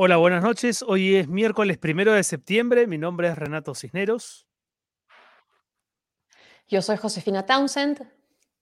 Hola, 0.00 0.16
buenas 0.16 0.44
noches. 0.44 0.84
Hoy 0.86 1.16
es 1.16 1.26
miércoles 1.26 1.76
primero 1.76 2.12
de 2.12 2.22
septiembre. 2.22 2.86
Mi 2.86 2.98
nombre 2.98 3.26
es 3.26 3.36
Renato 3.36 3.74
Cisneros. 3.74 4.46
Yo 6.68 6.82
soy 6.82 6.96
Josefina 6.96 7.44
Townsend. 7.44 8.08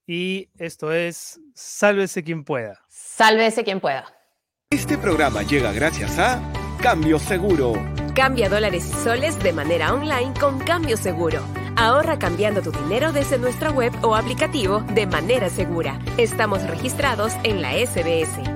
Y 0.07 0.49
esto 0.57 0.93
es 0.93 1.39
Sálvese 1.55 2.25
quien 2.25 2.43
pueda. 2.43 2.83
Sálvese 2.89 3.65
quien 3.65 3.81
pueda. 3.81 4.07
Este 4.71 4.97
programa 4.97 5.43
llega 5.43 5.73
gracias 5.73 6.19
a 6.19 6.41
Cambio 6.81 7.19
Seguro. 7.19 7.75
Cambia 8.15 8.49
dólares 8.49 8.87
y 8.91 9.05
soles 9.05 9.39
de 9.43 9.53
manera 9.53 9.93
online 9.93 10.33
con 10.41 10.59
Cambio 10.61 10.97
Seguro. 10.97 11.45
Ahorra 11.77 12.19
cambiando 12.19 12.63
tu 12.63 12.73
dinero 12.73 13.13
desde 13.13 13.37
nuestra 13.37 13.71
web 13.71 13.93
o 14.03 14.17
aplicativo 14.17 14.81
de 14.95 15.07
manera 15.07 15.51
segura. 15.51 16.01
Estamos 16.17 16.63
registrados 16.63 17.35
en 17.45 17.61
la 17.61 17.75
SBS. 17.75 18.56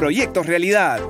proyectos 0.00 0.46
realidad. 0.46 1.02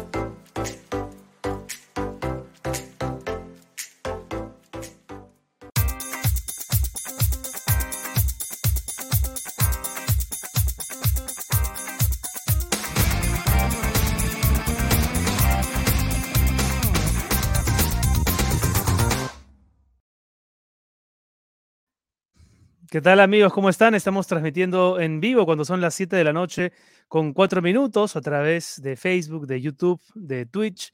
¿Qué 22.90 23.00
tal 23.00 23.20
amigos? 23.20 23.52
¿Cómo 23.52 23.70
están? 23.70 23.94
Estamos 23.94 24.26
transmitiendo 24.26 24.98
en 24.98 25.20
vivo 25.20 25.46
cuando 25.46 25.64
son 25.64 25.80
las 25.80 25.94
7 25.94 26.16
de 26.16 26.24
la 26.24 26.32
noche 26.32 26.72
con 27.06 27.32
4 27.32 27.62
minutos 27.62 28.16
a 28.16 28.20
través 28.20 28.82
de 28.82 28.96
Facebook, 28.96 29.46
de 29.46 29.60
YouTube, 29.60 30.02
de 30.16 30.44
Twitch. 30.44 30.92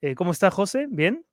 Eh, 0.00 0.14
¿Cómo 0.14 0.30
está 0.30 0.52
José? 0.52 0.86
¿Bien? 0.88 1.26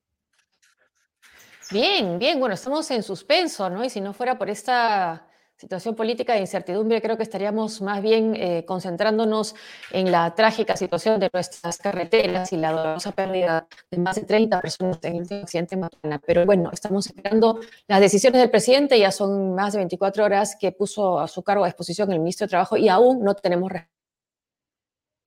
Bien, 1.69 2.17
bien. 2.17 2.39
Bueno, 2.39 2.55
estamos 2.55 2.89
en 2.89 3.03
suspenso, 3.03 3.69
¿no? 3.69 3.85
Y 3.85 3.91
si 3.91 4.01
no 4.01 4.11
fuera 4.11 4.39
por 4.39 4.49
esta 4.49 5.27
situación 5.61 5.95
política 5.95 6.33
de 6.33 6.39
incertidumbre, 6.39 7.03
creo 7.03 7.17
que 7.17 7.23
estaríamos 7.23 7.81
más 7.83 8.01
bien 8.01 8.35
eh, 8.35 8.65
concentrándonos 8.65 9.53
en 9.91 10.11
la 10.11 10.33
trágica 10.33 10.75
situación 10.75 11.19
de 11.19 11.29
nuestras 11.31 11.77
carreteras 11.77 12.51
y 12.51 12.57
la 12.57 12.71
dolorosa 12.71 13.11
pérdida 13.11 13.67
de 13.91 13.99
más 13.99 14.15
de 14.15 14.23
30 14.23 14.59
personas 14.59 14.97
en 15.03 15.13
el 15.13 15.21
último 15.21 15.41
accidente 15.43 15.75
en 15.75 15.81
Matana. 15.81 16.19
Pero 16.25 16.47
bueno, 16.47 16.71
estamos 16.73 17.05
esperando 17.05 17.59
las 17.87 17.99
decisiones 18.01 18.41
del 18.41 18.49
presidente, 18.49 18.97
ya 18.97 19.11
son 19.11 19.53
más 19.53 19.73
de 19.73 19.79
24 19.79 20.25
horas 20.25 20.57
que 20.59 20.71
puso 20.71 21.19
a 21.19 21.27
su 21.27 21.43
cargo 21.43 21.63
a 21.63 21.67
disposición 21.67 22.11
el 22.11 22.19
ministro 22.19 22.45
de 22.47 22.49
Trabajo 22.49 22.75
y 22.75 22.89
aún 22.89 23.23
no 23.23 23.35
tenemos 23.35 23.71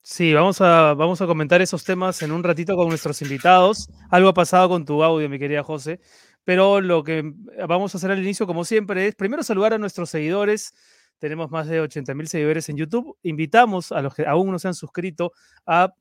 Sí, 0.03 0.35
vamos 0.35 0.61
a, 0.61 0.95
vamos 0.95 1.23
a 1.23 1.27
comentar 1.27 1.63
esos 1.63 1.85
temas 1.85 2.21
en 2.23 2.33
un 2.33 2.43
ratito 2.43 2.77
con 2.77 2.89
nuestros 2.89 3.23
invitados. 3.23 3.89
Algo 4.11 4.29
ha 4.29 4.35
pasado 4.35 4.69
con 4.69 4.85
tu 4.85 5.03
audio, 5.03 5.31
mi 5.31 5.39
querida 5.39 5.63
José. 5.63 6.01
Pero 6.45 6.81
lo 6.81 7.03
que 7.03 7.33
vamos 7.67 7.95
a 7.95 7.99
hacer 7.99 8.11
al 8.11 8.23
inicio, 8.23 8.47
como 8.47 8.65
siempre, 8.65 9.07
es 9.07 9.15
primero 9.15 9.43
saludar 9.43 9.73
a 9.73 9.79
nuestros 9.79 10.11
seguidores. 10.11 10.75
Tenemos 11.19 11.51
más 11.51 11.67
de 11.67 11.81
80 11.81 12.15
mil 12.15 12.29
seguidores 12.29 12.69
en 12.69 12.77
YouTube. 12.77 13.17
Invitamos 13.23 13.93
a 13.93 14.03
los 14.03 14.15
que 14.15 14.27
aún 14.27 14.51
no 14.51 14.59
se 14.59 14.69
han 14.69 14.75
suscrito 14.75 15.33
a 15.67 15.95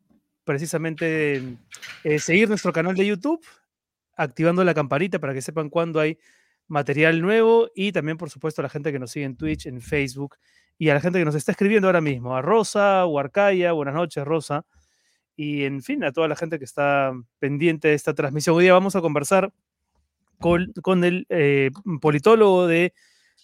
precisamente 0.43 1.57
eh, 2.03 2.19
seguir 2.19 2.49
nuestro 2.49 2.73
canal 2.73 2.95
de 2.95 3.05
YouTube, 3.05 3.45
activando 4.15 4.63
la 4.63 4.73
campanita 4.73 5.19
para 5.19 5.33
que 5.33 5.41
sepan 5.41 5.69
cuando 5.69 5.99
hay 5.99 6.17
material 6.67 7.21
nuevo 7.21 7.69
y 7.75 7.91
también, 7.91 8.17
por 8.17 8.29
supuesto, 8.29 8.61
a 8.61 8.63
la 8.63 8.69
gente 8.69 8.91
que 8.91 8.99
nos 8.99 9.11
sigue 9.11 9.25
en 9.25 9.37
Twitch, 9.37 9.65
en 9.67 9.81
Facebook 9.81 10.37
y 10.77 10.89
a 10.89 10.93
la 10.93 11.01
gente 11.01 11.19
que 11.19 11.25
nos 11.25 11.35
está 11.35 11.51
escribiendo 11.51 11.87
ahora 11.87 12.01
mismo, 12.01 12.35
a 12.35 12.41
Rosa, 12.41 13.05
Huarcaya, 13.05 13.71
buenas 13.73 13.93
noches, 13.93 14.23
Rosa, 14.25 14.65
y 15.35 15.63
en 15.63 15.81
fin, 15.81 16.03
a 16.03 16.11
toda 16.11 16.27
la 16.27 16.35
gente 16.35 16.59
que 16.59 16.65
está 16.65 17.13
pendiente 17.39 17.89
de 17.89 17.93
esta 17.93 18.13
transmisión. 18.13 18.55
Hoy 18.55 18.63
día 18.63 18.73
vamos 18.73 18.95
a 18.95 19.01
conversar 19.01 19.51
con, 20.81 21.03
el 21.03 21.25
eh, 21.29 21.71
politólogo 22.01 22.67
de 22.67 22.93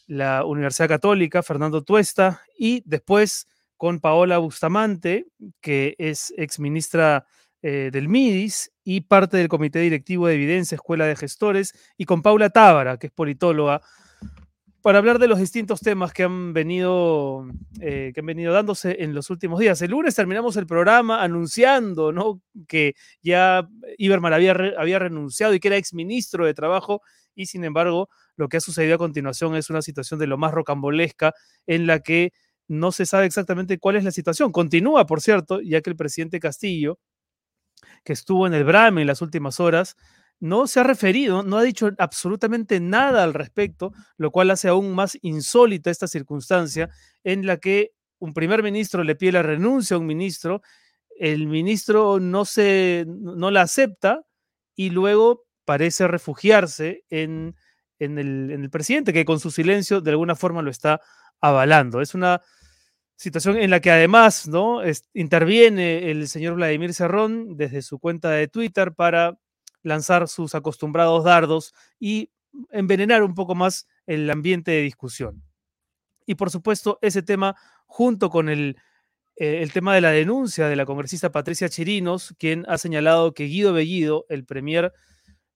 la 0.07 0.43
Universidad 0.43 0.89
Católica, 0.89 1.41
Fernando 1.43 1.83
Tuesta, 1.83 2.41
y 2.57 2.83
después 2.85 3.47
con 3.77 4.01
Paola 4.01 4.37
Bustamante, 4.39 5.27
que 5.61 5.95
es 5.97 6.33
ex 6.35 6.59
ministra 6.59 7.25
eh, 7.61 7.89
del 7.93 8.09
MIDIS 8.09 8.71
y 8.83 9.01
parte 9.01 9.37
del 9.37 9.47
Comité 9.47 9.79
Directivo 9.79 10.27
de 10.27 10.33
Evidencia, 10.33 10.75
Escuela 10.75 11.05
de 11.05 11.15
Gestores, 11.15 11.73
y 11.97 12.03
con 12.03 12.21
Paula 12.21 12.49
Tábara, 12.49 12.97
que 12.97 13.07
es 13.07 13.13
politóloga 13.13 13.81
para 14.81 14.99
hablar 14.99 15.19
de 15.19 15.27
los 15.27 15.39
distintos 15.39 15.81
temas 15.81 16.13
que 16.13 16.23
han 16.23 16.53
venido, 16.53 17.45
eh, 17.81 18.11
que 18.13 18.21
han 18.21 18.25
venido 18.25 18.53
dándose 18.53 19.03
en 19.03 19.13
los 19.13 19.29
últimos 19.29 19.59
días. 19.59 19.81
El 19.81 19.91
lunes 19.91 20.15
terminamos 20.15 20.55
el 20.57 20.67
programa 20.67 21.21
anunciando 21.21 22.11
¿no? 22.11 22.41
que 22.67 22.95
ya 23.21 23.67
Iberman 23.97 24.33
había, 24.33 24.55
había 24.77 24.99
renunciado 24.99 25.53
y 25.53 25.59
que 25.59 25.67
era 25.67 25.77
exministro 25.77 26.45
de 26.45 26.53
Trabajo, 26.53 27.01
y 27.35 27.45
sin 27.45 27.63
embargo, 27.63 28.09
lo 28.35 28.49
que 28.49 28.57
ha 28.57 28.61
sucedido 28.61 28.95
a 28.95 28.97
continuación 28.99 29.55
es 29.55 29.69
una 29.69 29.81
situación 29.81 30.19
de 30.19 30.27
lo 30.27 30.37
más 30.37 30.53
rocambolesca 30.53 31.33
en 31.67 31.87
la 31.87 31.99
que 31.99 32.33
no 32.67 32.91
se 32.91 33.05
sabe 33.05 33.25
exactamente 33.25 33.79
cuál 33.79 33.95
es 33.95 34.03
la 34.03 34.11
situación. 34.11 34.51
Continúa, 34.51 35.05
por 35.05 35.21
cierto, 35.21 35.59
ya 35.61 35.81
que 35.81 35.89
el 35.89 35.95
presidente 35.95 36.39
Castillo, 36.39 36.99
que 38.03 38.13
estuvo 38.13 38.45
en 38.45 38.53
el 38.53 38.63
BRAME 38.63 39.01
en 39.01 39.07
las 39.07 39.21
últimas 39.21 39.59
horas, 39.59 39.95
no 40.39 40.67
se 40.67 40.79
ha 40.79 40.83
referido, 40.83 41.43
no 41.43 41.57
ha 41.57 41.63
dicho 41.63 41.91
absolutamente 41.97 42.79
nada 42.79 43.23
al 43.23 43.33
respecto, 43.33 43.91
lo 44.17 44.31
cual 44.31 44.51
hace 44.51 44.69
aún 44.69 44.93
más 44.93 45.17
insólita 45.21 45.91
esta 45.91 46.07
circunstancia 46.07 46.89
en 47.23 47.45
la 47.45 47.57
que 47.57 47.91
un 48.19 48.33
primer 48.33 48.63
ministro 48.63 49.03
le 49.03 49.15
pide 49.15 49.33
la 49.33 49.43
renuncia 49.43 49.95
a 49.95 49.99
un 49.99 50.05
ministro, 50.05 50.61
el 51.17 51.47
ministro 51.47 52.19
no, 52.19 52.45
se, 52.45 53.05
no 53.07 53.51
la 53.51 53.61
acepta 53.61 54.23
y 54.75 54.89
luego 54.89 55.45
parece 55.65 56.07
refugiarse 56.07 57.03
en, 57.09 57.55
en, 57.99 58.17
el, 58.17 58.51
en 58.51 58.63
el 58.63 58.69
presidente, 58.69 59.13
que 59.13 59.25
con 59.25 59.39
su 59.39 59.51
silencio 59.51 60.01
de 60.01 60.11
alguna 60.11 60.35
forma 60.35 60.61
lo 60.61 60.71
está 60.71 61.01
avalando. 61.41 62.01
Es 62.01 62.15
una 62.15 62.41
situación 63.15 63.57
en 63.57 63.69
la 63.69 63.81
que 63.81 63.91
además 63.91 64.47
¿no? 64.47 64.81
interviene 65.13 66.09
el 66.09 66.29
señor 66.29 66.55
Vladimir 66.55 66.93
Cerrón 66.93 67.57
desde 67.57 67.81
su 67.81 67.99
cuenta 67.99 68.31
de 68.31 68.47
Twitter 68.47 68.93
para 68.93 69.37
lanzar 69.83 70.27
sus 70.27 70.55
acostumbrados 70.55 71.23
dardos 71.23 71.73
y 71.99 72.31
envenenar 72.71 73.23
un 73.23 73.33
poco 73.33 73.55
más 73.55 73.87
el 74.05 74.29
ambiente 74.29 74.71
de 74.71 74.81
discusión. 74.81 75.43
Y 76.25 76.35
por 76.35 76.49
supuesto, 76.49 76.99
ese 77.01 77.23
tema, 77.23 77.55
junto 77.85 78.29
con 78.29 78.49
el, 78.49 78.77
eh, 79.35 79.61
el 79.61 79.71
tema 79.71 79.95
de 79.95 80.01
la 80.01 80.11
denuncia 80.11 80.67
de 80.67 80.75
la 80.75 80.85
congresista 80.85 81.31
Patricia 81.31 81.69
Chirinos, 81.69 82.35
quien 82.37 82.65
ha 82.67 82.77
señalado 82.77 83.33
que 83.33 83.45
Guido 83.45 83.73
Bellido, 83.73 84.25
el 84.29 84.45
premier, 84.45 84.93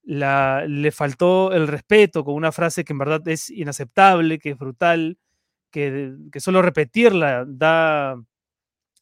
le 0.04 0.92
faltó 0.92 1.54
el 1.54 1.68
respeto 1.68 2.26
con 2.26 2.36
una 2.36 2.52
frase 2.52 2.84
que 2.84 2.94
en 2.94 3.00
verdad 3.00 3.26
es 3.28 3.50
inaceptable, 3.50 4.40
que 4.40 4.52
es 4.52 4.58
brutal, 4.58 5.18
que, 5.72 6.16
que 6.32 6.40
solo 6.40 6.62
repetirla 6.62 7.46
da, 7.48 8.22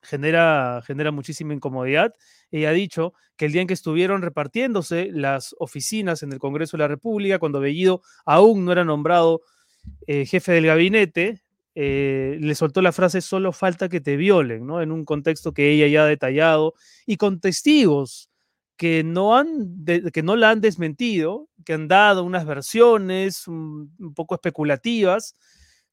genera, 0.01 0.81
genera 0.85 1.11
muchísima 1.11 1.53
incomodidad. 1.53 2.13
Ella 2.51 2.69
ha 2.69 2.73
dicho 2.73 3.13
que 3.37 3.45
el 3.45 3.53
día 3.53 3.61
en 3.61 3.67
que 3.67 3.73
estuvieron 3.73 4.21
repartiéndose 4.21 5.09
las 5.11 5.55
oficinas 5.57 6.21
en 6.23 6.33
el 6.33 6.39
Congreso 6.39 6.77
de 6.77 6.83
la 6.83 6.87
República, 6.87 7.39
cuando 7.39 7.59
Bellido 7.59 8.01
aún 8.25 8.65
no 8.65 8.71
era 8.71 8.85
nombrado 8.85 9.41
eh, 10.05 10.25
jefe 10.25 10.51
del 10.51 10.67
gabinete, 10.67 11.41
eh, 11.73 12.37
le 12.41 12.53
soltó 12.55 12.81
la 12.81 12.91
frase 12.91 13.21
solo 13.21 13.53
falta 13.53 13.87
que 13.87 14.01
te 14.01 14.17
violen, 14.17 14.65
¿no? 14.67 14.81
En 14.81 14.91
un 14.91 15.05
contexto 15.05 15.53
que 15.53 15.71
ella 15.71 15.87
ya 15.87 16.03
ha 16.03 16.07
detallado 16.07 16.73
y 17.05 17.15
con 17.17 17.39
testigos 17.39 18.29
que 18.75 19.03
no, 19.03 19.37
han 19.37 19.85
que 20.11 20.23
no 20.23 20.35
la 20.35 20.49
han 20.49 20.59
desmentido, 20.59 21.47
que 21.65 21.73
han 21.73 21.87
dado 21.87 22.23
unas 22.23 22.45
versiones 22.45 23.47
un, 23.47 23.93
poco 24.15 24.35
especulativas, 24.35 25.35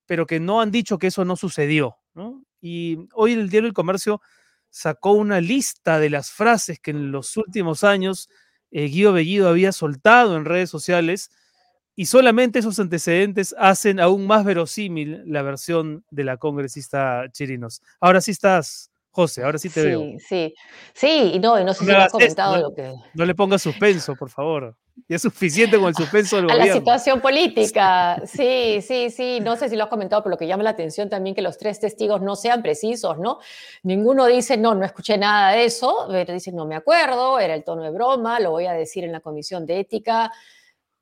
pero 0.07 0.27
que 0.27 0.41
no 0.41 0.61
han 0.61 0.71
dicho 0.71 0.99
que 0.99 1.09
eso 1.09 1.25
no 1.25 1.37
sucedió. 1.37 1.97
Y 2.61 2.99
hoy 3.13 3.35
el 3.35 3.51
diario 3.51 3.69
El 3.69 3.75
Comercio 3.75 4.21
sacó 4.71 5.13
una 5.13 5.41
lista 5.41 5.99
de 5.99 6.11
las 6.11 6.31
frases 6.31 6.79
que 6.81 6.91
en 6.91 7.13
los 7.13 7.37
últimos 7.37 7.85
años 7.85 8.29
eh, 8.71 8.87
Guido 8.87 9.13
Bellido 9.13 9.49
había 9.49 9.73
soltado 9.73 10.37
en 10.37 10.45
redes 10.45 10.71
sociales 10.71 11.31
y 11.97 12.07
solamente 12.07 12.61
esos 12.61 12.79
antecedentes 12.79 13.55
hacen 13.59 13.99
aún 13.99 14.27
más 14.27 14.45
verosímil 14.45 15.23
la 15.27 15.43
versión 15.43 16.05
de 16.11 16.25
la 16.25 16.37
congresista 16.37 17.25
Chirinos. 17.33 17.83
Ahora 18.01 18.21
sí 18.21 18.31
estás, 18.31 18.93
José, 19.11 19.43
ahora 19.43 19.59
sí 19.59 19.69
te 19.71 19.83
veo. 19.83 20.01
Sí, 20.01 20.19
sí. 20.29 20.55
Sí, 20.95 21.33
y 21.35 21.39
no, 21.39 21.59
y 21.59 21.65
no 21.65 21.75
sé 21.75 21.85
si 21.85 21.91
lo 21.91 21.99
has 21.99 22.13
comentado 22.13 22.57
no, 22.57 22.63
lo 22.63 22.75
que. 22.75 22.95
No 23.15 23.25
le 23.25 23.35
pongas 23.35 23.63
suspenso, 23.63 24.15
por 24.15 24.31
favor. 24.31 24.77
Ya 25.09 25.17
es 25.17 25.23
suficiente 25.23 25.79
con 25.79 25.89
el 25.89 25.95
suspenso 25.97 26.37
del 26.37 26.47
A 26.51 26.55
gobierno. 26.55 26.75
la 26.75 26.79
situación 26.79 27.21
política. 27.21 28.23
Sí, 28.27 28.81
sí, 28.83 29.11
sí. 29.11 29.41
No 29.41 29.57
sé 29.57 29.69
si 29.69 29.77
lo 29.77 29.85
has 29.85 29.91
comentado, 29.91 30.23
pero 30.23 30.33
lo 30.33 30.39
que 30.39 30.47
llama 30.47 30.63
la 30.63 30.71
atención 30.71 31.09
también 31.09 31.35
que 31.35 31.43
los 31.43 31.57
tres 31.59 31.81
testigos 31.81 32.21
no 32.21 32.37
sean 32.37 32.63
precisos, 32.63 33.19
¿no? 33.19 33.39
Ninguno 33.83 34.27
dice, 34.27 34.57
no, 34.57 34.75
no 34.75 34.85
escuché 34.85 35.17
nada 35.17 35.53
de 35.53 35.65
eso, 35.65 36.07
pero 36.11 36.33
dicen, 36.33 36.55
no 36.55 36.67
me 36.67 36.77
acuerdo, 36.77 37.39
era 37.39 37.55
el 37.55 37.65
tono 37.65 37.83
de 37.83 37.91
broma, 37.91 38.41
lo 38.41 38.51
voy 38.51 38.67
a 38.67 38.73
decir 38.73 39.05
en 39.05 39.13
la 39.13 39.21
comisión 39.21 39.67
de 39.67 39.81
ética. 39.81 40.31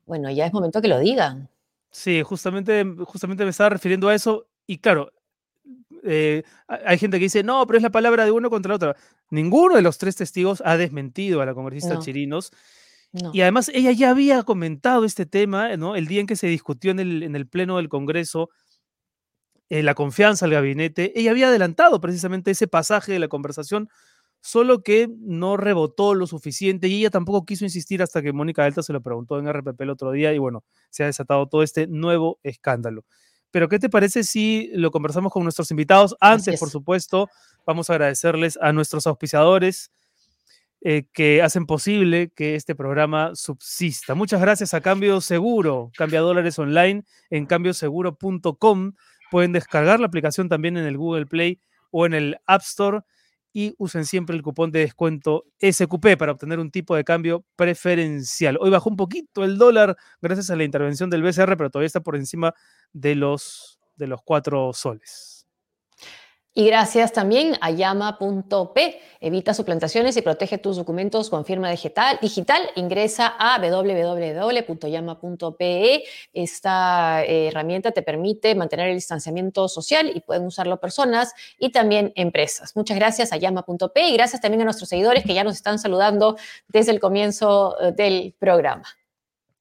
Bueno, 0.04 0.30
ya 0.30 0.46
es 0.46 0.52
momento 0.52 0.80
que 0.80 0.88
lo 0.88 0.98
digan. 1.00 1.48
Sí, 1.90 2.22
justamente, 2.22 2.84
justamente 3.04 3.44
me 3.44 3.50
estaba 3.50 3.70
refiriendo 3.70 4.08
a 4.08 4.14
eso. 4.14 4.46
Y 4.66 4.78
claro, 4.78 5.10
eh, 6.06 6.42
hay 6.68 6.98
gente 6.98 7.18
que 7.18 7.24
dice, 7.24 7.42
no, 7.42 7.66
pero 7.66 7.76
es 7.78 7.82
la 7.82 7.90
palabra 7.90 8.24
de 8.24 8.30
uno 8.30 8.50
contra 8.50 8.70
la 8.70 8.76
otra. 8.76 8.96
Ninguno 9.30 9.76
de 9.76 9.82
los 9.82 9.98
tres 9.98 10.16
testigos 10.16 10.62
ha 10.64 10.76
desmentido 10.76 11.40
a 11.40 11.46
la 11.46 11.54
congresista 11.54 11.94
No. 11.94 12.00
Chirinos. 12.00 12.52
No. 13.12 13.30
Y 13.32 13.40
además 13.40 13.70
ella 13.72 13.92
ya 13.92 14.10
había 14.10 14.42
comentado 14.42 15.04
este 15.04 15.26
tema, 15.26 15.76
¿no? 15.76 15.96
El 15.96 16.06
día 16.06 16.20
en 16.20 16.26
que 16.26 16.36
se 16.36 16.48
discutió 16.48 16.90
en 16.90 17.00
el, 17.00 17.22
en 17.22 17.36
el 17.36 17.46
Pleno 17.48 17.76
del 17.76 17.88
Congreso 17.88 18.50
eh, 19.68 19.82
la 19.82 19.94
confianza 19.94 20.44
al 20.44 20.52
gabinete, 20.52 21.18
ella 21.18 21.32
había 21.32 21.48
adelantado 21.48 22.00
precisamente 22.00 22.52
ese 22.52 22.68
pasaje 22.68 23.12
de 23.12 23.18
la 23.18 23.26
conversación, 23.26 23.88
solo 24.40 24.84
que 24.84 25.08
no 25.18 25.56
rebotó 25.56 26.14
lo 26.14 26.28
suficiente 26.28 26.86
y 26.86 27.00
ella 27.00 27.10
tampoco 27.10 27.44
quiso 27.44 27.64
insistir 27.64 28.00
hasta 28.00 28.22
que 28.22 28.32
Mónica 28.32 28.62
Delta 28.62 28.82
se 28.84 28.92
lo 28.92 29.02
preguntó 29.02 29.40
en 29.40 29.52
RPP 29.52 29.80
el 29.80 29.90
otro 29.90 30.12
día 30.12 30.32
y 30.32 30.38
bueno, 30.38 30.62
se 30.90 31.02
ha 31.02 31.06
desatado 31.06 31.48
todo 31.48 31.64
este 31.64 31.88
nuevo 31.88 32.38
escándalo. 32.44 33.04
Pero 33.56 33.70
¿qué 33.70 33.78
te 33.78 33.88
parece 33.88 34.22
si 34.22 34.70
lo 34.74 34.90
conversamos 34.90 35.32
con 35.32 35.42
nuestros 35.42 35.70
invitados? 35.70 36.14
Antes, 36.20 36.52
es. 36.52 36.60
por 36.60 36.68
supuesto, 36.68 37.30
vamos 37.64 37.88
a 37.88 37.94
agradecerles 37.94 38.58
a 38.60 38.70
nuestros 38.74 39.06
auspiciadores 39.06 39.90
eh, 40.82 41.06
que 41.10 41.40
hacen 41.40 41.64
posible 41.64 42.30
que 42.36 42.54
este 42.54 42.74
programa 42.74 43.34
subsista. 43.34 44.14
Muchas 44.14 44.42
gracias 44.42 44.74
a 44.74 44.82
Cambio 44.82 45.22
Seguro, 45.22 45.90
cambia 45.96 46.20
dólares 46.20 46.58
online 46.58 47.04
en 47.30 47.46
cambioseguro.com. 47.46 48.92
Pueden 49.30 49.52
descargar 49.52 50.00
la 50.00 50.08
aplicación 50.08 50.50
también 50.50 50.76
en 50.76 50.84
el 50.84 50.98
Google 50.98 51.24
Play 51.24 51.58
o 51.90 52.04
en 52.04 52.12
el 52.12 52.36
App 52.44 52.60
Store 52.60 53.00
y 53.56 53.74
usen 53.78 54.04
siempre 54.04 54.36
el 54.36 54.42
cupón 54.42 54.70
de 54.70 54.80
descuento 54.80 55.46
SQP 55.62 56.18
para 56.18 56.32
obtener 56.32 56.58
un 56.58 56.70
tipo 56.70 56.94
de 56.94 57.04
cambio 57.04 57.42
preferencial. 57.56 58.58
Hoy 58.60 58.68
bajó 58.68 58.90
un 58.90 58.96
poquito 58.96 59.44
el 59.44 59.56
dólar 59.56 59.96
gracias 60.20 60.50
a 60.50 60.56
la 60.56 60.64
intervención 60.64 61.08
del 61.08 61.22
BCR, 61.22 61.56
pero 61.56 61.70
todavía 61.70 61.86
está 61.86 62.00
por 62.02 62.16
encima 62.16 62.52
de 62.92 63.14
los, 63.14 63.80
de 63.96 64.08
los 64.08 64.20
cuatro 64.22 64.74
soles. 64.74 65.35
Y 66.58 66.64
gracias 66.64 67.12
también 67.12 67.54
a 67.60 67.70
llama.p. 67.70 69.00
Evita 69.20 69.52
suplantaciones 69.52 70.16
y 70.16 70.22
protege 70.22 70.56
tus 70.56 70.78
documentos 70.78 71.28
con 71.28 71.44
firma 71.44 71.70
digital. 71.70 72.18
digital. 72.22 72.62
Ingresa 72.76 73.34
a 73.38 73.58
www.llama.pe. 73.58 74.64
Esta 76.32 77.22
eh, 77.24 77.48
herramienta 77.48 77.90
te 77.92 78.00
permite 78.00 78.54
mantener 78.54 78.88
el 78.88 78.94
distanciamiento 78.94 79.68
social 79.68 80.10
y 80.14 80.20
pueden 80.20 80.46
usarlo 80.46 80.80
personas 80.80 81.34
y 81.58 81.72
también 81.72 82.14
empresas. 82.16 82.74
Muchas 82.74 82.96
gracias 82.96 83.34
a 83.34 83.36
llama.pe 83.36 84.08
y 84.08 84.14
gracias 84.14 84.40
también 84.40 84.62
a 84.62 84.64
nuestros 84.64 84.88
seguidores 84.88 85.24
que 85.24 85.34
ya 85.34 85.44
nos 85.44 85.56
están 85.56 85.78
saludando 85.78 86.38
desde 86.68 86.90
el 86.92 87.00
comienzo 87.00 87.78
eh, 87.82 87.92
del 87.92 88.34
programa. 88.38 88.86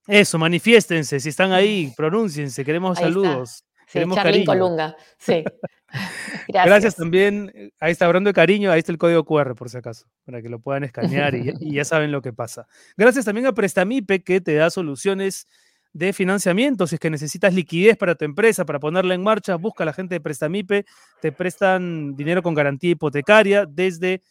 Eso, 0.07 0.37
manifiéstense, 0.37 1.19
si 1.19 1.27
están 1.27 1.51
ahí, 1.51 1.91
pronúnciense, 1.97 2.63
queremos 2.63 2.97
Ahí 2.99 3.09
está. 3.09 3.21
saludos. 3.21 3.65
Sí, 3.85 3.99
Queremos. 3.99 4.17
Colunga. 4.45 4.95
Sí. 5.17 5.43
Gracias. 6.47 6.65
Gracias. 6.65 6.95
también, 6.95 7.51
eh, 7.55 7.71
ahí 7.79 7.91
está 7.91 8.05
hablando 8.05 8.29
de 8.29 8.33
cariño, 8.33 8.71
ahí 8.71 8.79
está 8.79 8.91
el 8.91 8.97
código 8.97 9.25
QR 9.25 9.55
por 9.55 9.69
si 9.69 9.77
acaso, 9.77 10.07
para 10.25 10.41
que 10.41 10.49
lo 10.49 10.59
puedan 10.59 10.83
escanear 10.83 11.35
y, 11.35 11.53
y 11.59 11.75
ya 11.75 11.85
saben 11.85 12.11
lo 12.11 12.21
que 12.21 12.33
pasa. 12.33 12.67
Gracias 12.97 13.25
también 13.25 13.47
a 13.47 13.53
Prestamipe 13.53 14.23
que 14.23 14.41
te 14.41 14.55
da 14.55 14.69
soluciones 14.69 15.47
de 15.95 16.11
financiamiento, 16.11 16.87
si 16.87 16.95
es 16.95 16.99
que 16.99 17.09
necesitas 17.09 17.53
liquidez 17.53 17.95
para 17.95 18.15
tu 18.15 18.25
empresa, 18.25 18.65
para 18.65 18.81
ponerla 18.81 19.15
en 19.15 19.23
marcha, 19.23 19.55
busca 19.55 19.83
a 19.83 19.85
la 19.85 19.93
gente 19.93 20.15
de 20.15 20.19
Prestamipe, 20.19 20.85
te 21.21 21.31
prestan 21.31 22.17
dinero 22.17 22.43
con 22.43 22.53
garantía 22.53 22.91
hipotecaria 22.91 23.65
desde 23.65 24.21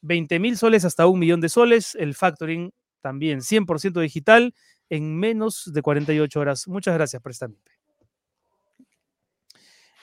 20 0.00 0.38
mil 0.38 0.56
soles 0.56 0.86
hasta 0.86 1.06
un 1.06 1.18
millón 1.18 1.42
de 1.42 1.50
soles, 1.50 1.94
el 1.94 2.14
factoring 2.14 2.72
también 3.02 3.40
100% 3.40 4.00
digital 4.00 4.54
en 4.88 5.14
menos 5.14 5.70
de 5.72 5.82
48 5.82 6.40
horas. 6.40 6.66
Muchas 6.66 6.94
gracias, 6.94 7.20
Prestamipe. 7.20 7.69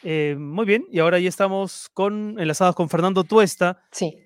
Eh, 0.03 0.35
muy 0.37 0.65
bien, 0.65 0.85
y 0.91 0.99
ahora 0.99 1.19
ya 1.19 1.29
estamos 1.29 1.89
con, 1.93 2.39
enlazados 2.39 2.75
con 2.75 2.89
Fernando 2.89 3.23
Tuesta, 3.23 3.81
Sí. 3.91 4.17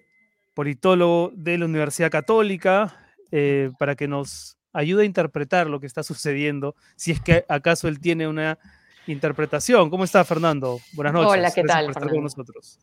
politólogo 0.54 1.32
de 1.34 1.58
la 1.58 1.66
Universidad 1.66 2.12
Católica, 2.12 3.14
eh, 3.32 3.72
para 3.80 3.96
que 3.96 4.08
nos 4.08 4.58
ayude 4.74 5.04
a 5.04 5.06
interpretar 5.06 5.68
lo 5.68 5.80
que 5.80 5.88
está 5.88 6.04
sucediendo, 6.04 6.76
si 6.96 7.12
es 7.12 7.22
que 7.22 7.46
acaso 7.48 7.88
él 7.88 8.00
tiene 8.00 8.28
una 8.28 8.58
interpretación. 9.08 9.90
¿Cómo 9.90 10.04
está, 10.04 10.24
Fernando? 10.26 10.80
Buenas 10.94 11.14
noches. 11.14 11.32
Hola, 11.32 11.52
¿qué 11.52 11.62
Gracias 11.64 11.68
tal, 11.68 11.86
por 11.86 11.92
estar 11.92 12.04
con 12.04 12.10
Fernando? 12.10 12.24
nosotros. 12.24 12.80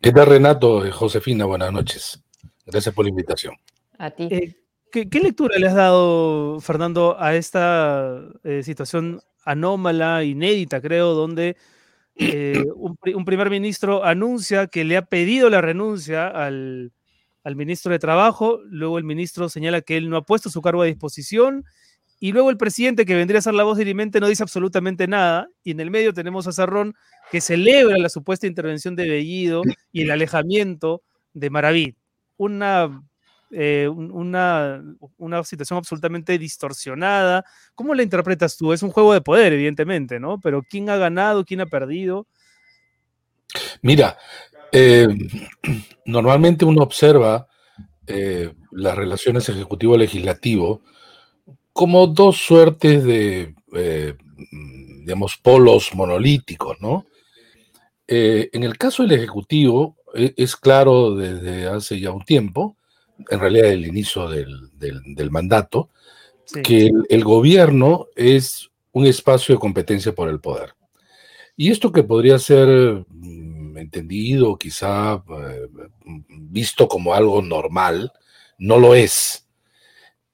¿Qué 0.00 0.12
tal, 0.12 0.26
Renato? 0.26 0.84
Eh, 0.84 0.90
Josefina, 0.90 1.44
buenas 1.44 1.72
noches. 1.72 2.22
Gracias 2.66 2.94
por 2.94 3.04
la 3.04 3.10
invitación. 3.10 3.54
A 3.98 4.10
ti. 4.10 4.28
Eh, 4.30 4.54
¿qué, 4.92 5.08
qué 5.08 5.20
lectura 5.20 5.56
le 5.58 5.66
has 5.66 5.74
dado, 5.74 6.60
Fernando, 6.60 7.16
a 7.18 7.34
esta 7.34 8.20
eh, 8.44 8.62
situación 8.62 9.20
anómala, 9.44 10.22
inédita, 10.24 10.80
creo, 10.80 11.14
donde 11.14 11.56
eh, 12.18 12.64
un, 12.74 12.96
pri- 12.96 13.14
un 13.14 13.24
primer 13.24 13.48
ministro 13.50 14.04
anuncia 14.04 14.66
que 14.66 14.84
le 14.84 14.96
ha 14.96 15.02
pedido 15.02 15.48
la 15.50 15.60
renuncia 15.60 16.28
al, 16.28 16.92
al 17.44 17.56
ministro 17.56 17.92
de 17.92 17.98
Trabajo, 17.98 18.60
luego 18.66 18.98
el 18.98 19.04
ministro 19.04 19.48
señala 19.48 19.80
que 19.80 19.96
él 19.96 20.10
no 20.10 20.16
ha 20.16 20.24
puesto 20.26 20.50
su 20.50 20.60
cargo 20.60 20.82
a 20.82 20.86
disposición, 20.86 21.64
y 22.20 22.32
luego 22.32 22.50
el 22.50 22.56
presidente, 22.56 23.06
que 23.06 23.14
vendría 23.14 23.38
a 23.38 23.42
ser 23.42 23.54
la 23.54 23.62
voz 23.62 23.78
dirimente, 23.78 24.18
no 24.18 24.26
dice 24.26 24.42
absolutamente 24.42 25.06
nada, 25.06 25.48
y 25.62 25.70
en 25.70 25.78
el 25.78 25.90
medio 25.90 26.12
tenemos 26.12 26.48
a 26.48 26.52
Sarrón, 26.52 26.94
que 27.30 27.40
celebra 27.40 27.96
la 27.96 28.08
supuesta 28.08 28.48
intervención 28.48 28.96
de 28.96 29.08
Bellido 29.08 29.62
y 29.92 30.02
el 30.02 30.10
alejamiento 30.10 31.02
de 31.32 31.50
Maraví. 31.50 31.94
Una 32.36 33.02
eh, 33.50 33.88
un- 33.88 34.10
una, 34.10 34.82
una 35.16 35.42
situación 35.44 35.78
absolutamente 35.78 36.38
distorsionada. 36.38 37.44
¿Cómo 37.74 37.94
la 37.94 38.02
interpretas 38.02 38.56
tú? 38.56 38.72
Es 38.72 38.82
un 38.82 38.90
juego 38.90 39.12
de 39.12 39.20
poder, 39.20 39.52
evidentemente, 39.52 40.20
¿no? 40.20 40.38
Pero 40.40 40.62
¿quién 40.62 40.90
ha 40.90 40.96
ganado? 40.96 41.44
¿Quién 41.44 41.60
ha 41.60 41.66
perdido? 41.66 42.26
Mira, 43.82 44.16
eh, 44.72 45.08
normalmente 46.04 46.64
uno 46.64 46.82
observa 46.82 47.46
eh, 48.06 48.52
las 48.72 48.94
relaciones 48.96 49.48
ejecutivo-legislativo 49.48 50.82
como 51.72 52.06
dos 52.08 52.36
suertes 52.38 53.04
de, 53.04 53.54
digamos, 55.00 55.36
polos 55.36 55.94
monolíticos, 55.94 56.76
¿no? 56.80 57.06
En 58.08 58.62
el 58.64 58.76
caso 58.78 59.02
del 59.04 59.12
Ejecutivo, 59.12 59.96
e- 60.14 60.34
es 60.36 60.56
claro 60.56 61.14
desde 61.14 61.68
hace 61.68 62.00
ya 62.00 62.10
un 62.10 62.24
tiempo, 62.24 62.76
en 63.30 63.40
realidad 63.40 63.70
el 63.70 63.86
inicio 63.86 64.28
del, 64.28 64.70
del- 64.78 65.02
del 65.14 65.30
mandato, 65.30 65.90
Sí. 66.44 66.62
que 66.62 66.86
el, 66.86 67.04
el 67.10 67.24
gobierno 67.24 68.06
es 68.16 68.70
un 68.92 69.04
espacio 69.06 69.54
de 69.54 69.60
competencia 69.60 70.14
por 70.14 70.28
el 70.30 70.40
poder. 70.40 70.74
Y 71.56 71.70
esto 71.70 71.92
que 71.92 72.02
podría 72.04 72.38
ser 72.38 73.04
mm, 73.08 73.76
entendido, 73.76 74.56
quizá 74.56 75.22
eh, 75.28 75.68
visto 76.28 76.88
como 76.88 77.12
algo 77.12 77.42
normal, 77.42 78.12
no 78.58 78.78
lo 78.78 78.94
es. 78.94 79.46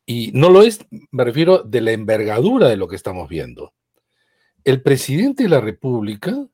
Y 0.06 0.30
no 0.34 0.50
lo 0.50 0.62
es, 0.62 0.86
me 1.10 1.24
refiero, 1.24 1.62
de 1.64 1.80
la 1.80 1.92
envergadura 1.92 2.68
de 2.68 2.76
lo 2.76 2.86
que 2.86 2.96
estamos 2.96 3.28
viendo. 3.28 3.72
El 4.62 4.82
presidente 4.82 5.42
de 5.44 5.48
la 5.48 5.60
República 5.60 6.46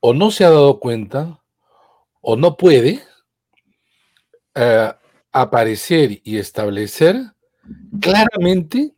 o 0.00 0.12
no 0.12 0.30
se 0.30 0.44
ha 0.44 0.50
dado 0.50 0.80
cuenta 0.80 1.40
o 2.20 2.36
no 2.36 2.56
puede 2.56 3.00
eh, 4.54 4.92
aparecer 5.32 6.20
y 6.24 6.38
establecer 6.38 7.16
claramente 8.00 8.94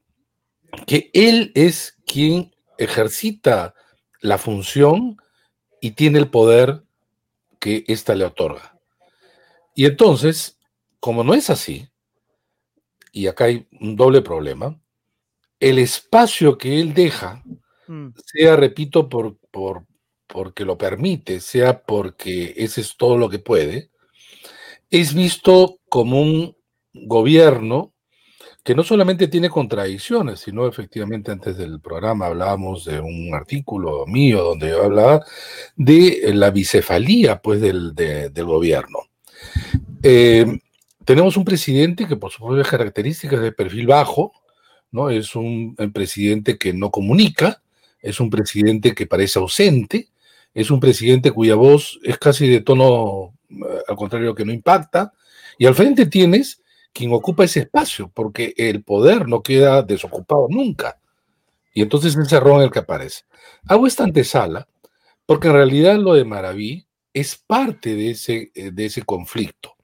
que 0.87 1.11
él 1.15 1.53
es 1.55 1.97
quien 2.07 2.55
ejercita 2.79 3.75
la 4.21 4.39
función 4.39 5.17
y 5.81 5.93
tiene 5.93 6.19
el 6.19 6.29
poder 6.29 6.83
que 7.59 7.85
ésta 7.89 8.15
le 8.15 8.25
otorga. 8.25 8.79
Y 9.75 9.87
entonces, 9.87 10.59
como 11.01 11.25
no 11.25 11.35
es 11.35 11.51
así, 11.51 11.89
y 13.13 13.29
acá 13.29 13.45
hay 13.45 13.67
un 13.81 13.97
doble 13.97 14.21
problema, 14.21 14.79
el 15.59 15.79
espacio 15.79 16.59
que 16.59 16.81
él 16.81 16.93
deja, 16.93 17.43
Mm, 17.89 18.09
sea, 18.17 18.57
repito, 18.57 19.09
por, 19.09 19.39
por, 19.51 19.87
porque 20.27 20.65
lo 20.65 20.77
permite, 20.77 21.41
sea 21.41 21.83
porque 21.83 22.55
ese 22.57 22.81
es 22.81 22.97
todo 22.97 23.17
lo 23.17 23.29
que 23.29 23.39
puede, 23.39 23.91
es 24.91 25.15
visto 25.15 25.79
como 25.89 26.21
un 26.21 26.57
gobierno 26.93 27.93
que 28.63 28.75
no 28.75 28.83
solamente 28.83 29.29
tiene 29.29 29.49
contradicciones, 29.49 30.41
sino 30.41 30.67
efectivamente 30.67 31.31
antes 31.31 31.57
del 31.57 31.81
programa 31.81 32.27
hablábamos 32.27 32.85
de 32.85 32.99
un 32.99 33.33
artículo 33.33 34.07
mío 34.07 34.43
donde 34.43 34.71
yo 34.71 34.83
hablaba 34.83 35.25
de 35.77 36.33
la 36.35 36.51
bicefalía 36.51 37.41
pues, 37.41 37.61
del, 37.61 37.95
del 37.95 38.45
gobierno. 38.45 38.99
Eh, 40.03 40.59
tenemos 41.05 41.37
un 41.37 41.45
presidente 41.45 42.07
que 42.09 42.17
por 42.17 42.33
sus 42.33 42.45
propias 42.45 42.69
características 42.69 43.41
de 43.41 43.53
perfil 43.53 43.87
bajo, 43.87 44.33
¿no? 44.91 45.09
Es 45.09 45.37
un, 45.37 45.77
presidente 45.95 46.59
que 46.59 46.73
no 46.73 46.91
comunica, 46.91 47.63
es 48.01 48.19
un 48.19 48.29
presidente 48.29 48.95
que 48.95 49.07
parece 49.07 49.39
ausente, 49.39 50.09
es 50.53 50.71
un 50.71 50.81
presidente 50.81 51.31
cuya 51.31 51.55
voz 51.55 52.01
es 52.03 52.19
casi 52.19 52.49
de 52.49 52.61
tono, 52.61 53.36
al 53.89 53.97
contrario, 53.97 54.35
que 54.35 54.45
no 54.45 54.53
impacta, 54.53 55.13
y 55.59 55.67
al 55.67 55.75
frente 55.75 56.07
tienes 56.07 56.63
quien 56.93 57.13
ocupa 57.13 57.45
ese 57.45 57.61
espacio, 57.61 58.11
porque 58.13 58.55
el 58.57 58.83
poder 58.83 59.29
no 59.29 59.43
queda 59.43 59.83
desocupado 59.83 60.47
nunca. 60.49 60.99
Y 61.75 61.83
entonces 61.83 62.17
es 62.17 62.33
en 62.33 62.61
el 62.63 62.71
que 62.71 62.79
aparece. 62.79 63.25
Hago 63.69 63.87
esta 63.87 64.05
antesala 64.05 64.67
porque 65.27 65.49
en 65.49 65.55
realidad 65.55 65.97
lo 65.99 66.15
de 66.15 66.25
Maraví 66.25 66.87
es 67.13 67.37
parte 67.37 67.95
de 67.95 68.13
ese, 68.13 68.51
eh, 68.55 68.71
de 68.71 68.87
ese 68.87 69.03
conflicto. 69.03 69.77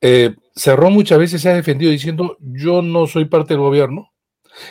Eh, 0.00 0.34
Cerrón 0.54 0.94
muchas 0.94 1.18
veces 1.18 1.42
se 1.42 1.48
ha 1.48 1.54
defendido 1.54 1.90
diciendo 1.90 2.36
yo 2.40 2.82
no 2.82 3.06
soy 3.06 3.26
parte 3.26 3.54
del 3.54 3.62
gobierno. 3.62 4.12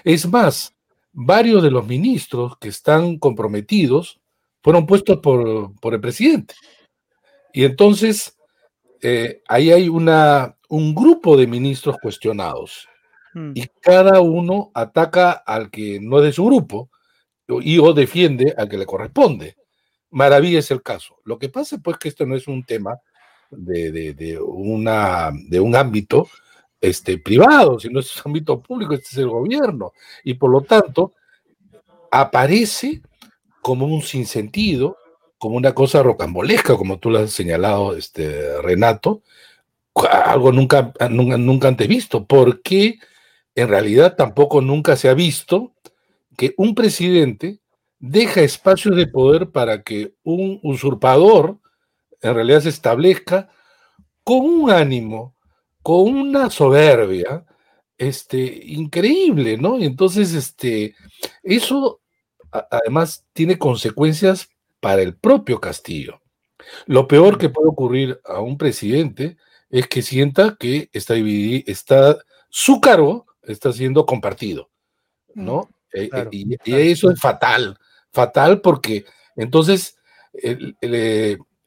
Es 0.03 0.27
más, 0.27 0.75
varios 1.13 1.63
de 1.63 1.71
los 1.71 1.87
ministros 1.87 2.57
que 2.57 2.69
están 2.69 3.17
comprometidos 3.17 4.19
fueron 4.61 4.85
puestos 4.85 5.19
por, 5.19 5.93
el 5.93 6.01
presidente. 6.01 6.55
Y 7.55 7.63
entonces 7.63 8.37
eh, 9.01 9.41
ahí 9.47 9.71
hay 9.71 9.87
una, 9.87 10.57
un 10.67 10.93
grupo 10.93 11.37
de 11.37 11.47
ministros 11.47 11.95
cuestionados 12.01 12.89
hmm. 13.33 13.53
y 13.55 13.65
cada 13.79 14.19
uno 14.19 14.71
ataca 14.73 15.31
al 15.31 15.71
que 15.71 16.01
no 16.01 16.17
es 16.17 16.25
de 16.25 16.33
su 16.33 16.43
grupo 16.43 16.89
y 17.47 17.79
o 17.79 17.93
defiende 17.93 18.53
al 18.57 18.67
que 18.67 18.77
le 18.77 18.85
corresponde. 18.85 19.55
Maravilla 20.11 20.59
es 20.59 20.69
el 20.69 20.83
caso. 20.83 21.15
Lo 21.23 21.39
que 21.39 21.47
pasa 21.47 21.77
pues 21.77 21.97
que 21.97 22.09
esto 22.09 22.25
no 22.25 22.35
es 22.35 22.45
un 22.49 22.65
tema 22.65 22.99
de, 23.49 24.37
una, 24.45 25.31
de 25.47 25.59
un 25.61 25.77
ámbito 25.77 26.27
este, 26.81 27.19
privado, 27.19 27.79
sino 27.79 28.01
es 28.01 28.17
un 28.17 28.31
ámbito 28.31 28.61
público, 28.61 28.95
este 28.95 29.07
es 29.11 29.17
el 29.19 29.29
gobierno. 29.29 29.93
Y 30.25 30.33
por 30.33 30.51
lo 30.51 30.59
tanto, 30.59 31.13
aparece 32.11 33.01
como 33.61 33.85
un 33.85 34.01
sinsentido, 34.01 34.97
como 35.37 35.57
una 35.57 35.73
cosa 35.73 36.01
rocambolesca, 36.03 36.77
como 36.77 36.99
tú 36.99 37.09
lo 37.11 37.19
has 37.19 37.31
señalado, 37.31 37.95
este, 37.95 38.61
Renato, 38.61 39.23
algo 40.11 40.51
nunca, 40.51 40.93
nunca, 41.09 41.37
nunca 41.37 41.67
antes 41.67 41.87
visto, 41.87 42.25
porque 42.25 42.99
en 43.55 43.69
realidad 43.69 44.15
tampoco 44.15 44.61
nunca 44.61 44.95
se 44.95 45.09
ha 45.09 45.13
visto 45.13 45.73
que 46.37 46.53
un 46.57 46.75
presidente 46.75 47.59
deja 47.99 48.41
espacios 48.41 48.95
de 48.95 49.07
poder 49.07 49.51
para 49.51 49.83
que 49.83 50.13
un 50.23 50.59
usurpador 50.63 51.59
en 52.21 52.35
realidad 52.35 52.61
se 52.61 52.69
establezca 52.69 53.49
con 54.23 54.39
un 54.39 54.71
ánimo, 54.71 55.35
con 55.81 56.15
una 56.15 56.49
soberbia, 56.49 57.45
este, 57.97 58.61
increíble, 58.65 59.57
¿no? 59.57 59.77
Y 59.77 59.85
entonces, 59.85 60.33
este, 60.33 60.95
eso 61.43 62.01
además 62.51 63.25
tiene 63.33 63.57
consecuencias 63.57 64.49
para 64.85 65.01
el 65.01 65.15
propio 65.15 65.59
Castillo. 65.59 66.21
Lo 66.85 67.07
peor 67.07 67.39
que 67.39 67.49
puede 67.49 67.69
ocurrir 67.69 68.21
a 68.23 68.39
un 68.39 68.55
presidente 68.55 69.35
es 69.67 69.87
que 69.87 70.03
sienta 70.03 70.57
que 70.59 70.91
está 70.93 71.15
dividido, 71.15 71.63
está, 71.65 72.19
su 72.51 72.79
cargo 72.79 73.25
está 73.41 73.73
siendo 73.73 74.05
compartido, 74.05 74.69
¿no? 75.33 75.71
Eh, 75.91 76.07
eh, 76.13 76.27
y, 76.29 76.55
eso 76.71 77.09
es 77.09 77.19
fatal, 77.19 77.79
fatal 78.11 78.61
porque 78.61 79.05
entonces 79.35 79.97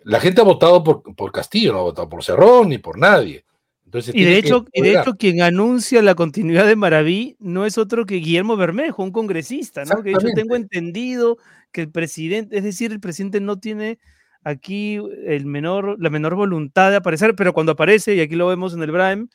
la 0.05 0.21
gente 0.21 0.41
ha 0.41 0.45
votado 0.45 0.85
por, 0.85 1.03
por, 1.17 1.33
Castillo, 1.33 1.73
no 1.73 1.81
ha 1.81 1.83
votado 1.83 2.09
por 2.09 2.23
Cerrón 2.23 2.69
ni 2.69 2.79
por 2.79 2.99
nadie. 2.99 3.45
Entonces, 3.89 4.15
y, 4.15 4.23
de 4.23 4.37
hecho, 4.37 4.67
y 4.75 4.83
de 4.83 5.01
hecho, 5.01 5.15
quien 5.15 5.41
anuncia 5.41 6.03
la 6.03 6.15
continuidad 6.15 6.67
de 6.67 6.77
Maraví 6.77 7.37
no 7.39 7.65
es 7.65 7.79
otro 7.79 8.05
que 8.05 8.17
Guillermo 8.17 8.55
Bermejo, 8.55 9.03
un 9.03 9.13
congresista, 9.13 9.87
¿no? 9.87 10.03
Que 10.03 10.13
yo 10.13 10.29
tengo 10.35 10.57
entendido 10.57 11.39
que 11.73 11.81
el 11.81 11.91
presidente, 11.91 12.59
es 12.59 12.65
decir, 12.65 12.93
el 12.93 13.01
presidente 13.01 13.41
no 13.41 13.59
tiene 13.59 13.99
aquí 14.45 15.01
el 15.25 15.47
menor, 15.47 15.97
la 15.99 16.11
menor 16.11 16.35
voluntad 16.35 16.91
de 16.91 16.97
aparecer, 16.97 17.35
pero 17.35 17.55
cuando 17.55 17.73
aparece, 17.73 18.15
y 18.15 18.21
aquí 18.21 18.37
lo 18.37 18.47
vemos 18.47 18.75
en 18.75 18.83
el 18.83 18.91
Brahim, 18.91 19.31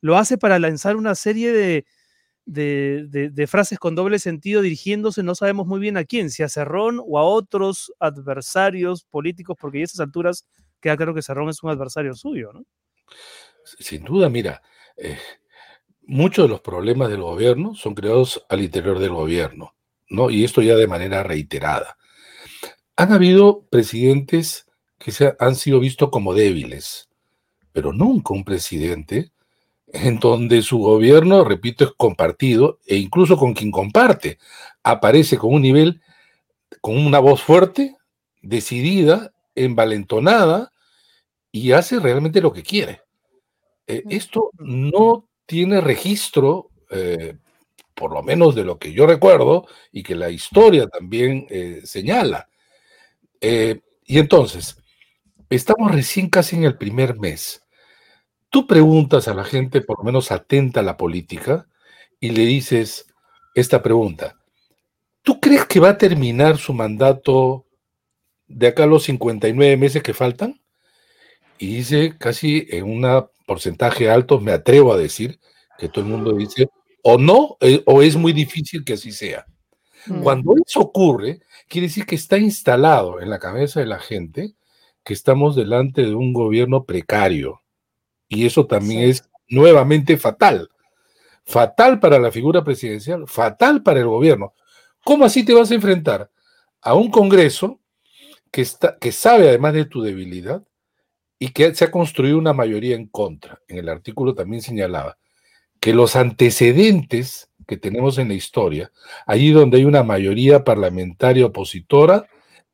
lo 0.00 0.16
hace 0.16 0.38
para 0.38 0.58
lanzar 0.58 0.96
una 0.96 1.14
serie 1.14 1.52
de, 1.52 1.84
de, 2.46 3.46
frases 3.46 3.78
con 3.78 3.94
doble 3.94 4.18
sentido 4.18 4.62
dirigiéndose, 4.62 5.22
no 5.22 5.34
sabemos 5.34 5.66
muy 5.66 5.80
bien 5.80 5.98
a 5.98 6.04
quién, 6.04 6.30
si 6.30 6.42
a 6.42 6.48
Cerrón 6.48 6.98
o 7.06 7.18
a 7.18 7.24
otros 7.24 7.92
adversarios 8.00 9.04
políticos, 9.04 9.58
porque 9.60 9.82
a 9.82 9.84
esas 9.84 10.00
alturas 10.00 10.46
queda 10.80 10.96
claro 10.96 11.14
que 11.14 11.20
Cerrón 11.20 11.50
es 11.50 11.62
un 11.62 11.68
adversario 11.68 12.14
suyo, 12.14 12.54
¿no? 12.54 12.64
Sin 13.78 14.04
duda, 14.04 14.28
mira, 14.28 14.62
eh, 14.96 15.18
muchos 16.06 16.46
de 16.46 16.48
los 16.48 16.60
problemas 16.60 17.10
del 17.10 17.22
gobierno 17.22 17.74
son 17.74 17.94
creados 17.94 18.44
al 18.48 18.62
interior 18.62 18.98
del 18.98 19.10
gobierno, 19.10 19.74
¿no? 20.08 20.30
Y 20.30 20.44
esto 20.44 20.62
ya 20.62 20.74
de 20.76 20.86
manera 20.86 21.22
reiterada. 21.22 21.98
Han 22.96 23.12
habido 23.12 23.62
presidentes 23.70 24.66
que 24.98 25.12
se 25.12 25.36
han 25.38 25.54
sido 25.54 25.80
vistos 25.80 26.10
como 26.10 26.34
débiles, 26.34 27.08
pero 27.72 27.92
nunca 27.92 28.34
un 28.34 28.44
presidente 28.44 29.32
en 29.92 30.18
donde 30.18 30.62
su 30.62 30.78
gobierno, 30.78 31.44
repito, 31.44 31.84
es 31.84 31.92
compartido 31.96 32.78
e 32.86 32.96
incluso 32.96 33.36
con 33.36 33.54
quien 33.54 33.70
comparte, 33.70 34.38
aparece 34.82 35.38
con 35.38 35.54
un 35.54 35.62
nivel, 35.62 36.02
con 36.80 36.96
una 36.96 37.18
voz 37.20 37.42
fuerte, 37.42 37.96
decidida, 38.42 39.32
envalentonada 39.54 40.72
y 41.52 41.72
hace 41.72 42.00
realmente 42.00 42.40
lo 42.40 42.52
que 42.52 42.62
quiere. 42.62 43.02
Eh, 43.88 44.04
esto 44.10 44.50
no 44.58 45.28
tiene 45.46 45.80
registro, 45.80 46.70
eh, 46.90 47.36
por 47.94 48.12
lo 48.12 48.22
menos 48.22 48.54
de 48.54 48.64
lo 48.64 48.78
que 48.78 48.92
yo 48.92 49.06
recuerdo 49.06 49.66
y 49.90 50.04
que 50.04 50.14
la 50.14 50.30
historia 50.30 50.86
también 50.86 51.46
eh, 51.50 51.80
señala. 51.84 52.48
y 53.40 54.18
entonces, 54.18 54.76
estamos 55.50 55.92
recién 55.92 56.28
casi 56.30 56.56
en 56.56 56.64
el 56.64 56.76
primer 56.76 57.18
mes 57.18 57.62
Tú 58.50 58.66
preguntas 58.66 59.28
a 59.28 59.34
la 59.34 59.44
gente, 59.44 59.82
por 59.82 59.98
lo 59.98 60.04
menos 60.04 60.32
atenta 60.32 60.80
a 60.80 60.82
la 60.82 60.96
política, 60.96 61.66
y 62.18 62.30
le 62.30 62.46
dices 62.46 63.06
esta 63.54 63.82
pregunta. 63.82 64.36
¿Tú 65.22 65.38
crees 65.40 65.66
que 65.66 65.80
va 65.80 65.90
a 65.90 65.98
terminar 65.98 66.56
su 66.56 66.72
mandato 66.72 67.66
de 68.46 68.68
acá 68.68 68.84
a 68.84 68.86
los 68.86 69.04
59 69.04 69.76
meses 69.76 70.02
que 70.02 70.14
faltan? 70.14 70.60
Y 71.58 71.76
dice 71.76 72.16
casi 72.16 72.66
en 72.70 72.84
un 72.84 73.04
porcentaje 73.48 74.10
alto, 74.10 74.38
me 74.38 74.52
atrevo 74.52 74.92
a 74.92 74.98
decir, 74.98 75.40
que 75.78 75.88
todo 75.88 76.04
el 76.04 76.10
mundo 76.10 76.34
dice, 76.34 76.68
o 77.02 77.16
no, 77.16 77.56
eh, 77.60 77.82
o 77.86 78.02
es 78.02 78.14
muy 78.14 78.32
difícil 78.32 78.84
que 78.84 78.92
así 78.92 79.10
sea. 79.10 79.46
Mm. 80.06 80.22
Cuando 80.22 80.54
eso 80.64 80.80
ocurre, 80.80 81.40
quiere 81.66 81.88
decir 81.88 82.04
que 82.04 82.14
está 82.14 82.36
instalado 82.36 83.20
en 83.20 83.30
la 83.30 83.38
cabeza 83.38 83.80
de 83.80 83.86
la 83.86 83.98
gente 83.98 84.54
que 85.02 85.14
estamos 85.14 85.56
delante 85.56 86.02
de 86.02 86.14
un 86.14 86.34
gobierno 86.34 86.84
precario, 86.84 87.62
y 88.28 88.44
eso 88.44 88.66
también 88.66 89.08
es 89.08 89.24
nuevamente 89.48 90.18
fatal. 90.18 90.68
Fatal 91.44 91.98
para 91.98 92.18
la 92.18 92.30
figura 92.30 92.62
presidencial, 92.62 93.26
fatal 93.26 93.82
para 93.82 94.00
el 94.00 94.06
gobierno. 94.06 94.52
¿Cómo 95.02 95.24
así 95.24 95.42
te 95.42 95.54
vas 95.54 95.70
a 95.70 95.74
enfrentar 95.74 96.30
a 96.82 96.92
un 96.92 97.10
Congreso 97.10 97.80
que, 98.50 98.60
está, 98.60 98.98
que 98.98 99.10
sabe 99.10 99.48
además 99.48 99.72
de 99.72 99.86
tu 99.86 100.02
debilidad 100.02 100.62
y 101.38 101.50
que 101.50 101.74
se 101.74 101.84
ha 101.84 101.90
construido 101.90 102.38
una 102.38 102.52
mayoría 102.52 102.96
en 102.96 103.06
contra? 103.06 103.60
En 103.68 103.78
el 103.78 103.88
artículo 103.88 104.34
también 104.34 104.62
señalaba 104.62 105.18
que 105.80 105.94
los 105.94 106.16
antecedentes 106.16 107.50
que 107.66 107.76
tenemos 107.76 108.18
en 108.18 108.28
la 108.28 108.34
historia, 108.34 108.90
allí 109.26 109.50
donde 109.50 109.78
hay 109.78 109.84
una 109.84 110.02
mayoría 110.02 110.64
parlamentaria 110.64 111.46
opositora, 111.46 112.26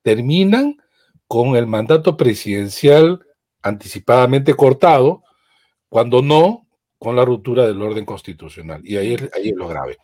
terminan 0.03 0.77
con 1.27 1.57
el 1.57 1.67
mandato 1.67 2.17
presidencial 2.17 3.27
anticipadamente 3.63 4.55
cortado 4.55 5.25
cuando 5.89 6.23
no, 6.23 6.67
con 6.99 7.17
la 7.17 7.25
ruptura 7.25 7.67
del 7.67 7.83
orden 7.83 8.05
constitucional. 8.05 8.81
Y 8.85 8.97
ahí 8.97 9.17
ahí 9.35 9.51
es 9.51 9.57
lo 9.57 9.69
grave. 9.69 9.99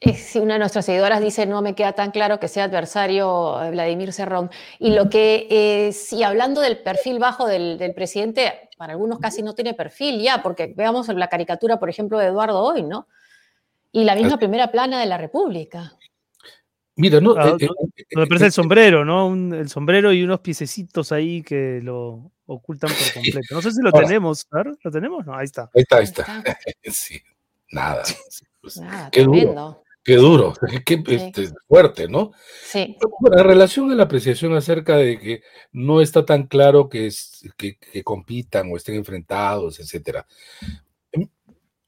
Si 0.00 0.38
una 0.38 0.54
de 0.54 0.58
nuestras 0.60 0.84
seguidoras 0.84 1.22
dice, 1.22 1.46
no 1.46 1.62
me 1.62 1.74
queda 1.74 1.92
tan 1.92 2.10
claro 2.10 2.38
que 2.38 2.48
sea 2.48 2.64
adversario 2.64 3.62
eh, 3.62 3.70
Vladimir 3.70 4.12
Cerrón. 4.12 4.50
Y 4.78 4.90
lo 4.90 5.08
que, 5.08 5.46
eh, 5.50 5.92
si 5.92 6.22
hablando 6.22 6.60
del 6.60 6.78
perfil 6.78 7.18
bajo 7.18 7.46
del, 7.46 7.92
presidente, 7.94 8.68
para 8.76 8.92
algunos 8.92 9.18
casi 9.18 9.42
no 9.42 9.54
tiene 9.54 9.72
perfil 9.72 10.20
ya, 10.20 10.42
porque 10.42 10.74
veamos 10.76 11.08
la 11.08 11.28
caricatura, 11.28 11.78
por 11.78 11.88
ejemplo, 11.88 12.18
de 12.18 12.26
Eduardo 12.26 12.60
hoy, 12.60 12.82
¿no? 12.82 13.08
Y 13.90 14.04
la 14.04 14.14
misma 14.14 14.36
primera 14.36 14.70
plana 14.70 15.00
de 15.00 15.06
la 15.06 15.16
República. 15.16 15.94
Mira, 16.96 17.20
no. 17.20 17.34
Ah, 17.36 17.56
eh, 17.58 17.68
el 18.08 18.52
sombrero, 18.52 19.04
¿no? 19.04 19.32
el 19.54 19.68
sombrero 19.70 20.12
y 20.12 20.22
unos 20.22 20.40
piececitos 20.40 21.12
ahí 21.12 21.42
que 21.42 21.80
lo, 21.82 22.30
ocultan 22.44 22.90
por 22.90 23.14
completo. 23.14 23.54
No 23.54 23.62
sé 23.62 23.72
si 23.72 23.82
lo 23.82 23.92
tenemos, 23.92 24.46
¿Lo 24.82 24.90
tenemos? 24.90 25.24
No, 25.24 25.34
ahí 25.34 25.44
está. 25.44 25.70
Ahí 25.74 25.82
está, 25.82 25.96
ahí 25.96 26.04
está. 26.04 26.44
sí. 26.84 27.20
Nada. 27.70 28.02
Pues, 28.60 28.80
qué 29.10 29.22
duro. 29.22 29.82
Qué 30.06 30.14
duro, 30.14 30.54
qué 30.86 31.02
este, 31.08 31.48
fuerte, 31.66 32.06
¿no? 32.06 32.30
Sí. 32.62 32.96
Bueno, 33.20 33.38
en 33.38 33.44
relación 33.44 33.90
a 33.90 33.96
la 33.96 34.04
apreciación 34.04 34.54
acerca 34.54 34.96
de 34.96 35.18
que 35.18 35.42
no 35.72 36.00
está 36.00 36.24
tan 36.24 36.46
claro 36.46 36.88
que, 36.88 37.10
que, 37.56 37.76
que 37.76 38.04
compitan 38.04 38.70
o 38.70 38.76
estén 38.76 38.94
enfrentados, 38.94 39.80
etcétera. 39.80 40.24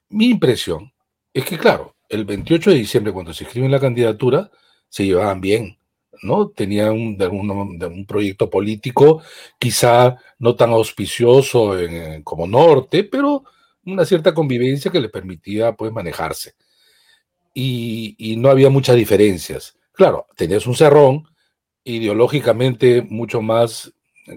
Mi 0.09 0.31
impresión 0.31 0.93
es 1.33 1.45
que, 1.45 1.57
claro, 1.57 1.95
el 2.09 2.25
28 2.25 2.71
de 2.71 2.77
diciembre, 2.77 3.13
cuando 3.13 3.33
se 3.33 3.45
escriben 3.45 3.71
la 3.71 3.79
candidatura, 3.79 4.51
se 4.89 5.07
llevaban 5.07 5.41
bien, 5.41 5.79
¿no? 6.23 6.49
Tenían 6.49 6.91
un, 6.91 7.23
un, 7.23 8.07
proyecto 8.07 8.51
político 8.51 9.23
quizá 9.61 10.17
no 10.41 10.57
tan 10.57 10.71
auspicioso 10.71 11.77
como 12.25 12.49
Norte, 12.49 13.05
pero 13.05 13.45
una 13.85 14.05
cierta 14.05 14.35
convivencia 14.35 14.91
que 14.91 15.01
le 15.01 15.09
permitía 15.09 15.73
pues 15.75 15.93
manejarse. 15.93 16.55
Y, 17.61 18.37
no 18.37 18.51
había 18.51 18.71
muchas 18.71 18.95
diferencias. 18.95 19.77
Claro, 19.93 20.27
tenías 20.37 20.67
un 20.69 20.77
cerrón 20.77 21.25
ideológicamente 21.83 23.03
mucho 23.03 23.43
más 23.43 23.93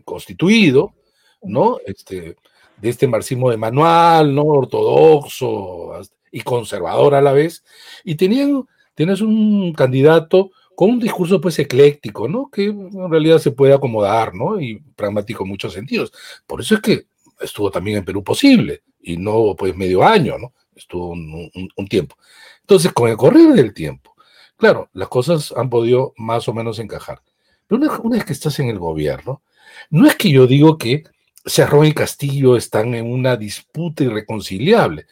constituido, 0.05 0.95
¿no? 1.43 1.77
Este, 1.85 2.35
de 2.77 2.89
este 2.89 3.07
marxismo 3.07 3.51
de 3.51 3.57
manual, 3.57 4.33
¿no? 4.33 4.43
Ortodoxo 4.43 6.01
y 6.31 6.41
conservador 6.41 7.13
a 7.13 7.21
la 7.21 7.31
vez. 7.31 7.63
Y 8.03 8.15
tenían, 8.15 8.65
tienes 8.95 9.21
un 9.21 9.73
candidato 9.73 10.51
con 10.75 10.89
un 10.89 10.99
discurso 10.99 11.39
pues 11.39 11.59
ecléctico, 11.59 12.27
¿no? 12.27 12.49
Que 12.49 12.65
en 12.65 13.11
realidad 13.11 13.37
se 13.37 13.51
puede 13.51 13.73
acomodar, 13.73 14.33
¿no? 14.33 14.59
Y 14.59 14.79
pragmático 14.95 15.43
en 15.43 15.49
muchos 15.49 15.73
sentidos. 15.73 16.11
Por 16.47 16.61
eso 16.61 16.73
es 16.75 16.81
que 16.81 17.05
estuvo 17.39 17.69
también 17.69 17.97
en 17.97 18.05
Perú 18.05 18.23
posible 18.23 18.81
y 18.99 19.17
no 19.17 19.55
pues 19.55 19.75
medio 19.75 20.03
año, 20.03 20.39
¿no? 20.39 20.53
Estuvo 20.75 21.09
un, 21.09 21.87
tiempo. 21.87 22.15
Entonces, 22.61 22.91
con 22.93 23.09
el 23.09 23.17
correr 23.17 23.53
del 23.53 23.73
tiempo, 23.73 24.15
claro, 24.57 24.89
las 24.93 25.07
cosas 25.07 25.53
han 25.55 25.69
podido 25.69 26.13
más 26.17 26.47
o 26.47 26.53
menos 26.53 26.79
encajar. 26.79 27.21
Pero 27.67 27.81
una 28.03 28.17
vez 28.17 28.25
que 28.25 28.33
estás 28.33 28.59
en 28.59 28.69
el 28.69 28.79
gobierno, 28.79 29.41
no 29.89 30.07
es 30.07 30.15
que 30.15 30.29
yo 30.29 30.47
digo 30.47 30.77
que 30.77 31.03
Cerrón 31.45 31.85
y 31.85 31.93
Castillo 31.93 32.55
están 32.55 32.93
en 32.93 33.11
una 33.11 33.37
disputa 33.37 34.03
irreconciliable, 34.03 35.07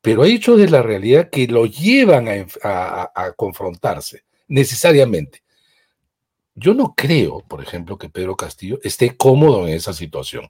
pero 0.00 0.22
hay 0.22 0.34
hechos 0.34 0.58
de 0.58 0.68
la 0.68 0.82
realidad 0.82 1.28
que 1.30 1.46
lo 1.46 1.66
llevan 1.66 2.28
a, 2.62 3.32
confrontarse 3.36 4.24
necesariamente. 4.48 5.42
Yo 6.54 6.74
no 6.74 6.94
creo, 6.96 7.44
por 7.46 7.62
ejemplo, 7.62 7.96
que 7.96 8.08
Pedro 8.08 8.36
Castillo 8.36 8.78
esté 8.82 9.16
cómodo 9.16 9.66
en 9.66 9.74
esa 9.74 9.92
situación. 9.92 10.48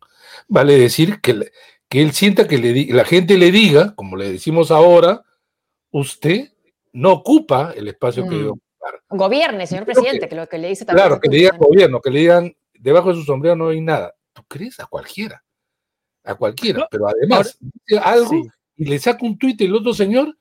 Vale 0.49 0.79
decir 0.79 1.21
que, 1.21 1.51
que 1.89 2.03
él 2.03 2.13
sienta 2.13 2.49
que 2.49 2.59
la 2.91 3.05
gente 3.05 3.39
le 3.39 3.51
diga, 3.51 3.95
como 3.95 4.17
le 4.17 4.33
decimos 4.33 4.71
ahora, 4.71 5.25
usted 5.91 6.53
no 6.93 7.13
ocupa 7.13 7.73
el 7.77 7.89
espacio 7.89 8.25
que 8.25 8.37
debe 8.37 8.49
mm. 8.49 8.51
ocupar. 8.51 9.03
Gobierne, 9.11 9.67
señor 9.67 9.85
presidente, 9.85 10.29
que, 10.29 10.35
lo 10.35 10.49
que 10.49 10.59
le 10.59 10.69
dice 10.69 10.85
también. 10.85 11.07
Claro, 11.07 11.21
que 11.21 11.29
le 11.29 11.37
digan 11.37 11.59
gobierno, 11.59 12.01
que 12.01 12.11
le 12.11 12.21
digan, 12.21 12.57
debajo 12.75 13.11
de 13.11 13.17
su 13.17 13.25
sombrero 13.25 13.57
no 13.57 13.69
hay 13.69 13.81
nada 13.81 14.15
tú 14.33 14.43
crees 14.49 14.79
a 14.81 14.87
cualquiera, 14.87 15.43
a 16.25 16.35
cualquiera, 16.35 16.87
pero 16.91 17.09
además 17.09 17.59
dice 17.61 18.01
algo 18.03 18.43
y 18.77 18.85
le 18.85 18.99
saca 18.99 19.25
un 19.25 19.39
tuit 19.39 19.61
el 19.61 19.75
otro 19.75 19.93
señor 19.95 20.37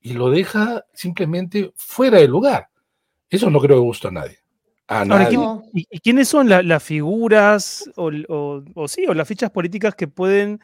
y 0.00 0.14
lo 0.14 0.30
deja 0.30 0.84
simplemente 0.92 1.72
fuera 1.76 2.18
de 2.18 2.28
lugar. 2.28 2.68
Eso 3.28 3.50
no 3.50 3.60
creo 3.60 3.76
que 3.76 3.82
guste 3.82 4.08
a 4.08 4.12
nadie. 4.12 4.38
A 4.88 5.04
nadie. 5.04 5.38
¿y, 5.72 6.00
quiénes 6.00 6.28
son 6.28 6.48
las 6.48 6.82
figuras 6.82 7.90
o, 7.96 8.10
o, 8.74 8.88
sí, 8.88 9.06
o 9.06 9.14
las 9.14 9.26
fichas 9.26 9.50
políticas 9.50 9.94
que 9.94 10.06
pueden 10.06 10.60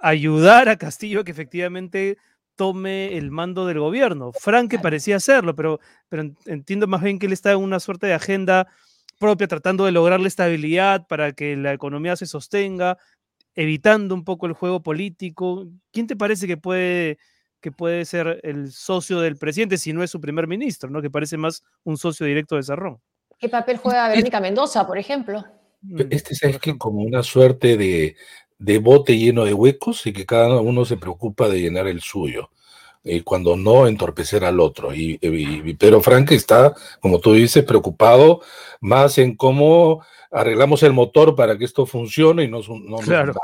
ayudar 0.00 0.68
a 0.68 0.76
Castillo 0.76 1.20
a 1.20 1.24
que 1.24 1.30
efectivamente 1.30 2.18
tome 2.62 3.16
el 3.16 3.32
mando 3.32 3.66
del 3.66 3.80
gobierno? 3.80 4.30
Frank 4.30 4.70
que 4.70 4.78
parecía 4.78 5.16
hacerlo, 5.16 5.56
pero, 5.56 5.80
pero 6.08 6.30
entiendo 6.46 6.86
más 6.86 7.02
bien 7.02 7.18
que 7.18 7.26
él 7.26 7.32
está 7.32 7.50
en 7.50 7.58
una 7.58 7.80
suerte 7.80 8.06
de 8.06 8.14
agenda 8.14 8.68
propia, 9.18 9.48
tratando 9.48 9.84
de 9.84 9.90
lograr 9.90 10.20
la 10.20 10.28
estabilidad 10.28 11.08
para 11.08 11.32
que 11.32 11.56
la 11.56 11.72
economía 11.72 12.14
se 12.14 12.26
sostenga, 12.26 12.98
evitando 13.56 14.14
un 14.14 14.22
poco 14.22 14.46
el 14.46 14.52
juego 14.52 14.80
político. 14.80 15.66
¿Quién 15.90 16.06
te 16.06 16.14
parece 16.14 16.46
que 16.46 16.56
puede, 16.56 17.18
que 17.60 17.72
puede 17.72 18.04
ser 18.04 18.38
el 18.44 18.70
socio 18.70 19.18
del 19.20 19.38
presidente 19.38 19.76
si 19.76 19.92
no 19.92 20.04
es 20.04 20.10
su 20.12 20.20
primer 20.20 20.46
ministro, 20.46 20.88
¿no? 20.88 21.02
que 21.02 21.10
parece 21.10 21.36
más 21.36 21.64
un 21.82 21.96
socio 21.96 22.26
directo 22.26 22.54
de 22.54 22.62
Cerrón? 22.62 23.00
¿Qué 23.40 23.48
papel 23.48 23.78
juega 23.78 24.08
Verónica 24.08 24.38
Mendoza, 24.38 24.86
por 24.86 24.98
ejemplo? 24.98 25.44
Mm, 25.80 26.02
este 26.10 26.34
es 26.48 26.58
que 26.60 26.78
como 26.78 27.02
una 27.02 27.24
suerte 27.24 27.76
de, 27.76 28.14
de 28.62 28.78
bote 28.78 29.18
lleno 29.18 29.44
de 29.44 29.54
huecos 29.54 30.06
y 30.06 30.12
que 30.12 30.24
cada 30.24 30.60
uno 30.60 30.84
se 30.84 30.96
preocupa 30.96 31.48
de 31.48 31.60
llenar 31.60 31.88
el 31.88 32.00
suyo. 32.00 32.50
Y 33.02 33.22
cuando 33.22 33.56
no 33.56 33.88
entorpecer 33.88 34.44
al 34.44 34.60
otro. 34.60 34.94
Y, 34.94 35.18
Pedro 35.74 36.00
Frank 36.00 36.30
está, 36.30 36.72
como 37.00 37.18
tú 37.18 37.32
dices, 37.32 37.64
preocupado 37.64 38.40
más 38.80 39.18
en 39.18 39.34
cómo 39.34 40.04
arreglamos 40.30 40.84
el 40.84 40.92
motor 40.92 41.34
para 41.34 41.58
que 41.58 41.64
esto 41.64 41.84
funcione 41.86 42.44
y 42.44 42.48
no, 42.48 42.60
no 42.60 42.98
claro, 42.98 43.34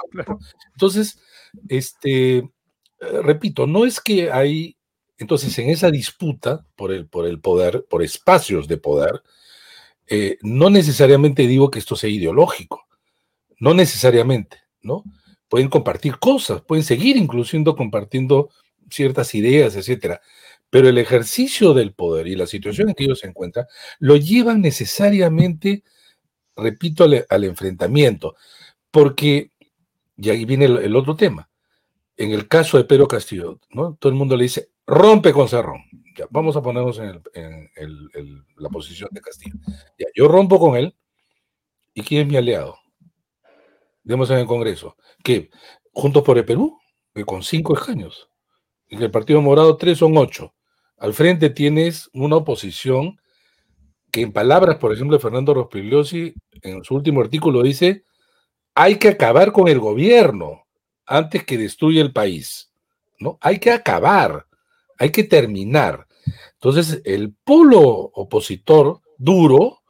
Entonces, 0.75 1.21
este, 1.69 2.37
eh, 2.39 2.51
repito, 3.23 3.67
no 3.67 3.85
es 3.85 4.01
que 4.01 4.31
hay, 4.31 4.77
entonces 5.19 5.59
en 5.59 5.69
esa 5.69 5.91
disputa 5.91 6.65
por 6.77 6.93
el, 6.93 7.09
por 7.09 7.27
el 7.27 7.41
poder, 7.41 7.85
por 7.91 8.05
espacios 8.05 8.69
de 8.69 8.79
poder, 8.79 9.23
eh, 10.07 10.39
no 10.43 10.71
necesariamente 10.71 11.49
digo 11.49 11.71
que 11.71 11.81
esto 11.81 11.97
sea 11.97 12.09
ideológico, 12.09 12.87
no 13.59 13.75
necesariamente, 13.75 14.68
¿no? 14.83 15.05
Pueden 15.49 15.69
compartir 15.69 16.19
cosas, 16.19 16.61
pueden 16.63 16.85
seguir 16.85 17.17
inclusive 17.17 17.65
compartiendo 17.77 18.51
ciertas 18.91 19.35
ideas, 19.35 19.77
etcétera. 19.77 20.21
Pero 20.71 20.89
el 20.89 20.99
ejercicio 20.99 21.73
del 21.73 21.95
poder 21.95 22.27
y 22.27 22.37
la 22.37 22.47
situación 22.47 22.89
en 22.89 22.95
que 22.95 23.05
ellos 23.05 23.21
se 23.21 23.27
encuentran 23.27 23.67
lo 23.99 24.17
llevan 24.17 24.61
necesariamente, 24.61 25.83
repito, 26.57 27.05
al, 27.05 27.45
enfrentamiento. 27.45 28.37
Porque, 28.91 29.53
y 30.17 30.31
ahí 30.31 30.45
viene 30.45 30.67
el, 30.67 30.97
otro 30.97 31.17
tema, 31.17 31.49
en 32.17 32.33
el 32.33 32.49
caso 32.49 32.77
de 32.77 32.85
Pedro 32.85 33.09
Castillo, 33.09 33.61
¿no? 33.71 33.97
todo 33.99 34.11
el 34.11 34.19
mundo 34.19 34.37
le 34.37 34.45
dice, 34.45 34.71
rompe 34.87 35.33
con 35.33 35.49
Cerrón. 35.49 35.83
Ya, 36.17 36.27
vamos 36.31 36.57
a 36.57 36.63
ponernos 36.63 36.99
en, 36.99 37.23
la 38.57 38.69
posición 38.69 39.09
de 39.13 39.21
Castillo. 39.21 39.57
Ya, 39.99 40.07
yo 40.15 40.29
rompo 40.29 40.59
con 40.59 40.77
él, 40.77 40.95
¿y 41.95 42.03
quién 42.03 42.23
es 42.23 42.29
mi 42.29 42.37
aliado? 42.37 42.77
Demos 44.09 44.31
en 44.31 44.39
el 44.39 44.47
Congreso, 44.47 44.97
que 45.23 45.51
Juntos 45.93 46.23
por 46.23 46.39
el 46.39 46.47
Perú, 46.47 46.79
que 47.15 47.27
con 47.27 47.43
cinco 47.43 47.75
escaños, 47.75 48.31
y 48.89 48.97
el 48.97 49.11
Partido 49.11 49.43
Morado 49.43 49.77
tres 49.77 49.99
son 49.99 50.17
ocho. 50.17 50.55
Al 50.97 51.13
frente 51.13 51.51
tienes 51.51 52.09
una 52.15 52.37
oposición 52.37 53.21
que 54.11 54.23
en 54.23 54.33
palabras, 54.33 54.77
por 54.77 54.95
ejemplo, 54.95 55.21
Fernando 55.21 55.53
Rospigliosi, 55.53 56.33
en 56.63 56.83
su 56.85 56.95
último 56.95 57.21
artículo 57.21 57.63
dice, 57.63 58.05
hay 58.75 58.99
que 58.99 59.09
acabar 59.09 59.53
con 59.53 59.69
el 59.69 59.79
gobierno 59.79 60.65
antes 61.05 61.45
que 61.45 61.59
destruya 61.59 62.01
el 62.01 62.15
país. 62.15 62.73
¿no? 63.21 63.37
Hay 63.43 63.59
que 63.59 63.73
acabar, 63.73 64.47
hay 64.99 65.13
que 65.13 65.25
terminar. 65.25 66.07
Entonces, 66.55 67.03
el 67.05 67.35
polo 67.45 67.83
opositor 67.83 69.03
duro 69.19 69.83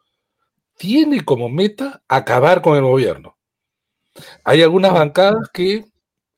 tiene 0.76 1.24
como 1.24 1.48
meta 1.48 2.02
acabar 2.08 2.62
con 2.62 2.76
el 2.76 2.82
gobierno. 2.82 3.37
Hay 4.44 4.62
algunas 4.62 4.92
bancadas 4.92 5.48
que 5.52 5.84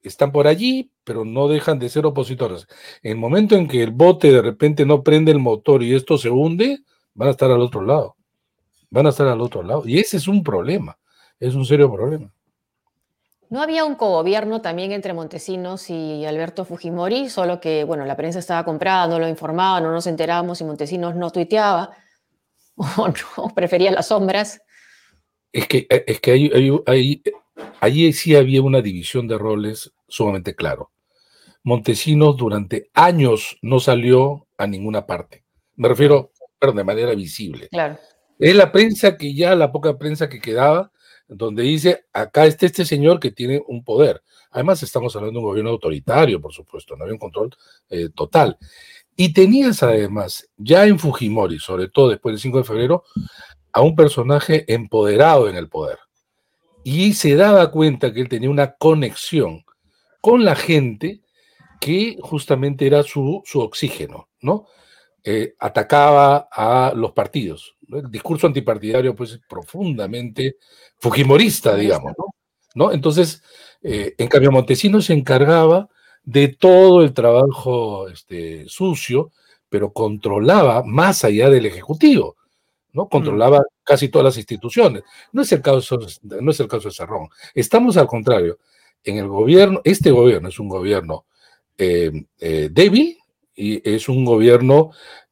están 0.02 0.32
por 0.32 0.46
allí, 0.46 0.90
pero 1.04 1.24
no 1.24 1.48
dejan 1.48 1.78
de 1.78 1.88
ser 1.88 2.06
opositores. 2.06 2.66
En 3.02 3.12
el 3.12 3.18
momento 3.18 3.56
en 3.56 3.68
que 3.68 3.82
el 3.82 3.90
bote 3.90 4.32
de 4.32 4.42
repente 4.42 4.86
no 4.86 5.02
prende 5.02 5.32
el 5.32 5.38
motor 5.38 5.82
y 5.82 5.94
esto 5.94 6.18
se 6.18 6.30
hunde, 6.30 6.80
van 7.14 7.28
a 7.28 7.32
estar 7.32 7.50
al 7.50 7.60
otro 7.60 7.82
lado. 7.82 8.16
Van 8.90 9.06
a 9.06 9.10
estar 9.10 9.26
al 9.28 9.40
otro 9.40 9.62
lado. 9.62 9.82
Y 9.86 9.98
ese 9.98 10.16
es 10.16 10.28
un 10.28 10.42
problema, 10.42 10.98
es 11.38 11.54
un 11.54 11.64
serio 11.64 11.92
problema. 11.92 12.32
¿No 13.50 13.60
había 13.60 13.84
un 13.84 13.96
cogobierno 13.96 14.60
también 14.60 14.92
entre 14.92 15.12
Montesinos 15.12 15.90
y 15.90 16.24
Alberto 16.24 16.64
Fujimori? 16.64 17.28
Solo 17.28 17.60
que, 17.60 17.82
bueno, 17.82 18.04
la 18.04 18.16
prensa 18.16 18.38
estaba 18.38 18.64
comprada, 18.64 19.08
no 19.08 19.18
lo 19.18 19.28
informaba, 19.28 19.80
no 19.80 19.90
nos 19.90 20.06
enterábamos 20.06 20.60
y 20.60 20.64
Montesinos 20.64 21.16
no 21.16 21.30
tuiteaba 21.30 21.90
o 22.76 23.08
no, 23.08 23.54
prefería 23.54 23.90
las 23.90 24.06
sombras. 24.06 24.62
Es 25.52 25.66
que, 25.66 25.88
es 25.88 26.20
que 26.20 26.30
hay, 26.30 26.80
hay, 26.86 27.22
Allí 27.80 28.12
sí 28.12 28.36
había 28.36 28.60
una 28.60 28.82
división 28.82 29.26
de 29.26 29.38
roles 29.38 29.92
sumamente 30.06 30.54
claro. 30.54 30.90
Montesinos 31.62 32.36
durante 32.36 32.90
años 32.94 33.58
no 33.62 33.80
salió 33.80 34.46
a 34.58 34.66
ninguna 34.66 35.06
parte. 35.06 35.44
Me 35.76 35.88
refiero, 35.88 36.32
pero 36.58 36.72
de 36.72 36.84
manera 36.84 37.14
visible. 37.14 37.68
Claro. 37.68 37.98
Es 38.38 38.54
la 38.54 38.70
prensa 38.70 39.16
que 39.16 39.34
ya, 39.34 39.54
la 39.54 39.72
poca 39.72 39.96
prensa 39.98 40.28
que 40.28 40.40
quedaba, 40.40 40.92
donde 41.28 41.62
dice, 41.62 42.04
acá 42.12 42.46
está 42.46 42.66
este 42.66 42.84
señor 42.84 43.18
que 43.18 43.30
tiene 43.30 43.62
un 43.66 43.82
poder. 43.82 44.22
Además, 44.50 44.82
estamos 44.82 45.14
hablando 45.16 45.38
de 45.38 45.44
un 45.44 45.50
gobierno 45.50 45.70
autoritario, 45.70 46.40
por 46.40 46.52
supuesto, 46.52 46.96
no 46.96 47.04
había 47.04 47.14
un 47.14 47.20
control 47.20 47.50
eh, 47.88 48.08
total. 48.14 48.58
Y 49.16 49.32
tenías 49.32 49.82
además, 49.82 50.48
ya 50.56 50.86
en 50.86 50.98
Fujimori, 50.98 51.58
sobre 51.58 51.88
todo 51.88 52.08
después 52.08 52.34
del 52.34 52.40
5 52.40 52.58
de 52.58 52.64
febrero, 52.64 53.04
a 53.72 53.80
un 53.82 53.94
personaje 53.94 54.64
empoderado 54.72 55.48
en 55.48 55.56
el 55.56 55.68
poder 55.68 55.98
y 56.84 57.14
se 57.14 57.34
daba 57.36 57.70
cuenta 57.70 58.12
que 58.12 58.20
él 58.20 58.28
tenía 58.28 58.50
una 58.50 58.72
conexión 58.76 59.64
con 60.20 60.44
la 60.44 60.54
gente 60.54 61.22
que 61.80 62.18
justamente 62.20 62.86
era 62.86 63.02
su, 63.02 63.42
su 63.44 63.60
oxígeno, 63.60 64.28
¿no? 64.40 64.66
Eh, 65.22 65.54
atacaba 65.58 66.48
a 66.50 66.92
los 66.94 67.12
partidos. 67.12 67.76
El 67.88 68.10
discurso 68.10 68.46
antipartidario, 68.46 69.14
pues, 69.14 69.32
es 69.32 69.40
profundamente 69.48 70.56
fujimorista, 70.98 71.74
digamos, 71.76 72.12
¿no? 72.16 72.26
¿No? 72.74 72.92
Entonces, 72.92 73.42
eh, 73.82 74.14
en 74.16 74.28
cambio, 74.28 74.52
Montesinos 74.52 75.06
se 75.06 75.12
encargaba 75.12 75.88
de 76.22 76.48
todo 76.48 77.02
el 77.02 77.12
trabajo 77.12 78.08
este, 78.08 78.68
sucio, 78.68 79.32
pero 79.68 79.92
controlaba 79.92 80.82
más 80.84 81.24
allá 81.24 81.50
del 81.50 81.66
Ejecutivo, 81.66 82.36
¿no? 82.92 83.08
Controlaba 83.08 83.62
casi 83.84 84.08
todas 84.08 84.24
las 84.24 84.36
instituciones. 84.36 85.02
No 85.32 85.42
es 85.42 85.52
el 85.52 85.62
caso, 85.62 85.98
no 86.22 86.50
es 86.50 86.60
el 86.60 86.68
caso 86.68 86.88
de 86.88 86.94
Cerrón. 86.94 87.28
Estamos 87.54 87.96
al 87.96 88.06
contrario. 88.06 88.58
En 89.02 89.18
el 89.18 89.28
gobierno, 89.28 89.80
este 89.84 90.10
gobierno 90.10 90.48
es 90.48 90.58
un 90.58 90.68
gobierno 90.68 91.24
eh, 91.78 92.12
eh, 92.38 92.68
débil 92.70 93.16
y 93.54 93.88
es 93.88 94.08
un 94.08 94.24
gobierno 94.24 94.90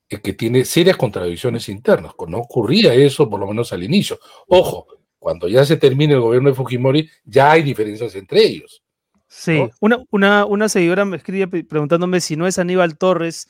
que 0.08 0.32
tiene 0.32 0.64
serias 0.64 0.96
contradicciones 0.96 1.68
internas. 1.68 2.14
No 2.26 2.38
ocurría 2.38 2.94
eso, 2.94 3.28
por 3.28 3.40
lo 3.40 3.46
menos 3.46 3.72
al 3.72 3.82
inicio. 3.82 4.18
Ojo, 4.46 4.86
cuando 5.18 5.48
ya 5.48 5.64
se 5.64 5.76
termine 5.76 6.14
el 6.14 6.20
gobierno 6.20 6.48
de 6.48 6.54
Fujimori, 6.54 7.10
ya 7.24 7.50
hay 7.50 7.62
diferencias 7.62 8.14
entre 8.14 8.42
ellos. 8.42 8.82
Sí, 9.26 9.68
una, 9.80 10.02
una, 10.10 10.46
una, 10.46 10.70
seguidora 10.70 11.04
me 11.04 11.18
escribe 11.18 11.64
preguntándome 11.64 12.22
si 12.22 12.36
no 12.36 12.46
es 12.46 12.58
Aníbal 12.58 12.96
Torres 12.96 13.48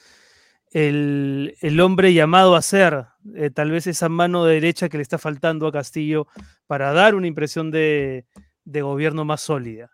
el, 0.73 1.57
el 1.61 1.81
hombre 1.81 2.13
llamado 2.15 2.55
a 2.57 2.63
ser, 2.63 3.07
eh, 3.35 3.51
tal 3.51 3.71
vez 3.71 3.87
esa 3.87 4.09
mano 4.09 4.45
derecha 4.45 4.89
que 4.89 4.97
le 4.97 5.03
está 5.03 5.19
faltando 5.19 5.67
a 5.67 5.73
Castillo 5.73 6.27
para 6.67 6.93
dar 6.93 7.15
una 7.15 7.27
impresión 7.27 7.71
de, 7.71 8.27
de 8.65 8.83
gobierno 8.83 9.25
más 9.25 9.41
sólida. 9.41 9.91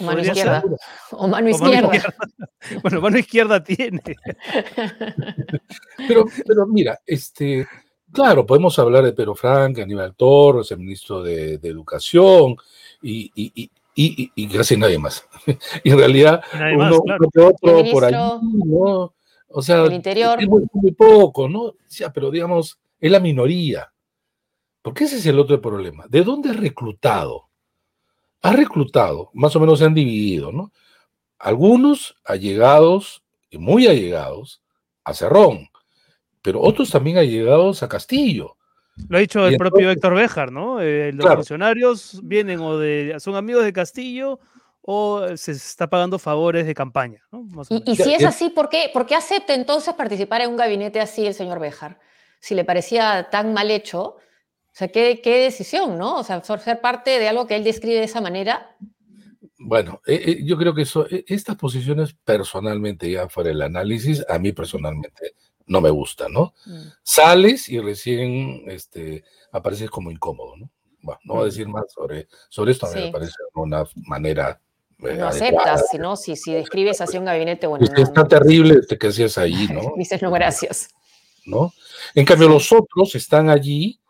Mano 0.00 0.20
izquierda. 0.20 0.62
O 1.12 1.28
mano 1.28 1.48
izquierda. 1.48 1.90
Bueno, 2.82 3.00
mano 3.00 3.16
izquierda 3.16 3.62
tiene. 3.62 4.02
pero, 6.08 6.24
pero 6.44 6.66
mira, 6.66 6.98
este, 7.06 7.64
Claro, 8.12 8.46
podemos 8.46 8.78
hablar 8.78 9.04
de 9.04 9.12
Pedro 9.12 9.34
Frank, 9.34 9.78
Aníbal 9.78 10.14
Torres, 10.14 10.70
el 10.70 10.78
ministro 10.78 11.22
de, 11.22 11.54
Educación 11.54 12.56
y, 13.02 13.30
y, 13.34 13.70
y, 13.94 14.30
y, 14.34 14.48
casi 14.48 14.76
nadie 14.76 14.98
más. 14.98 15.26
y 15.82 15.90
en 15.90 15.98
realidad, 15.98 16.42
uno, 16.74 17.02
que 17.32 17.40
otro 17.40 17.84
por 17.90 18.04
ahí, 18.04 18.12
¿no? 18.12 19.12
O 19.58 19.62
sea, 19.62 19.84
el 19.84 19.92
interior. 19.94 20.38
Es 20.38 20.48
muy, 20.48 20.92
poco, 20.92 21.48
¿no? 21.48 21.60
O 21.62 21.76
sea, 21.86 22.12
pero 22.12 22.30
digamos, 22.30 22.78
es 23.00 23.10
la 23.10 23.20
minoría. 23.20 23.90
Porque 24.82 25.04
ese 25.04 25.16
es 25.16 25.24
el 25.24 25.38
otro 25.38 25.60
problema. 25.60 26.04
¿De 26.08 26.22
dónde 26.22 26.50
ha 26.50 26.52
reclutado? 26.52 27.48
Ha 28.42 28.52
reclutado, 28.52 29.30
más 29.32 29.56
o 29.56 29.60
menos 29.60 29.78
se 29.78 29.86
han 29.86 29.94
dividido, 29.94 30.52
¿no? 30.52 30.72
Algunos 31.38 32.16
allegados, 32.24 33.24
y 33.50 33.56
muy 33.56 33.86
allegados, 33.86 34.62
a 35.04 35.14
Cerrón 35.14 35.68
pero 36.46 36.60
otros 36.60 36.90
también 36.90 37.18
han 37.18 37.26
llegado 37.26 37.72
a 37.80 37.88
Castillo. 37.88 38.56
Lo 39.08 39.16
ha 39.16 39.20
dicho 39.20 39.44
el 39.48 39.56
propio 39.56 39.90
Héctor 39.90 40.14
Béjar, 40.14 40.52
¿no? 40.52 40.80
Eh, 40.80 41.12
los 41.12 41.26
funcionarios 41.34 42.20
vienen 42.22 42.60
o 42.60 42.78
de, 42.78 43.16
son 43.18 43.34
amigos 43.34 43.64
de 43.64 43.72
Castillo 43.72 44.38
o 44.86 45.36
se 45.36 45.52
está 45.52 45.88
pagando 45.88 46.18
favores 46.18 46.64
de 46.64 46.74
campaña. 46.74 47.22
¿no? 47.32 47.46
y, 47.84 47.96
si 47.96 48.14
es 48.14 48.24
así, 48.24 48.50
¿por 48.50 48.68
qué, 48.68 48.88
¿por 48.92 49.04
qué 49.04 49.16
acepta 49.16 49.52
entonces 49.52 49.92
participar 49.94 50.40
en 50.40 50.50
un 50.50 50.56
gabinete 50.56 51.00
así 51.00 51.26
el 51.26 51.34
señor 51.34 51.58
Béjar? 51.58 51.98
Si 52.40 52.54
le 52.54 52.64
parecía 52.64 53.28
tan 53.30 53.52
mal 53.52 53.70
hecho, 53.70 54.02
o 54.02 54.78
sea, 54.78 54.88
¿qué, 54.88 55.20
qué 55.22 55.40
decisión, 55.40 55.98
¿no? 55.98 56.18
O 56.18 56.22
sea, 56.22 56.42
ser 56.42 56.80
parte 56.80 57.18
de 57.18 57.28
algo 57.28 57.46
que 57.46 57.56
él 57.56 57.64
describe 57.64 57.96
de 57.96 58.04
esa 58.04 58.20
manera. 58.20 58.76
Bueno, 59.58 60.00
eh, 60.06 60.22
eh, 60.24 60.44
yo 60.44 60.56
creo 60.56 60.74
que 60.74 60.82
eso, 60.82 61.06
estas 61.26 61.56
posiciones 61.56 62.14
personalmente, 62.24 63.10
ya 63.10 63.28
fuera 63.28 63.50
el 63.50 63.62
análisis, 63.62 64.24
a 64.28 64.38
mí 64.38 64.52
personalmente 64.52 65.34
no 65.66 65.80
me 65.80 65.90
gusta, 65.90 66.28
¿no? 66.28 66.54
Mm. 66.66 66.88
Sales 67.02 67.68
y 67.68 67.80
recién 67.80 68.62
este, 68.68 69.24
apareces 69.50 69.90
como 69.90 70.10
incómodo, 70.10 70.56
¿no? 70.56 70.70
Bueno, 71.02 71.20
no 71.24 71.34
voy 71.34 71.42
a 71.42 71.46
mm. 71.46 71.50
decir 71.50 71.68
más 71.68 71.92
sobre, 71.92 72.28
sobre 72.48 72.72
esto, 72.72 72.86
a 72.86 72.92
mí 72.92 73.00
me 73.00 73.12
parece 73.12 73.34
una 73.54 73.84
manera. 74.06 74.60
No 74.98 75.28
aceptas, 75.28 75.88
si 75.90 75.98
no, 75.98 76.16
si, 76.16 76.36
si 76.36 76.54
describes 76.54 77.00
así 77.00 77.18
un 77.18 77.26
gabinete, 77.26 77.66
bueno. 77.66 77.84
Es, 77.84 77.92
está 77.96 78.26
terrible 78.26 78.76
este 78.80 78.96
que 78.96 79.08
hacías 79.08 79.36
ahí, 79.36 79.68
¿no? 79.70 79.92
Dices, 79.96 80.22
no, 80.22 80.30
gracias. 80.30 80.88
¿No? 81.44 81.72
En 82.14 82.24
cambio, 82.24 82.48
los 82.48 82.72
otros 82.72 83.14
están 83.14 83.50
allí, 83.50 84.00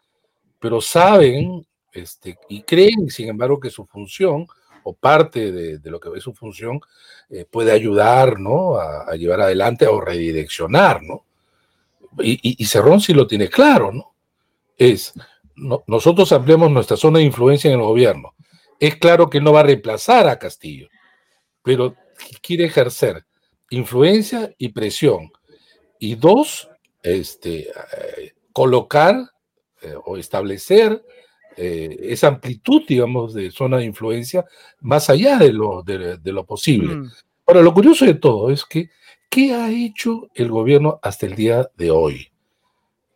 pero 0.59 0.81
saben 0.81 1.67
este, 1.93 2.39
y 2.49 2.63
creen, 2.63 3.09
sin 3.09 3.29
embargo, 3.29 3.59
que 3.59 3.71
su 3.71 3.85
función 3.85 4.47
o 4.85 4.95
parte 4.95 5.51
de, 5.51 5.91
lo 5.91 5.99
que 5.99 6.11
es 6.17 6.23
su 6.23 6.33
función 6.33 6.81
eh, 7.29 7.45
puede 7.51 7.73
ayudar, 7.73 8.39
¿no? 8.39 8.77
A, 8.77 9.11
a, 9.11 9.17
llevar 9.17 9.41
adelante 9.41 9.87
o 9.87 10.01
redireccionar, 10.01 11.03
¿no? 11.03 11.25
y, 12.23 12.65
Cerrón 12.65 13.01
sí 13.01 13.13
lo 13.13 13.27
tiene 13.27 13.49
claro, 13.49 13.93
¿no? 13.93 14.15
Es, 14.77 15.13
nosotros 15.87 16.33
ampliamos 16.33 16.71
nuestra 16.71 16.97
zona 16.97 17.19
de 17.19 17.25
influencia 17.25 17.71
en 17.71 17.79
el 17.81 17.87
gobierno. 17.87 18.35
Es 18.79 18.97
claro 18.97 19.29
que 19.29 19.41
no 19.41 19.53
va 19.53 19.61
a 19.61 19.65
reemplazar 19.65 20.29
a 20.29 20.39
Castillo, 20.39 20.89
pero 21.63 21.95
quiere 22.43 22.65
ejercer 22.65 23.25
influencia 23.71 24.55
y 24.59 24.69
presión. 24.69 25.31
Y 25.99 26.15
dos, 26.15 26.69
este, 27.03 27.69
eh, 27.69 28.35
colocar 28.53 29.17
eh, 29.83 29.95
o 30.05 30.17
establecer 30.17 31.03
eh, 31.57 31.97
esa 32.03 32.29
amplitud, 32.29 32.83
digamos, 32.87 33.35
de 33.35 33.51
zona 33.51 33.79
de 33.79 33.85
influencia 33.85 34.45
más 34.81 35.09
allá 35.09 35.39
de 35.39 35.53
lo, 35.53 35.83
de, 35.83 36.19
lo 36.25 36.45
posible. 36.45 36.95
Mm. 36.95 37.11
Ahora, 37.47 37.63
lo 37.63 37.73
curioso 37.73 38.05
de 38.05 38.15
todo 38.15 38.51
es 38.51 38.65
que 38.65 38.91
¿Qué 39.37 39.53
ha 39.53 39.71
hecho 39.71 40.29
el 40.35 40.51
gobierno 40.51 40.99
hasta 41.03 41.27
el 41.27 41.35
día 41.35 41.69
de 41.77 41.91
hoy? 41.91 42.31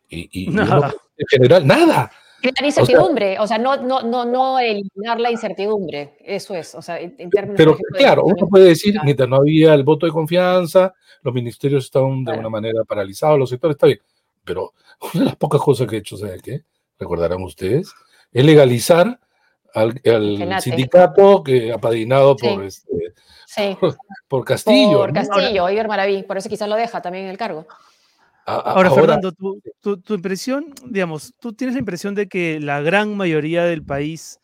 Y, 0.08 0.48
en 0.50 1.26
general, 1.30 1.66
nada. 1.66 2.10
La 2.42 2.66
incertidumbre, 2.66 3.38
o 3.38 3.46
sea, 3.46 3.58
no, 3.58 3.76
no, 3.76 4.02
no, 4.02 4.24
no, 4.24 4.58
eliminar 4.58 5.20
la 5.20 5.30
incertidumbre, 5.30 6.16
eso 6.20 6.54
es, 6.54 6.74
o 6.74 6.82
sea, 6.82 6.98
en, 6.98 7.14
términos 7.30 7.56
Pero 7.56 7.76
claro, 7.92 8.24
uno 8.24 8.48
puede 8.48 8.68
decir, 8.68 8.96
mientras 9.04 9.28
no 9.28 9.36
había 9.36 9.74
el 9.74 9.84
voto 9.84 10.06
de 10.06 10.12
confianza, 10.12 10.94
los 11.22 11.34
ministerios 11.34 11.84
estaban 11.84 12.24
de 12.24 12.32
alguna 12.32 12.48
manera 12.48 12.84
paralizados, 12.84 13.38
los 13.38 13.50
sectores 13.50 13.74
está 13.74 13.86
bien, 13.86 14.00
pero 14.44 14.72
una 15.14 15.24
de 15.24 15.26
las 15.26 15.36
pocas 15.36 15.60
cosas 15.60 15.86
que 15.86 15.96
he 15.96 15.98
hecho, 15.98 16.16
¿sabe 16.16 16.40
qué? 16.42 16.62
Recordarán 16.98 17.42
ustedes, 17.42 17.92
es 18.32 18.44
legalizar 18.44 19.18
al, 19.74 20.00
sindicato 20.60 21.42
que 21.42 21.72
apadrinado 21.72 22.36
por 22.36 22.64
este, 22.64 23.14
Sí. 23.50 23.76
Por, 24.28 24.44
Castillo. 24.44 24.98
Por 24.98 25.12
Castillo, 25.12 25.68
Iber 25.68 25.88
Maraví, 25.88 26.22
por 26.22 26.38
eso 26.38 26.48
quizás 26.48 26.68
lo 26.68 26.76
deja 26.76 27.02
también 27.02 27.24
en 27.24 27.30
el 27.30 27.38
cargo. 27.38 27.66
Ahora, 28.46 28.90
Fernando, 28.90 29.32
tu, 29.32 30.14
impresión, 30.14 30.72
digamos, 30.86 31.34
tú 31.40 31.52
tienes 31.52 31.74
la 31.74 31.80
impresión 31.80 32.14
de 32.14 32.26
que 32.28 32.58
la 32.60 32.80
gran 32.80 33.16
mayoría 33.16 33.64
del 33.64 33.84
país 33.84 34.40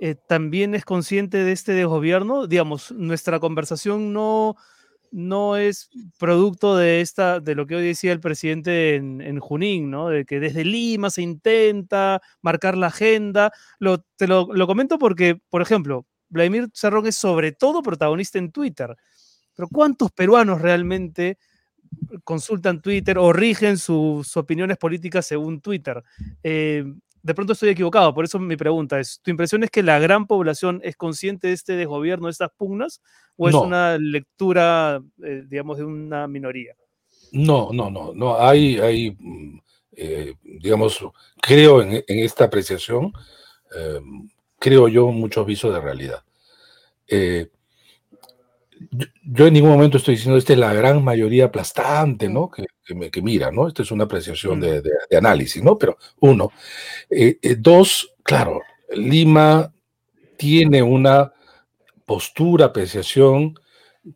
eh, 0.00 0.14
también 0.14 0.74
es 0.74 0.84
consciente 0.84 1.38
de 1.38 1.52
este 1.52 1.72
desgobierno. 1.72 2.46
Digamos, 2.46 2.92
nuestra 2.92 3.40
conversación 3.40 4.12
no, 4.12 4.56
no 5.10 5.56
es 5.56 5.90
producto 6.18 6.76
de 6.76 7.00
esta, 7.00 7.40
de 7.40 7.54
lo 7.54 7.66
que 7.66 7.76
hoy 7.76 7.82
decía 7.82 8.12
el 8.12 8.20
presidente 8.20 8.94
en, 8.96 9.38
Junín, 9.40 9.90
¿no? 9.90 10.08
De 10.08 10.24
que 10.24 10.38
desde 10.38 10.64
Lima 10.64 11.10
se 11.10 11.22
intenta 11.22 12.20
marcar 12.42 12.76
la 12.76 12.88
agenda. 12.88 13.52
Lo, 13.78 13.98
te 14.16 14.26
lo, 14.28 14.48
lo 14.52 14.66
comento 14.66 14.98
porque, 14.98 15.40
por 15.50 15.62
ejemplo, 15.62 16.06
Vladimir 16.28 16.68
Cerrón 16.72 17.06
es 17.06 17.16
sobre 17.16 17.52
todo 17.52 17.82
protagonista 17.82 18.38
en 18.38 18.52
Twitter. 18.52 18.96
Pero 19.54 19.68
¿cuántos 19.68 20.12
peruanos 20.12 20.62
realmente 20.62 21.38
consultan 22.24 22.80
Twitter 22.80 23.18
o 23.18 23.32
rigen 23.32 23.78
sus 23.78 24.36
opiniones 24.36 24.76
políticas 24.76 25.26
según 25.26 25.60
Twitter? 25.60 26.02
Eh, 26.42 26.84
de 27.22 27.34
pronto 27.34 27.52
estoy 27.52 27.68
equivocado, 27.70 28.14
por 28.14 28.24
eso 28.24 28.38
mi 28.38 28.56
pregunta 28.56 28.98
es, 28.98 29.20
¿tu 29.22 29.30
impresión 29.30 29.62
es 29.62 29.70
que 29.70 29.82
la 29.82 29.98
gran 29.98 30.26
población 30.26 30.80
es 30.82 30.96
consciente 30.96 31.48
de 31.48 31.54
este 31.54 31.74
desgobierno, 31.74 32.26
de 32.26 32.32
estas 32.32 32.50
pugnas, 32.56 33.02
o 33.36 33.48
es 33.48 33.54
una 33.54 33.98
lectura, 33.98 35.02
eh, 35.22 35.44
digamos, 35.46 35.78
de 35.78 35.84
una 35.84 36.26
minoría? 36.26 36.74
No, 37.32 37.70
no, 37.72 37.90
no, 37.90 38.12
no, 38.14 38.40
hay, 38.40 38.78
hay 38.78 39.16
mm, 39.18 39.60
eh, 39.92 40.34
digamos, 40.42 41.04
creo 41.42 41.82
en, 41.82 42.02
esta 42.06 42.44
apreciación, 42.44 43.12
creo 44.58 44.88
yo, 44.88 45.08
muchos 45.08 45.46
visos 45.46 45.74
de 45.74 45.80
realidad. 45.80 46.22
Eh, 47.06 47.50
yo, 49.32 49.46
en 49.46 49.54
ningún 49.54 49.70
momento 49.70 49.96
estoy 49.96 50.16
diciendo, 50.16 50.36
esta 50.36 50.54
es 50.54 50.58
la 50.58 50.74
gran 50.74 51.04
mayoría 51.04 51.44
aplastante, 51.46 52.28
¿no? 52.28 52.50
Que, 52.50 52.66
que, 53.10 53.22
mira, 53.22 53.52
¿no? 53.52 53.68
Esta 53.68 53.82
es 53.82 53.92
una 53.92 54.04
apreciación 54.04 54.60
de, 54.60 54.82
de, 54.82 55.16
análisis, 55.16 55.62
¿no? 55.62 55.78
Pero 55.78 55.98
uno. 56.18 56.50
Eh, 57.08 57.38
eh, 57.40 57.56
dos, 57.56 58.12
claro, 58.24 58.60
Lima 58.92 59.72
tiene 60.36 60.82
una 60.82 61.32
postura, 62.04 62.66
apreciación 62.66 63.54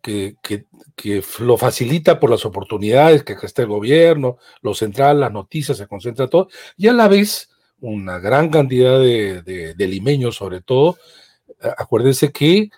que, 0.02 0.34
que, 0.42 0.66
que, 0.96 1.22
lo 1.38 1.56
facilita 1.56 2.18
por 2.18 2.30
las 2.30 2.44
oportunidades 2.44 3.22
que 3.22 3.36
está 3.40 3.62
el 3.62 3.68
gobierno, 3.68 4.38
lo 4.62 4.74
central, 4.74 5.20
las 5.20 5.32
noticias, 5.32 5.78
se 5.78 5.86
concentra 5.86 6.26
todo, 6.26 6.48
y 6.76 6.88
a 6.88 6.92
la 6.92 7.06
vez 7.06 7.50
una 7.78 8.18
gran 8.18 8.48
cantidad 8.48 8.98
de, 8.98 9.74
limeños, 9.78 10.34
sobre 10.34 10.60
todo, 10.60 10.96
acuérdense 11.60 12.32
que 12.32 12.70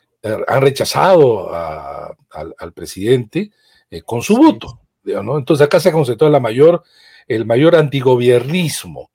han 0.47 0.63
rechazado 0.63 1.51
al, 1.53 2.73
presidente 2.75 3.51
eh, 3.91 4.03
con 4.03 4.23
su 4.23 4.37
voto. 4.37 4.81
¿no? 5.05 5.39
Entonces 5.39 5.67
acá 5.67 5.81
se 5.81 5.91
ha 5.91 5.93
concentrado 5.93 6.33
la 6.33 6.41
mayor, 6.41 6.83
el 7.29 7.47
mayor 7.47 7.77
antigobiernismo. 7.77 9.11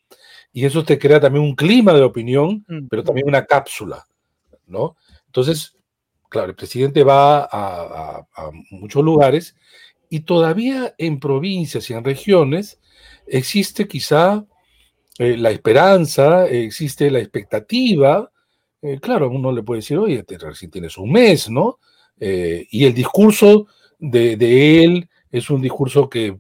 Y 0.53 0.65
eso 0.65 0.83
te 0.83 0.99
crea 0.99 1.19
también 1.19 1.45
un 1.45 1.55
clima 1.55 1.93
de 1.93 2.01
opinión, 2.01 2.65
mm. 2.67 2.87
pero 2.89 3.03
también 3.03 3.27
una 3.27 3.45
cápsula. 3.45 4.05
¿no? 4.67 4.95
Entonces, 5.27 5.77
claro, 6.29 6.49
el 6.49 6.55
presidente 6.55 7.03
va 7.03 7.47
a, 7.51 8.25
muchos 8.69 9.03
lugares 9.03 9.55
y 10.09 10.21
todavía 10.21 10.93
en 10.97 11.19
provincias 11.19 11.89
y 11.89 11.93
en 11.93 12.03
regiones 12.03 12.79
existe 13.27 13.87
quizá 13.87 14.45
eh, 15.19 15.37
la 15.37 15.51
esperanza, 15.51 16.47
existe 16.47 17.11
la 17.11 17.19
expectativa. 17.19 18.31
Eh, 18.81 18.99
claro, 18.99 19.29
uno 19.29 19.51
le 19.51 19.63
puede 19.63 19.79
decir, 19.79 19.97
oye, 19.97 20.25
recién 20.39 20.71
tienes 20.71 20.97
un 20.97 21.11
mes, 21.11 21.49
¿no? 21.49 21.79
Eh, 22.19 22.67
y 22.71 22.85
el 22.85 22.93
discurso 22.93 23.67
de, 23.99 24.83
él 24.83 25.09
es 25.31 25.49
un 25.49 25.61
discurso 25.61 26.09
que, 26.09 26.37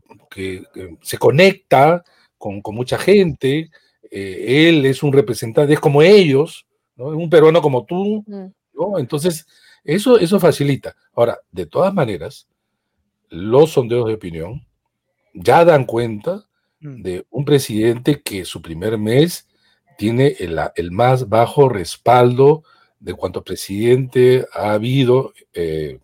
se 1.01 1.17
conecta 1.17 2.03
con, 2.37 2.61
mucha 2.65 2.97
gente. 2.97 3.69
él 4.09 4.85
es 4.85 5.03
un 5.03 5.11
representante, 5.13 5.73
es 5.73 5.79
como 5.79 6.01
ellos, 6.01 6.65
¿no? 6.95 7.07
un 7.07 7.29
peruano 7.29 7.61
como 7.61 7.85
tú, 7.85 8.23
mm. 8.25 8.45
¿no? 8.73 8.97
Entonces, 8.97 9.45
eso, 9.83 10.17
eso 10.19 10.39
facilita. 10.39 10.95
Ahora, 11.13 11.39
de 11.51 11.65
todas 11.65 11.93
maneras, 11.93 12.47
los 13.29 13.71
sondeos 13.71 14.07
de 14.07 14.13
opinión 14.13 14.65
ya 15.33 15.65
dan 15.65 15.85
cuenta 15.85 16.45
mm. 16.79 17.01
de 17.01 17.25
un 17.29 17.45
presidente 17.45 18.21
que 18.21 18.45
su 18.45 18.61
primer 18.61 18.97
mes 18.97 19.47
tiene 20.01 20.35
el, 20.39 20.89
más 20.89 21.29
bajo 21.29 21.69
respaldo 21.69 22.63
de 22.99 23.13
cuanto 23.13 23.43
presidente 23.43 24.47
ha 24.51 24.73
habido 24.73 25.31
eh, 25.53 25.99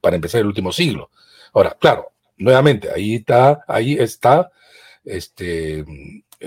para 0.00 0.16
empezar 0.16 0.40
el 0.40 0.48
último 0.48 0.72
siglo. 0.72 1.10
Ahora, 1.52 1.76
claro, 1.78 2.10
nuevamente, 2.38 2.90
ahí 2.92 3.14
está, 3.14 3.64
ahí 3.68 3.92
está 3.92 4.50
este, 5.04 5.84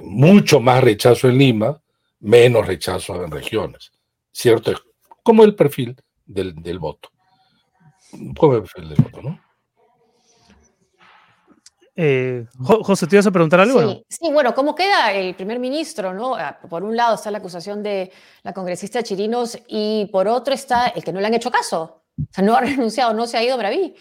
mucho 0.03 0.59
más 0.59 0.83
rechazo 0.83 1.29
en 1.29 1.37
Lima, 1.37 1.81
menos 2.19 2.67
rechazo 2.67 3.23
en 3.23 3.31
regiones. 3.31 3.93
¿Cierto? 4.33 4.73
Como 5.23 5.45
el 5.45 5.55
perfil 5.55 5.95
del, 6.25 6.53
del 6.55 6.79
voto. 6.79 7.11
Como 8.37 8.55
el 8.55 8.63
perfil 8.63 8.89
del 8.89 9.01
voto, 9.01 9.21
¿no? 9.21 9.39
Eh, 12.01 12.45
José, 12.57 13.07
¿te 13.07 13.17
ibas 13.17 13.27
a 13.27 13.31
preguntar 13.31 13.59
algo? 13.59 14.05
Sí, 14.07 14.31
bueno, 14.31 14.55
¿cómo 14.55 14.73
queda 14.73 15.11
el 15.11 15.35
primer 15.35 15.59
ministro? 15.59 16.13
¿no? 16.13 16.33
Ah, 16.33 16.57
por 16.69 16.81
un 16.81 16.95
lado 16.95 17.15
está 17.15 17.29
la 17.29 17.39
acusación 17.39 17.83
de 17.83 18.09
la 18.41 18.53
congresista 18.53 19.03
Chirinos 19.03 19.59
y 19.67 20.05
por 20.05 20.29
otro 20.29 20.53
está 20.53 20.87
el 20.87 21.03
que 21.03 21.11
no 21.11 21.19
le 21.19 21.27
han 21.27 21.33
hecho 21.33 21.51
caso. 21.51 22.03
O 22.17 22.33
sea, 22.33 22.41
no 22.41 22.55
ha 22.55 22.61
renunciado, 22.61 23.13
no 23.13 23.27
se 23.27 23.35
ha 23.35 23.43
ido 23.43 23.57
Maraví. 23.57 23.93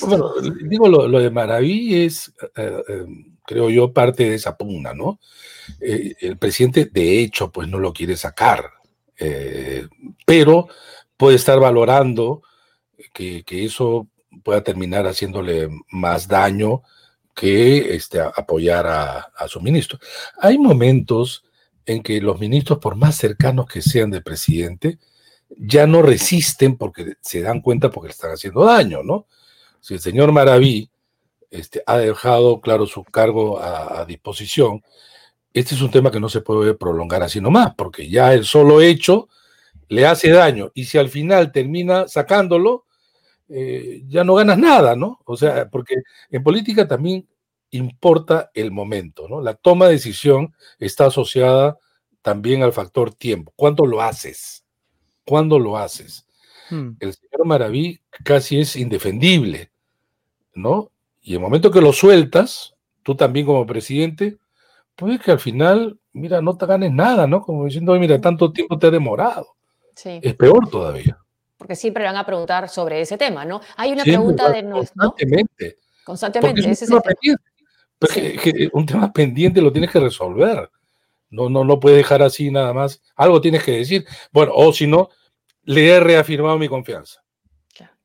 Bueno, 0.00 0.32
digo, 0.68 0.88
lo, 0.88 1.20
de 1.20 1.30
Maraví 1.30 2.02
es, 2.02 2.34
eh, 2.56 2.82
eh, 2.88 3.06
creo 3.46 3.70
yo, 3.70 3.92
parte 3.92 4.28
de 4.28 4.34
esa 4.34 4.56
pugna, 4.56 4.94
¿no? 4.94 5.20
el 5.80 6.36
presidente, 6.38 6.86
de 6.86 7.20
hecho, 7.20 7.52
pues 7.52 7.68
no 7.68 7.78
lo 7.78 7.92
quiere 7.92 8.16
sacar, 8.16 8.68
pero 10.26 10.68
puede 11.16 11.36
estar 11.36 11.58
valorando 11.58 12.42
que, 13.14 13.44
que 13.44 13.64
eso 13.64 14.08
pueda 14.42 14.62
terminar 14.62 15.06
haciéndole 15.06 15.68
más 15.90 16.28
daño 16.28 16.82
que 17.34 17.94
este, 17.94 18.20
apoyar 18.20 18.86
a, 18.86 19.48
su 19.48 19.60
ministro. 19.60 19.98
Hay 20.38 20.56
momentos 20.56 21.44
en 21.84 22.02
que 22.02 22.20
los 22.20 22.38
ministros, 22.38 22.78
por 22.78 22.96
más 22.96 23.16
cercanos 23.16 23.66
que 23.66 23.82
sean 23.82 24.10
del 24.10 24.22
presidente, 24.22 24.98
ya 25.50 25.86
no 25.86 26.00
resisten 26.00 26.76
porque 26.76 27.14
se 27.20 27.42
dan 27.42 27.60
cuenta 27.60 27.90
porque 27.90 28.08
le 28.08 28.12
están 28.12 28.32
haciendo 28.32 28.64
daño, 28.64 29.02
¿no? 29.02 29.26
Si 29.80 29.94
el 29.94 30.00
señor 30.00 30.32
Maraví 30.32 30.90
este, 31.50 31.82
ha 31.86 31.98
dejado, 31.98 32.60
claro, 32.60 32.86
su 32.86 33.04
cargo 33.04 33.60
a, 33.60 34.00
a, 34.00 34.04
disposición, 34.06 34.82
este 35.52 35.74
es 35.74 35.82
un 35.82 35.90
tema 35.90 36.10
que 36.10 36.20
no 36.20 36.28
se 36.28 36.40
puede 36.40 36.74
prolongar 36.74 37.22
así 37.22 37.40
nomás, 37.40 37.74
porque 37.76 38.08
ya 38.08 38.32
el 38.32 38.44
solo 38.44 38.80
hecho 38.80 39.28
le 39.88 40.06
hace 40.06 40.30
daño. 40.30 40.70
Y 40.74 40.86
si 40.86 40.98
al 40.98 41.08
final 41.08 41.52
termina 41.52 42.08
sacándolo, 42.08 42.86
eh, 43.56 44.02
ya 44.08 44.24
no 44.24 44.34
ganas 44.34 44.58
nada, 44.58 44.96
¿no? 44.96 45.20
O 45.24 45.36
sea, 45.36 45.70
porque 45.70 45.94
en 46.28 46.42
política 46.42 46.88
también 46.88 47.28
importa 47.70 48.50
el 48.52 48.72
momento, 48.72 49.28
¿no? 49.28 49.40
La 49.40 49.54
toma 49.54 49.86
de 49.86 49.92
decisión 49.92 50.52
está 50.80 51.06
asociada 51.06 51.78
también 52.20 52.64
al 52.64 52.72
factor 52.72 53.14
tiempo. 53.14 53.52
¿Cuándo 53.54 53.86
lo 53.86 54.02
haces? 54.02 54.64
¿Cuándo 55.24 55.60
lo 55.60 55.78
haces? 55.78 56.26
Hmm. 56.68 56.96
El 56.98 57.14
señor 57.14 57.46
Maraví 57.46 58.00
casi 58.24 58.58
es 58.58 58.74
indefendible, 58.74 59.70
¿no? 60.52 60.90
Y 61.22 61.34
el 61.34 61.40
momento 61.40 61.70
que 61.70 61.80
lo 61.80 61.92
sueltas, 61.92 62.74
tú 63.04 63.14
también 63.14 63.46
como 63.46 63.64
presidente, 63.66 64.36
puede 64.96 65.20
que 65.20 65.30
al 65.30 65.38
final, 65.38 66.00
mira, 66.12 66.40
no 66.40 66.56
te 66.56 66.66
ganes 66.66 66.90
nada, 66.90 67.28
¿no? 67.28 67.40
Como 67.40 67.66
diciendo, 67.66 67.94
mira, 68.00 68.20
tanto 68.20 68.52
tiempo 68.52 68.80
te 68.80 68.88
ha 68.88 68.90
demorado. 68.90 69.46
Sí. 69.94 70.18
Es 70.24 70.34
peor 70.34 70.68
todavía 70.68 71.23
porque 71.56 71.76
siempre 71.76 72.04
van 72.04 72.16
a 72.16 72.26
preguntar 72.26 72.68
sobre 72.68 73.00
ese 73.00 73.16
tema, 73.16 73.44
¿no? 73.44 73.60
Hay 73.76 73.92
una 73.92 74.04
pregunta 74.04 74.50
de. 74.50 74.68
Constantemente. 74.68 75.78
Constantemente, 76.04 76.60
un 76.60 76.70
ese 76.70 76.84
es 76.84 76.90
el 76.90 78.70
un 78.72 78.84
tema 78.84 79.12
pendiente 79.12 79.62
lo 79.62 79.72
tienes 79.72 79.90
que 79.90 80.00
resolver. 80.00 80.70
No, 81.30 81.48
no, 81.48 81.64
no 81.64 81.80
puedes 81.80 81.98
dejar 81.98 82.22
así 82.22 82.50
nada 82.50 82.72
más. 82.72 83.02
Algo 83.16 83.40
tienes 83.40 83.64
que 83.64 83.72
decir. 83.72 84.04
Bueno, 84.32 84.52
o 84.54 84.72
si 84.72 84.86
no, 84.86 85.08
le 85.64 85.88
he 85.88 86.00
reafirmado 86.00 86.58
mi 86.58 86.68
confianza. 86.68 87.22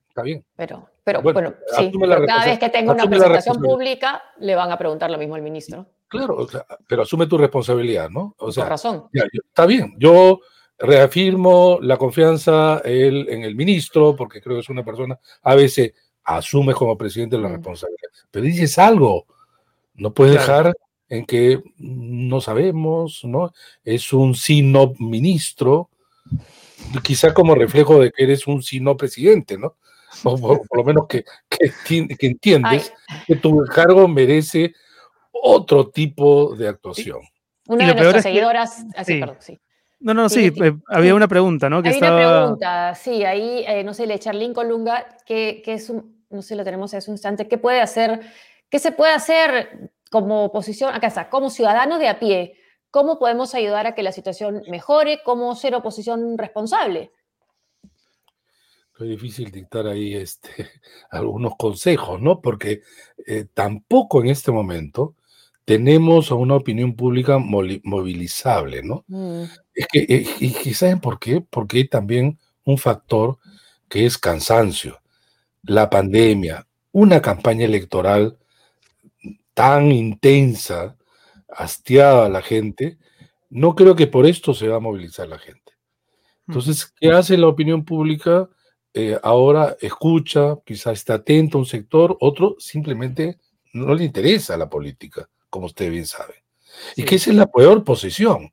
Está 0.08 0.24
bien. 0.24 0.44
Pero, 0.56 0.90
pero 1.04 1.22
bueno, 1.22 1.54
sí, 1.78 1.92
cada 2.28 2.46
vez 2.46 2.60
que 2.60 2.70
tenga 2.70 2.94
una 2.94 3.08
presentación 3.08 3.62
pública, 3.62 4.24
le 4.40 4.56
van 4.56 4.72
a 4.72 4.78
preguntar 4.78 5.10
lo 5.12 5.18
mismo 5.18 5.36
al 5.36 5.42
ministro. 5.42 5.86
Claro, 6.08 6.48
pero 6.88 7.04
asume 7.04 7.28
tu 7.28 7.38
responsabilidad, 7.38 8.10
¿no? 8.10 8.36
O 8.40 8.52
sea, 8.52 8.64
Por 8.64 8.72
razón. 8.72 9.10
está 9.14 9.68
bien. 9.68 9.96
Yo 10.00 10.40
reafirmo 10.80 11.80
la 11.82 11.98
confianza 11.98 12.82
en 12.86 13.44
el 13.44 13.56
ministro, 13.56 14.16
porque 14.16 14.42
creo 14.42 14.56
que 14.56 14.62
es 14.62 14.70
una 14.70 14.86
persona, 14.86 15.20
a 15.44 15.56
veces 15.56 15.94
asume 16.24 16.74
como 16.74 16.98
presidente 16.98 17.38
la 17.38 17.50
mm. 17.50 17.54
responsabilidad, 17.54 18.10
pero 18.32 18.46
dices 18.46 18.78
algo, 18.78 19.26
no 19.96 20.14
puedes 20.14 20.36
dejar 20.36 20.74
en 21.10 21.26
que 21.26 21.62
no 21.78 22.40
sabemos, 22.40 23.22
¿no? 23.24 23.52
Es 23.84 24.14
un 24.14 24.36
sí 24.36 24.62
no 24.62 24.94
ministro, 25.00 25.90
quizá 27.04 27.34
como 27.34 27.56
reflejo 27.56 28.00
de 28.00 28.12
que 28.12 28.24
eres 28.24 28.48
un 28.48 28.62
sí 28.62 28.80
no 28.80 28.96
presidente, 28.96 29.58
¿no? 29.58 29.76
O 30.24 30.38
por, 30.38 30.78
lo 30.78 30.84
menos 30.84 31.06
que, 31.08 31.24
que, 31.86 32.08
entiendes 32.22 32.92
que 33.28 33.36
tu 33.36 33.64
cargo 33.66 34.08
merece 34.08 34.74
otro 35.32 35.90
tipo 35.90 36.56
de 36.56 36.68
actuación. 36.68 37.20
Una 37.68 37.88
de 37.88 37.94
nuestras 37.94 38.24
seguidoras, 38.24 38.86
así, 38.96 39.20
perdón, 39.20 39.38
sí. 39.40 39.60
No, 40.00 40.14
no, 40.14 40.30
sí, 40.30 40.52
eh, 40.64 40.78
había 40.88 41.14
una 41.14 41.28
pregunta, 41.28 41.70
¿no? 41.70 41.84
Que 41.84 41.98
una 41.98 42.16
pregunta, 42.16 42.96
sí, 42.96 43.26
ahí, 43.26 43.66
eh, 43.68 43.84
no 43.84 43.94
sé, 43.94 44.08
le 44.08 44.18
Charlín 44.18 44.54
Colunga, 44.54 45.06
que, 45.26 45.62
que 45.64 45.74
es 45.74 45.90
un, 45.90 46.24
no 46.30 46.42
sé, 46.42 46.56
lo 46.56 46.64
tenemos 46.64 46.94
hace 46.94 47.12
un 47.12 47.16
instante, 47.16 47.48
¿qué 47.48 47.58
puede 47.58 47.82
hacer, 47.82 48.22
qué 48.70 48.80
se 48.80 48.92
puede 48.92 49.14
hacer 49.14 49.92
como 50.10 50.46
oposición, 50.46 50.94
acá 50.94 51.08
está, 51.08 51.30
como 51.30 51.50
ciudadano 51.50 52.00
de 52.00 52.08
a 52.08 52.20
pie? 52.20 52.56
¿Cómo 52.92 53.20
podemos 53.20 53.54
ayudar 53.54 53.88
a 53.88 53.94
que 53.94 54.04
la 54.04 54.12
situación 54.12 54.64
mejore? 54.68 55.22
¿Cómo 55.24 55.54
ser 55.56 55.76
oposición 55.76 56.38
responsable? 56.38 57.12
Es 59.00 59.08
difícil 59.08 59.52
dictar 59.52 59.88
ahí 59.88 60.16
este, 60.16 60.50
algunos 61.12 61.56
consejos, 61.58 62.22
¿no? 62.22 62.42
Porque 62.42 62.82
eh, 63.28 63.46
tampoco 63.54 64.22
en 64.22 64.30
este 64.30 64.52
momento 64.52 65.16
tenemos 65.70 66.32
a 66.32 66.34
una 66.34 66.56
opinión 66.56 66.96
pública 66.96 67.38
movilizable, 67.38 68.82
¿no? 68.82 69.06
Mm. 69.08 69.44
Es 69.76 69.86
que, 69.86 70.00
eh, 70.00 70.26
y, 70.40 70.74
¿saben 70.74 71.00
por 71.00 71.20
qué? 71.20 71.42
Porque 71.48 71.78
hay 71.78 71.88
también 71.88 72.40
un 72.64 72.80
factor 72.80 73.38
que 73.88 74.08
es 74.08 74.18
cansancio. 74.18 75.00
La 75.62 75.88
pandemia, 75.88 76.66
una 76.92 77.22
campaña 77.22 77.66
electoral 77.66 78.40
tan 79.54 79.92
intensa, 79.92 80.98
hastiada 81.50 82.26
a 82.26 82.30
la 82.30 82.42
gente, 82.42 82.98
no 83.52 83.76
creo 83.76 83.96
que 83.96 84.08
por 84.08 84.26
esto 84.26 84.56
se 84.56 84.70
va 84.70 84.78
a 84.78 84.88
movilizar 84.88 85.28
la 85.28 85.38
gente. 85.38 85.74
Entonces, 86.48 86.92
¿qué 87.00 87.12
hace 87.12 87.38
la 87.38 87.46
opinión 87.46 87.86
pública? 87.86 88.50
Eh, 88.96 89.20
ahora 89.22 89.78
escucha, 89.82 90.56
quizá 90.66 90.94
está 90.94 91.14
atento 91.14 91.60
a 91.60 91.62
un 91.62 91.68
sector, 91.68 92.18
otro 92.22 92.56
simplemente 92.58 93.38
no 93.72 93.94
le 93.94 94.04
interesa 94.04 94.58
la 94.58 94.68
política 94.68 95.30
como 95.50 95.68
usted 95.68 95.92
bien 95.92 96.06
sabe. 96.06 96.44
Y 96.96 97.04
que 97.04 97.16
esa 97.16 97.32
es 97.32 97.36
la 97.36 97.48
peor 97.48 97.84
posición. 97.84 98.52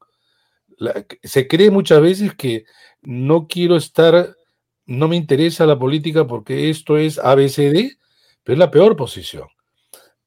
se 1.23 1.49
cree 1.49 1.71
muchas 1.71 2.01
veces 2.01 2.35
que 2.35 2.65
no 3.03 3.47
quiero 3.47 3.77
estar, 3.77 4.35
no 4.87 5.09
me 5.09 5.17
interesa 5.17 5.67
la 5.67 5.79
política 5.79 6.27
porque 6.27 6.71
esto 6.71 6.97
es 6.97 7.19
ABCD, 7.19 7.97
pero 8.43 8.55
es 8.55 8.59
la 8.59 8.71
peor 8.71 8.97
posición, 8.97 9.49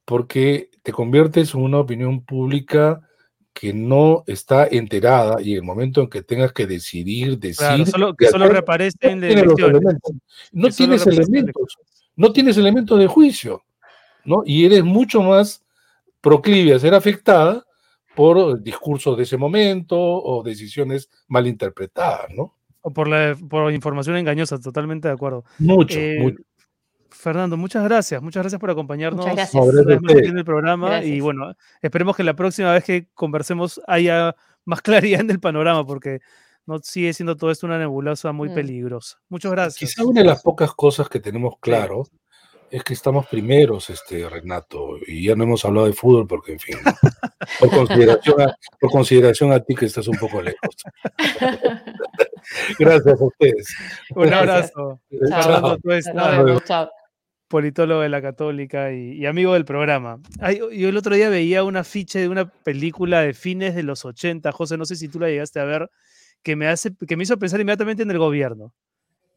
porque 0.06 0.70
te 0.84 0.92
conviertes 0.92 1.54
en 1.54 1.62
una 1.62 1.80
opinión 1.80 2.24
pública 2.24 3.02
que 3.54 3.74
no 3.74 4.24
está 4.26 4.68
enterada 4.68 5.42
y 5.42 5.52
en 5.52 5.58
el 5.58 5.64
momento 5.64 6.02
en 6.02 6.10
que 6.10 6.22
tengas 6.22 6.54
que 6.54 6.66
decidir, 6.66 7.38
decir... 7.40 7.86
solo, 7.86 8.16
que 8.16 8.30
solo 8.30 8.48
reaparecen 8.48 9.20
de 9.20 9.36
no 9.36 9.54
No 10.52 10.70
tienes 10.70 11.06
elementos, 11.06 11.78
no 12.16 12.32
tienes 12.32 12.58
elementos 12.58 12.98
de 12.98 13.08
juicio, 13.08 13.64
¿no? 14.24 14.44
Y 14.46 14.66
eres 14.66 14.84
mucho 14.84 15.22
más 15.22 15.64
proclive 16.22 16.74
a 16.74 16.80
ser 16.80 16.94
afectada 16.94 17.66
por 18.16 18.62
discursos 18.62 19.16
de 19.18 19.24
ese 19.24 19.38
momento 19.38 19.98
o 19.98 20.44
decisiones 20.44 21.10
mal 21.28 21.48
interpretadas, 21.48 22.30
¿no? 22.36 22.56
O 22.82 22.92
por 22.92 23.08
la 23.08 23.36
por 23.50 23.72
información 23.72 24.18
engañosa, 24.18 24.60
totalmente 24.60 25.08
de 25.08 25.14
acuerdo. 25.14 25.44
Mucho, 25.58 26.00
eh, 26.00 26.18
mucho. 26.20 26.44
Fernando, 27.10 27.58
muchas 27.58 27.84
gracias. 27.84 28.22
Muchas 28.22 28.44
gracias 28.44 28.60
por 28.60 28.70
acompañarnos 28.70 29.26
en 29.26 30.38
el 30.38 30.46
programa. 30.46 31.04
Y 31.04 31.20
bueno, 31.20 31.54
esperemos 31.82 32.16
que 32.16 32.24
la 32.24 32.36
próxima 32.36 32.74
vez 32.74 32.84
que 32.84 33.08
conversemos 33.14 33.82
haya 33.88 34.36
más 34.66 34.82
claridad 34.82 35.22
en 35.22 35.32
el 35.32 35.40
panorama, 35.40 35.86
porque 35.86 36.20
no 36.66 36.80
sigue 36.80 37.14
siendo 37.14 37.36
todo 37.36 37.52
esto 37.52 37.66
una 37.66 37.80
nebulosa 37.80 38.32
muy 38.32 38.50
mm. 38.50 38.54
peligrosa. 38.54 39.18
Muchas 39.28 39.52
gracias. 39.52 39.92
Quizá 39.92 40.06
una 40.06 40.22
de 40.22 40.28
las 40.28 40.44
pocas 40.44 40.74
cosas 40.74 41.10
que 41.10 41.20
tenemos 41.20 41.56
claro 41.60 42.06
es 42.72 42.84
que 42.84 42.94
estamos 42.94 43.28
primeros, 43.28 43.90
este, 43.90 44.28
Renato, 44.28 44.98
y 45.08 45.26
ya 45.26 45.36
no 45.36 45.44
hemos 45.44 45.66
hablado 45.66 45.88
de 45.88 45.94
fútbol 45.94 46.28
porque, 46.28 46.54
en 46.54 46.60
fin, 46.60 46.78
por, 47.60 47.70
consideración 47.70 48.42
a, 48.42 48.56
por 48.80 48.92
consideración 48.92 49.52
a 49.52 49.60
ti 49.60 49.76
que 49.76 49.86
estás 49.86 50.08
un 50.08 50.18
poco 50.18 50.42
lejos. 50.42 50.76
Gracias 52.80 53.22
a 53.22 53.24
ustedes. 53.24 53.76
Un 54.16 54.34
abrazo. 54.34 55.02
Fernando, 55.10 55.78
tú 55.78 55.90
politólogo 57.50 58.02
de 58.02 58.10
la 58.10 58.22
Católica 58.22 58.94
y, 58.94 59.26
amigo 59.26 59.54
del 59.56 59.66
programa. 59.66 60.22
yo 60.72 60.88
el 60.88 60.96
otro 60.96 61.16
día 61.16 61.30
veía 61.30 61.64
un 61.64 61.76
afiche 61.76 62.20
de 62.20 62.30
una 62.30 62.48
película 62.48 63.22
de 63.22 63.34
fines 63.34 63.76
de 63.76 63.84
los 63.84 64.06
80, 64.06 64.52
José, 64.52 64.78
no 64.78 64.86
sé 64.86 64.96
si 64.96 65.10
tú 65.10 65.20
la 65.20 65.28
llegaste 65.28 65.60
a 65.60 65.66
ver, 65.66 65.90
que 66.44 66.56
me, 66.56 66.68
hace, 66.68 66.92
que 67.08 67.18
me 67.18 67.24
hizo 67.24 67.38
pensar 67.38 67.60
inmediatamente 67.60 68.04
en 68.04 68.12
el 68.12 68.20
gobierno. 68.20 68.72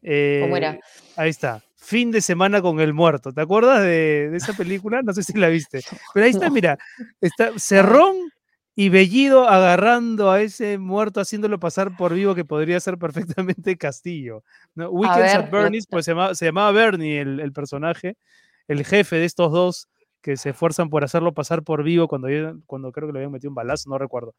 ¿Cómo 0.01 0.57
era? 0.57 0.73
Eh, 0.73 0.79
ahí 1.15 1.29
está. 1.29 1.63
Fin 1.83 2.11
de 2.11 2.21
semana 2.21 2.61
con 2.61 2.79
el 2.79 2.93
muerto. 2.93 3.33
¿Te 3.33 3.41
acuerdas 3.41 3.81
de, 3.81 4.33
esa 4.33 4.53
película? 4.53 5.01
No 5.01 5.11
sé 5.11 5.21
si 5.21 5.33
la 5.33 5.49
viste. 5.49 5.81
Pero 6.13 6.25
ahí 6.25 6.31
está, 6.31 6.49
mira, 6.49 6.77
está 7.19 7.51
Cerrón 7.59 8.15
y 8.73 8.87
Bellido 8.87 9.49
agarrando 9.49 10.31
a 10.31 10.41
ese 10.41 10.77
muerto, 10.77 11.19
haciéndolo 11.19 11.59
pasar 11.59 11.97
por 11.97 12.13
vivo, 12.13 12.35
que 12.35 12.45
podría 12.45 12.79
ser 12.79 12.97
perfectamente 12.97 13.75
Castillo. 13.77 14.45
¿no? 14.75 14.91
Weekends 14.91 15.35
at 15.35 15.51
Bernie's, 15.51 15.85
pues 15.85 16.05
se 16.05 16.45
llamaba, 16.45 16.71
Bernie 16.71 17.19
el, 17.19 17.51
personaje, 17.51 18.15
el 18.69 18.85
jefe 18.85 19.17
de 19.17 19.25
estos 19.25 19.51
dos 19.51 19.89
que 20.21 20.37
se 20.37 20.51
esfuerzan 20.51 20.89
por 20.89 21.03
hacerlo 21.03 21.33
pasar 21.33 21.63
por 21.63 21.83
vivo 21.83 22.07
cuando, 22.07 22.29
cuando 22.65 22.93
creo 22.93 23.09
que 23.09 23.13
le 23.13 23.19
habían 23.19 23.33
metido 23.33 23.51
un 23.51 23.55
balazo, 23.55 23.89
no 23.89 23.97
recuerdo. 23.97 24.35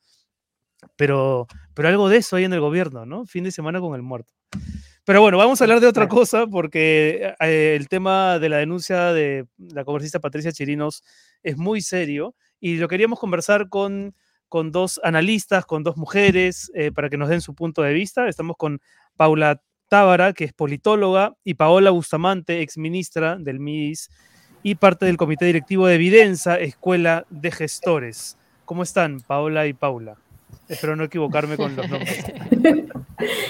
Pero, 0.97 1.47
pero 1.75 1.89
algo 1.89 2.09
de 2.09 2.17
eso 2.17 2.37
hay 2.37 2.45
en 2.45 2.55
el 2.55 2.61
gobierno, 2.61 3.05
¿no? 3.05 3.27
Fin 3.27 3.45
de 3.45 3.53
semana 3.53 3.81
con 3.81 3.95
el 3.95 4.03
muerto. 4.03 4.33
Pero 5.05 5.21
bueno, 5.21 5.37
vamos 5.37 5.61
a 5.61 5.65
hablar 5.65 5.81
de 5.81 5.87
otra 5.87 6.09
cosa 6.09 6.47
porque 6.47 7.35
eh, 7.41 7.77
el 7.77 7.89
tema 7.89 8.39
de 8.39 8.49
la 8.49 8.57
denuncia 8.59 9.13
de 9.13 9.47
la 9.59 9.85
congresista 9.85 10.21
Patricia 10.21 10.53
Chirinos 10.53 11.03
es 11.43 11.57
muy 11.57 11.83
serio 11.83 12.35
y 12.59 12.77
lo 12.77 12.89
queríamos 12.89 13.19
conversar 13.19 13.69
con 13.69 14.15
con 14.55 14.71
dos 14.71 15.01
analistas, 15.03 15.67
con 15.67 15.83
dos 15.83 15.97
mujeres, 15.97 16.71
eh, 16.77 16.93
para 16.93 17.11
que 17.11 17.17
nos 17.17 17.29
den 17.29 17.41
su 17.41 17.57
punto 17.57 17.83
de 17.83 17.93
vista. 17.93 18.29
Estamos 18.29 18.57
con 18.57 18.81
Paula 19.17 19.61
Tábara, 19.89 20.33
que 20.33 20.45
es 20.45 20.53
politóloga, 20.53 21.35
y 21.43 21.55
Paola 21.55 21.91
Bustamante, 21.91 22.63
exministra 22.63 23.35
del 23.35 23.59
MIS 23.59 24.11
y 24.63 24.77
parte 24.77 25.07
del 25.07 25.17
comité 25.17 25.47
directivo 25.47 25.89
de 25.89 25.97
Evidenza, 25.97 26.55
Escuela 26.57 27.27
de 27.31 27.51
Gestores. 27.51 28.39
¿Cómo 28.65 28.85
están, 28.85 29.23
Paola 29.23 29.67
y 29.67 29.73
Paula? 29.73 30.19
Espero 30.69 30.95
no 30.95 31.03
equivocarme 31.03 31.57
con 31.57 31.75
los 31.75 31.91
nombres. 31.91 32.25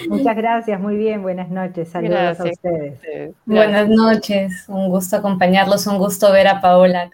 Muchas 0.09 0.37
gracias, 0.37 0.81
muy 0.81 0.97
bien, 0.97 1.23
buenas 1.23 1.51
noches, 1.51 1.89
saludos 1.89 2.41
a 2.41 2.45
ustedes. 2.45 3.01
Buenas 3.47 3.89
noches, 3.89 4.65
un 4.69 4.89
gusto 4.89 5.17
acompañarlos, 5.17 5.87
un 5.87 5.99
gusto 5.99 6.33
ver 6.33 6.49
a 6.49 6.61
Paola, 6.61 7.11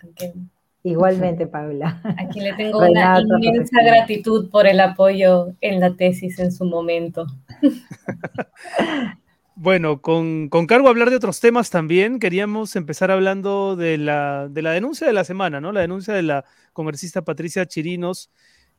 Igualmente, 0.83 1.47
Paula. 1.47 2.01
Aquí 2.17 2.41
le 2.41 2.55
tengo 2.55 2.79
una 2.79 3.21
inmensa 3.21 3.83
gratitud 3.83 4.49
por 4.49 4.67
el 4.67 4.81
apoyo 4.81 5.55
en 5.61 5.79
la 5.79 5.95
tesis 5.95 6.39
en 6.39 6.53
su 6.53 6.65
momento. 6.65 7.27
Bueno, 9.63 10.01
con, 10.01 10.49
cargo 10.49 10.87
a 10.87 10.91
hablar 10.91 11.11
de 11.11 11.17
otros 11.17 11.39
temas 11.39 11.69
también, 11.69 12.19
queríamos 12.19 12.77
empezar 12.77 13.11
hablando 13.11 13.77
de 13.77 13.99
la, 13.99 14.49
de 14.49 14.63
la 14.63 14.71
denuncia 14.71 15.07
de 15.07 15.13
la 15.13 15.23
semana, 15.23 15.61
¿no? 15.61 15.71
La 15.71 15.83
denuncia 15.83 16.15
de 16.15 16.23
la 16.23 16.47
congresista 16.73 17.27
Patricia 17.27 17.67
Chirinos, 17.67 18.31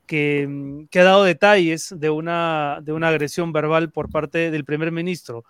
que, 0.06 0.88
ha 0.94 1.04
dado 1.04 1.24
detalles 1.24 1.94
de 1.98 2.10
una, 2.10 2.80
de 2.84 2.94
una 2.94 3.10
agresión 3.10 3.54
verbal 3.54 3.92
por 3.92 4.10
parte 4.10 4.52
del 4.52 4.66
primer 4.66 4.92
ministro. 4.92 5.44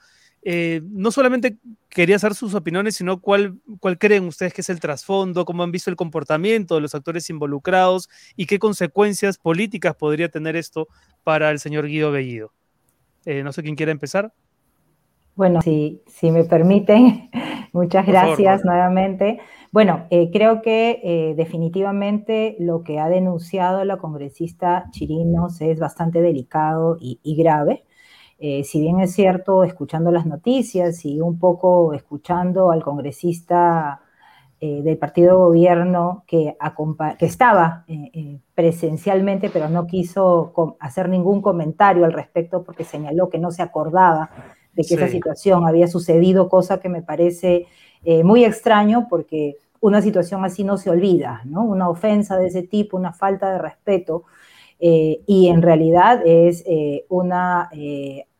Eh, 0.43 0.81
no 0.85 1.11
solamente 1.11 1.57
quería 1.89 2.17
saber 2.17 2.35
sus 2.35 2.55
opiniones, 2.55 2.95
sino 2.95 3.21
cuál, 3.21 3.59
cuál 3.79 3.99
creen 3.99 4.25
ustedes 4.25 4.53
que 4.53 4.61
es 4.61 4.69
el 4.69 4.79
trasfondo, 4.79 5.45
cómo 5.45 5.61
han 5.63 5.71
visto 5.71 5.89
el 5.89 5.95
comportamiento 5.95 6.75
de 6.75 6.81
los 6.81 6.95
actores 6.95 7.29
involucrados 7.29 8.09
y 8.35 8.47
qué 8.47 8.57
consecuencias 8.57 9.37
políticas 9.37 9.95
podría 9.95 10.29
tener 10.29 10.55
esto 10.55 10.87
para 11.23 11.51
el 11.51 11.59
señor 11.59 11.87
Guido 11.87 12.11
Bellido. 12.11 12.53
Eh, 13.25 13.43
no 13.43 13.53
sé 13.53 13.61
quién 13.61 13.75
quiere 13.75 13.91
empezar. 13.91 14.33
Bueno, 15.35 15.61
si, 15.61 16.01
si 16.07 16.31
me 16.31 16.43
permiten, 16.43 17.29
muchas 17.71 18.05
gracias 18.05 18.63
nuevamente. 18.65 19.39
Bueno, 19.71 20.05
eh, 20.09 20.29
creo 20.31 20.61
que 20.61 21.33
definitivamente 21.37 22.55
lo 22.59 22.83
que 22.83 22.99
ha 22.99 23.07
denunciado 23.07 23.83
la 23.85 23.97
congresista 23.97 24.87
Chirinos 24.91 25.61
es 25.61 25.79
bastante 25.79 26.21
delicado 26.21 26.97
y 26.99 27.35
grave. 27.35 27.85
Eh, 28.43 28.63
si 28.63 28.79
bien 28.79 28.99
es 28.99 29.13
cierto, 29.13 29.63
escuchando 29.63 30.11
las 30.11 30.25
noticias 30.25 31.05
y 31.05 31.21
un 31.21 31.37
poco 31.37 31.93
escuchando 31.93 32.71
al 32.71 32.81
congresista 32.81 34.01
eh, 34.59 34.81
del 34.81 34.97
partido 34.97 35.33
de 35.33 35.43
gobierno 35.43 36.23
que, 36.25 36.57
que 37.19 37.25
estaba 37.27 37.85
eh, 37.87 38.39
presencialmente, 38.55 39.51
pero 39.51 39.69
no 39.69 39.85
quiso 39.85 40.75
hacer 40.79 41.07
ningún 41.07 41.43
comentario 41.43 42.03
al 42.03 42.13
respecto 42.13 42.63
porque 42.63 42.83
señaló 42.83 43.29
que 43.29 43.37
no 43.37 43.51
se 43.51 43.61
acordaba 43.61 44.31
de 44.73 44.83
que 44.83 44.95
esa 44.95 45.07
situación 45.07 45.67
había 45.67 45.87
sucedido, 45.87 46.49
cosa 46.49 46.79
que 46.79 46.89
me 46.89 47.01
parece 47.01 47.67
muy 48.23 48.45
extraño 48.45 49.07
porque 49.09 49.57
una 49.79 50.01
situación 50.01 50.43
así 50.43 50.63
no 50.63 50.77
se 50.77 50.89
olvida, 50.89 51.41
¿no? 51.45 51.63
Una 51.63 51.89
ofensa 51.89 52.37
de 52.37 52.47
ese 52.47 52.63
tipo, 52.63 52.97
una 52.97 53.13
falta 53.13 53.51
de 53.51 53.59
respeto. 53.59 54.23
y 54.79 55.47
en 55.49 55.61
realidad 55.61 56.25
es 56.25 56.63
una 57.09 57.69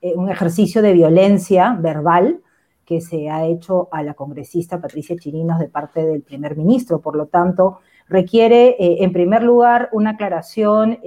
eh, 0.01 0.13
un 0.15 0.29
ejercicio 0.29 0.81
de 0.81 0.93
violencia 0.93 1.77
verbal 1.79 2.41
que 2.85 3.01
se 3.01 3.29
ha 3.29 3.45
hecho 3.45 3.87
a 3.91 4.01
la 4.01 4.15
congresista 4.15 4.81
Patricia 4.81 5.15
Chirinos 5.15 5.59
de 5.59 5.69
parte 5.69 6.03
del 6.03 6.23
primer 6.23 6.57
ministro. 6.57 6.99
Por 7.01 7.15
lo 7.15 7.27
tanto, 7.27 7.79
requiere, 8.09 8.69
eh, 8.79 9.03
en 9.03 9.13
primer 9.13 9.43
lugar, 9.43 9.89
una 9.91 10.11
aclaración 10.11 10.99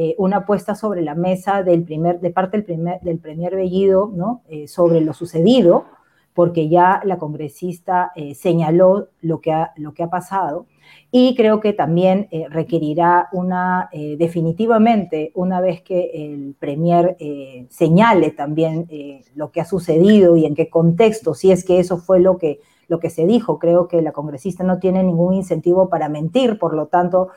eh, 0.00 0.14
una 0.18 0.46
puesta 0.46 0.74
sobre 0.74 1.02
la 1.02 1.14
mesa 1.14 1.62
del 1.62 1.82
primer, 1.82 2.20
de 2.20 2.30
parte 2.30 2.56
del 2.56 2.64
primer, 2.64 3.00
del 3.00 3.18
premier 3.18 3.56
Bellido 3.56 4.10
¿no? 4.14 4.42
sobre 4.66 5.00
lo 5.00 5.12
sucedido, 5.12 5.86
porque 6.32 6.68
ya 6.68 7.00
la 7.04 7.18
congresista 7.18 8.12
señaló 8.34 9.08
lo 9.20 9.40
que, 9.40 9.50
ha, 9.50 9.72
lo 9.76 9.92
que 9.92 10.04
ha 10.04 10.08
pasado 10.08 10.66
y 11.10 11.34
creo 11.34 11.60
que 11.60 11.72
también 11.72 12.28
eh, 12.30 12.46
requerirá 12.50 13.28
una, 13.32 13.88
eh, 13.92 14.16
definitivamente, 14.18 15.32
una 15.34 15.60
vez 15.60 15.80
que 15.80 16.10
el 16.12 16.54
Premier 16.58 17.16
eh, 17.18 17.66
señale 17.70 18.30
también 18.30 18.86
lo 19.34 19.50
que 19.50 19.60
ha 19.60 19.64
sucedido 19.64 20.36
y 20.36 20.44
en 20.44 20.54
qué 20.54 20.68
contexto, 20.68 21.34
si 21.34 21.50
es 21.50 21.64
que 21.64 21.80
eso 21.80 21.96
fue 21.96 22.20
lo 22.20 22.36
que, 22.36 22.60
lo 22.88 23.00
que 23.00 23.10
se 23.10 23.26
dijo, 23.26 23.58
creo 23.58 23.88
que 23.88 24.02
la 24.02 24.12
congresista 24.12 24.64
no 24.64 24.78
tiene 24.78 25.02
ningún 25.02 25.34
incentivo 25.34 25.88
para 25.88 26.08
mentir, 26.08 26.58
por 26.58 26.74
lo 26.74 26.86
tanto, 26.86 27.28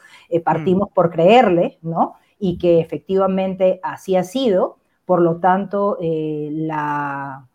partimos 0.43 0.89
mm. 0.89 0.93
por 0.93 1.09
creerle, 1.11 1.77
¿no? 1.81 2.15
Y 2.41 2.57
que 2.57 2.81
efectivamente 2.81 3.79
así 3.83 4.17
ha 4.17 4.23
sido, 4.23 4.79
por 5.05 5.21
lo 5.21 5.39
tanto, 5.39 5.97
la, 6.01 7.47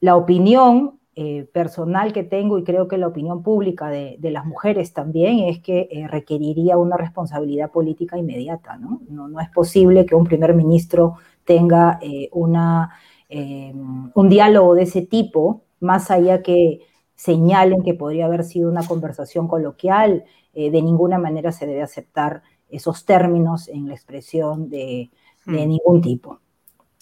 la 0.00 0.16
opinión 0.16 0.98
eh, 1.20 1.48
personal 1.52 2.12
que 2.12 2.22
tengo 2.22 2.58
y 2.58 2.62
creo 2.62 2.86
que 2.86 2.96
la 2.96 3.08
opinión 3.08 3.42
pública 3.42 3.88
de, 3.88 4.16
las 4.22 4.46
mujeres 4.46 4.92
también 4.92 5.40
es 5.40 5.58
que 5.58 5.88
eh, 5.90 6.06
requeriría 6.06 6.78
una 6.78 6.96
responsabilidad 6.96 7.72
política 7.72 8.16
inmediata. 8.16 8.76
¿no? 8.76 9.00
¿no? 9.08 9.40
es 9.40 9.48
posible 9.50 10.06
que 10.06 10.14
un 10.14 10.22
primer 10.22 10.54
ministro 10.54 11.16
tenga 11.44 11.98
eh, 12.02 12.28
una, 12.30 12.92
un 13.28 14.28
diálogo 14.28 14.76
de 14.76 14.84
ese 14.84 15.02
tipo, 15.02 15.64
más 15.80 16.08
allá 16.12 16.40
que 16.40 16.82
señalen 17.16 17.82
que 17.82 17.94
podría 17.94 18.26
haber 18.26 18.44
sido 18.44 18.70
una 18.70 18.86
conversación 18.86 19.48
coloquial, 19.48 20.22
de 20.54 20.82
ninguna 20.82 21.18
manera 21.18 21.50
se 21.50 21.66
debe 21.66 21.82
aceptar 21.82 22.42
esos 22.70 23.04
términos 23.04 23.68
en 23.68 23.88
la 23.88 23.94
expresión 23.94 24.68
de, 24.68 25.10
de 25.46 25.66
hmm. 25.66 25.68
ningún 25.68 26.02
tipo. 26.02 26.40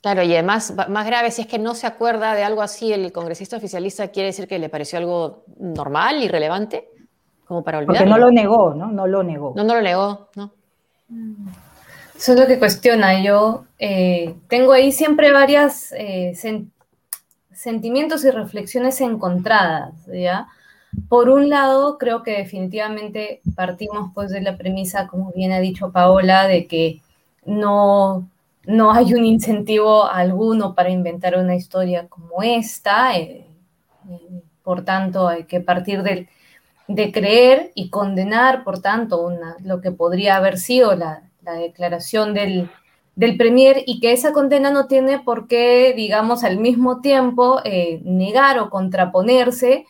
Claro, 0.03 0.23
y 0.23 0.33
además, 0.35 0.73
más 0.89 1.07
grave, 1.07 1.33
si 1.33 1.43
es 1.43 1.49
que 1.49 1.59
no 1.59 1.75
se 1.75 1.87
acuerda 1.87 2.35
de 2.35 2.45
algo 2.45 2.63
así, 2.63 2.93
el 2.93 3.11
congresista 3.13 3.57
oficialista 3.57 4.09
quiere 4.09 4.29
decir 4.29 4.47
que 4.47 4.59
le 4.59 4.69
pareció 4.69 4.99
algo 4.99 5.45
normal, 5.59 6.23
irrelevante, 6.23 6.89
como 7.45 7.65
para 7.65 7.79
olvidar. 7.79 7.97
Porque 7.97 8.11
no 8.11 8.19
lo 8.19 8.31
negó, 8.31 8.73
¿no? 8.75 8.93
No 8.93 9.07
lo 9.09 9.25
negó. 9.25 9.53
No, 9.57 9.65
no 9.65 9.75
lo 9.75 9.83
negó, 9.83 10.29
¿no? 10.37 10.53
Eso 12.17 12.33
es 12.33 12.39
lo 12.39 12.47
que 12.47 12.59
cuestiona. 12.59 13.21
Yo 13.23 13.65
eh, 13.79 14.37
tengo 14.49 14.73
ahí 14.73 14.93
siempre 14.93 15.33
varias 15.33 15.93
eh, 15.93 16.35
sentimientos 17.53 18.25
y 18.25 18.31
reflexiones 18.31 19.01
encontradas, 19.01 19.95
¿ya? 20.07 20.47
Por 21.09 21.29
un 21.29 21.49
lado, 21.49 21.99
creo 21.99 22.23
que 22.23 22.39
definitivamente 22.39 23.41
partimos 23.55 24.11
pues 24.15 24.31
de 24.31 24.41
la 24.41 24.57
premisa, 24.57 25.07
como 25.07 25.33
bien 25.33 25.53
ha 25.53 25.61
dicho 25.61 25.93
Paola, 25.93 26.47
de 26.47 26.67
que 26.67 27.01
no, 27.45 28.29
no 28.67 28.93
hay 28.93 29.15
un 29.15 29.25
incentivo 29.25 30.07
alguno 30.07 30.75
para 30.75 30.91
inventar 30.91 31.37
una 31.37 31.55
historia 31.55 32.09
como 32.09 32.43
esta. 32.43 33.17
Eh, 33.17 33.47
eh, 34.11 34.43
por 34.63 34.85
tanto, 34.85 35.29
hay 35.29 35.45
que 35.45 35.61
partir 35.61 36.03
de 36.03 37.13
creer 37.13 37.71
y 37.75 37.91
condenar, 37.91 38.65
por 38.65 38.81
tanto, 38.81 39.25
una, 39.25 39.57
lo 39.63 39.81
que 39.81 39.93
podría 39.93 40.37
haber 40.37 40.59
sido 40.59 40.97
la, 40.97 41.23
declaración 41.61 42.35
del, 42.35 42.69
del, 43.15 43.37
Premier 43.37 43.85
y 43.87 44.01
que 44.01 44.13
esa 44.13 44.33
condena 44.33 44.73
no 44.73 44.89
tiene 44.89 45.21
por 45.21 45.47
qué, 45.47 45.95
digamos, 45.97 46.43
al 46.43 46.59
mismo 46.59 47.01
tiempo 47.01 47.61
eh, 47.65 48.01
negar 48.03 48.59
o 48.59 48.69
contraponerse 48.69 49.87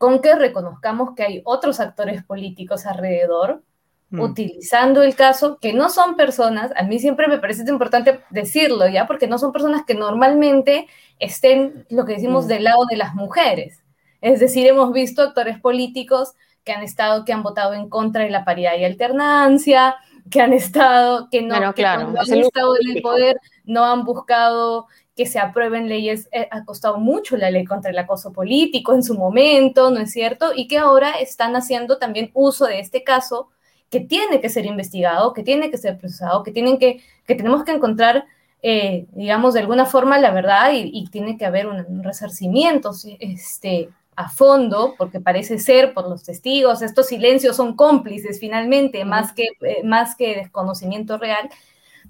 con 0.00 0.22
que 0.22 0.34
reconozcamos 0.34 1.10
que 1.14 1.24
hay 1.24 1.42
otros 1.44 1.78
actores 1.78 2.24
políticos 2.24 2.86
alrededor, 2.86 3.62
mm. 4.08 4.20
utilizando 4.20 5.02
el 5.02 5.14
caso, 5.14 5.58
que 5.60 5.74
no 5.74 5.90
son 5.90 6.16
personas, 6.16 6.72
a 6.74 6.84
mí 6.84 6.98
siempre 6.98 7.28
me 7.28 7.36
parece 7.36 7.70
importante 7.70 8.22
decirlo, 8.30 8.88
¿ya? 8.88 9.06
Porque 9.06 9.26
no 9.26 9.36
son 9.36 9.52
personas 9.52 9.82
que 9.86 9.92
normalmente 9.92 10.86
estén, 11.18 11.84
lo 11.90 12.06
que 12.06 12.14
decimos, 12.14 12.46
mm. 12.46 12.48
del 12.48 12.64
lado 12.64 12.86
de 12.88 12.96
las 12.96 13.14
mujeres. 13.14 13.82
Es 14.22 14.40
decir, 14.40 14.66
hemos 14.66 14.90
visto 14.94 15.20
actores 15.20 15.60
políticos 15.60 16.32
que 16.64 16.72
han 16.72 16.82
estado, 16.82 17.26
que 17.26 17.34
han 17.34 17.42
votado 17.42 17.74
en 17.74 17.90
contra 17.90 18.24
de 18.24 18.30
la 18.30 18.46
paridad 18.46 18.78
y 18.78 18.84
alternancia, 18.84 19.96
que 20.30 20.40
han 20.40 20.54
estado, 20.54 21.28
que 21.30 21.42
no, 21.42 21.74
claro, 21.74 22.14
han 22.18 22.38
estado 22.38 22.74
en 22.80 22.96
el 22.96 23.02
poder, 23.02 23.36
no 23.64 23.84
han 23.84 24.06
buscado 24.06 24.86
que 25.16 25.26
se 25.26 25.38
aprueben 25.38 25.88
leyes, 25.88 26.28
eh, 26.32 26.48
ha 26.50 26.64
costado 26.64 26.98
mucho 26.98 27.36
la 27.36 27.50
ley 27.50 27.64
contra 27.64 27.90
el 27.90 27.98
acoso 27.98 28.32
político 28.32 28.94
en 28.94 29.02
su 29.02 29.14
momento, 29.14 29.90
¿no 29.90 30.00
es 30.00 30.12
cierto? 30.12 30.52
Y 30.54 30.68
que 30.68 30.78
ahora 30.78 31.12
están 31.12 31.56
haciendo 31.56 31.98
también 31.98 32.30
uso 32.32 32.66
de 32.66 32.80
este 32.80 33.02
caso 33.02 33.50
que 33.90 34.00
tiene 34.00 34.40
que 34.40 34.48
ser 34.48 34.66
investigado, 34.66 35.34
que 35.34 35.42
tiene 35.42 35.70
que 35.70 35.78
ser 35.78 35.98
procesado, 35.98 36.42
que, 36.42 36.52
tienen 36.52 36.78
que, 36.78 37.02
que 37.26 37.34
tenemos 37.34 37.64
que 37.64 37.72
encontrar, 37.72 38.24
eh, 38.62 39.06
digamos, 39.12 39.54
de 39.54 39.60
alguna 39.60 39.84
forma 39.84 40.18
la 40.18 40.30
verdad 40.30 40.70
y, 40.72 41.06
tiene 41.10 41.36
que 41.36 41.44
haber 41.44 41.66
un, 41.66 42.02
resarcimiento 42.04 42.92
este, 43.18 43.90
a 44.14 44.28
fondo, 44.28 44.94
porque 44.96 45.20
parece 45.20 45.58
ser 45.58 45.92
por 45.92 46.08
los 46.08 46.22
testigos, 46.22 46.82
estos 46.82 47.08
silencios 47.08 47.56
son 47.56 47.74
cómplices 47.74 48.38
finalmente, 48.38 49.04
más, 49.04 49.32
que, 49.32 49.48
eh, 49.62 49.82
más 49.82 50.14
que 50.14 50.36
desconocimiento 50.36 51.18
real, 51.18 51.50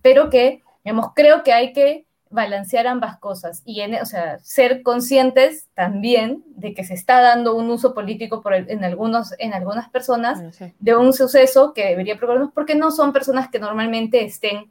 pero 0.02 0.28
que, 0.28 0.62
digamos, 0.84 1.12
creo 1.14 1.42
que 1.42 1.52
hay 1.52 1.72
que 1.72 2.04
balancear 2.30 2.86
ambas 2.86 3.18
cosas 3.18 3.60
y 3.64 3.80
en, 3.80 3.94
o 3.96 4.06
sea, 4.06 4.38
ser 4.38 4.82
conscientes 4.82 5.66
también 5.74 6.44
de 6.46 6.74
que 6.74 6.84
se 6.84 6.94
está 6.94 7.20
dando 7.20 7.56
un 7.56 7.68
uso 7.70 7.92
político 7.92 8.40
por 8.40 8.54
en, 8.54 8.84
algunos, 8.84 9.34
en 9.38 9.52
algunas 9.52 9.90
personas 9.90 10.40
de 10.78 10.96
un 10.96 11.12
suceso 11.12 11.74
que 11.74 11.86
debería 11.86 12.16
preocuparnos 12.16 12.52
porque 12.54 12.76
no 12.76 12.92
son 12.92 13.12
personas 13.12 13.50
que 13.50 13.58
normalmente 13.58 14.24
estén 14.24 14.70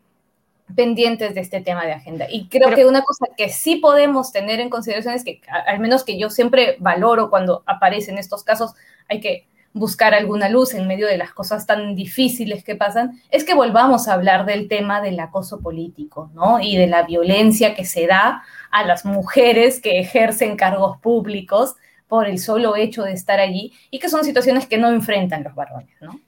pendientes 0.73 1.35
de 1.35 1.41
este 1.41 1.59
tema 1.61 1.85
de 1.85 1.93
agenda. 1.93 2.27
Y 2.29 2.47
creo 2.47 2.73
que 2.73 2.85
una 2.85 3.01
cosa 3.01 3.25
que 3.35 3.49
sí 3.49 3.77
podemos 3.77 4.31
tener 4.31 4.59
en 4.59 4.69
consideración 4.69 5.13
es 5.15 5.25
que, 5.25 5.41
al 5.67 5.79
menos 5.79 6.03
que 6.03 6.17
yo 6.17 6.29
siempre 6.29 6.77
valoro 6.79 7.29
cuando 7.29 7.63
aparecen 7.65 8.17
estos 8.17 8.43
casos, 8.43 8.73
hay 9.09 9.19
que 9.19 9.47
buscar 9.73 10.13
alguna 10.13 10.49
luz 10.49 10.73
en 10.73 10.87
medio 10.87 11.07
de 11.07 11.17
las 11.17 11.31
cosas 11.31 11.65
tan 11.65 11.95
difíciles 11.95 12.63
que 12.63 12.75
pasan, 12.75 13.21
es 13.29 13.43
que 13.43 13.53
volvamos 13.53 14.07
a 14.07 14.13
hablar 14.13 14.45
del 14.45 14.67
tema 14.67 15.01
del 15.01 15.19
acoso 15.19 15.59
político, 15.59 16.31
¿no? 16.33 16.59
Y 16.59 16.77
de 16.77 16.87
la 16.87 17.03
violencia 17.03 17.75
que 17.75 17.85
se 17.85 18.07
da 18.07 18.43
a 18.71 18.85
las 18.85 19.05
mujeres 19.05 19.79
que 19.79 19.99
ejercen 19.99 20.55
cargos 20.55 20.97
públicos 20.97 21.75
por 22.07 22.27
el 22.27 22.39
solo 22.39 22.75
hecho 22.75 23.03
de 23.03 23.13
estar 23.13 23.39
allí 23.39 23.73
y 23.91 23.99
que 23.99 24.09
son 24.09 24.23
situaciones 24.23 24.67
que 24.67 24.77
no 24.77 24.89
enfrentan 24.89 25.43
los 25.43 25.53
varones, 25.53 25.95
¿no? 26.01 26.19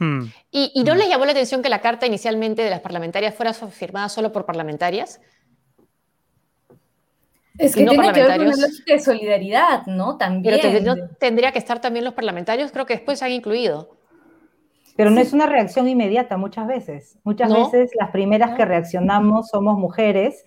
Hmm. 0.00 0.30
¿Y, 0.50 0.70
¿Y, 0.74 0.84
no 0.84 0.94
hmm. 0.94 0.98
les 0.98 1.08
llamó 1.08 1.24
la 1.24 1.32
atención 1.32 1.62
que 1.62 1.68
la 1.68 1.80
carta 1.80 2.06
inicialmente 2.06 2.62
de 2.62 2.70
las 2.70 2.80
parlamentarias 2.80 3.34
fuera 3.34 3.52
firmada 3.52 4.08
solo 4.08 4.32
por 4.32 4.44
parlamentarias? 4.44 5.20
Es 7.58 7.74
que 7.74 7.84
tiene 7.84 8.12
que 8.12 8.22
ver 8.22 8.38
con 8.38 8.46
una 8.46 8.56
lógica 8.56 8.94
de 8.94 9.00
solidaridad, 9.00 9.86
¿no? 9.86 10.16
También. 10.16 10.58
Pero 10.62 11.08
tendría 11.18 11.52
que 11.52 11.58
estar 11.58 11.80
también 11.80 12.04
los 12.04 12.14
parlamentarios, 12.14 12.70
creo 12.72 12.86
que 12.86 12.94
después 12.94 13.18
se 13.18 13.24
han 13.24 13.32
incluido. 13.32 13.96
Pero 14.96 15.10
no 15.10 15.20
es 15.20 15.32
una 15.32 15.46
reacción 15.46 15.88
inmediata 15.88 16.36
muchas 16.36 16.66
veces. 16.66 17.18
Muchas 17.22 17.52
veces 17.52 17.90
las 17.98 18.10
primeras 18.10 18.56
que 18.56 18.64
reaccionamos 18.64 19.48
somos 19.48 19.78
mujeres 19.78 20.44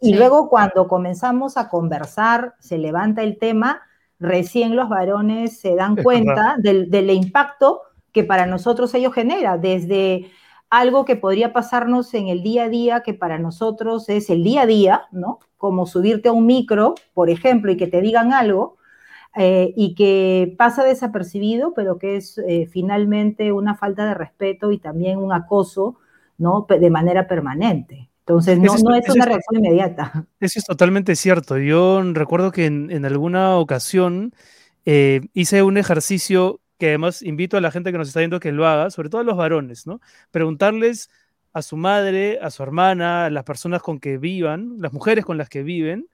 y 0.00 0.14
luego 0.14 0.50
cuando 0.50 0.88
comenzamos 0.88 1.56
a 1.56 1.70
conversar, 1.70 2.54
se 2.58 2.76
levanta 2.76 3.22
el 3.22 3.38
tema, 3.38 3.80
recién 4.18 4.76
los 4.76 4.90
varones 4.90 5.58
se 5.58 5.74
dan 5.74 5.96
cuenta 5.96 6.56
del, 6.58 6.90
del 6.90 7.10
impacto 7.10 7.80
que 8.12 8.24
para 8.24 8.44
nosotros 8.44 8.92
ello 8.94 9.10
genera, 9.10 9.56
desde 9.56 10.30
algo 10.70 11.04
que 11.04 11.16
podría 11.16 11.52
pasarnos 11.52 12.14
en 12.14 12.28
el 12.28 12.42
día 12.42 12.64
a 12.64 12.68
día, 12.68 13.00
que 13.00 13.14
para 13.14 13.38
nosotros 13.38 14.08
es 14.08 14.30
el 14.30 14.42
día 14.42 14.62
a 14.62 14.66
día, 14.66 15.02
¿no? 15.12 15.38
Como 15.56 15.86
subirte 15.86 16.28
a 16.28 16.32
un 16.32 16.46
micro, 16.46 16.94
por 17.12 17.30
ejemplo, 17.30 17.70
y 17.70 17.76
que 17.76 17.86
te 17.86 18.00
digan 18.00 18.32
algo, 18.32 18.76
eh, 19.36 19.72
y 19.76 19.94
que 19.94 20.54
pasa 20.56 20.84
desapercibido, 20.84 21.74
pero 21.74 21.98
que 21.98 22.16
es 22.16 22.38
eh, 22.38 22.68
finalmente 22.70 23.52
una 23.52 23.74
falta 23.74 24.06
de 24.06 24.14
respeto 24.14 24.70
y 24.70 24.78
también 24.78 25.18
un 25.18 25.32
acoso, 25.32 25.96
¿no? 26.38 26.66
De 26.68 26.90
manera 26.90 27.26
permanente. 27.26 28.10
Entonces, 28.20 28.58
no, 28.58 28.74
es, 28.74 28.82
una 28.82 29.26
reacción 29.26 29.62
inmediata. 29.62 30.26
Eso 30.40 30.58
es 30.58 30.64
totalmente 30.64 31.14
cierto. 31.14 31.58
Yo 31.58 32.00
recuerdo 32.14 32.52
que 32.52 32.64
en, 32.64 33.04
alguna 33.04 33.58
ocasión 33.58 34.32
eh, 34.86 35.20
hice 35.34 35.62
un 35.62 35.76
ejercicio 35.76 36.60
además 36.88 37.22
invito 37.22 37.56
a 37.56 37.60
la 37.60 37.70
gente 37.70 37.92
que 37.92 37.98
nos 37.98 38.08
está 38.08 38.20
viendo 38.20 38.40
que 38.40 38.52
lo 38.52 38.66
haga, 38.66 38.90
sobre 38.90 39.08
todo 39.08 39.20
a 39.20 39.24
los 39.24 39.36
varones, 39.36 39.86
¿no? 39.86 40.00
Preguntarles 40.30 41.10
a 41.52 41.62
su 41.62 41.76
madre, 41.76 42.38
a 42.42 42.50
su 42.50 42.62
hermana, 42.62 43.26
a 43.26 43.30
las 43.30 43.44
personas 43.44 43.80
con 43.82 44.00
que 44.00 44.18
vivan, 44.18 44.76
las 44.78 44.92
mujeres 44.92 45.24
con 45.24 45.38
las 45.38 45.48
que 45.48 45.62
viven, 45.62 46.08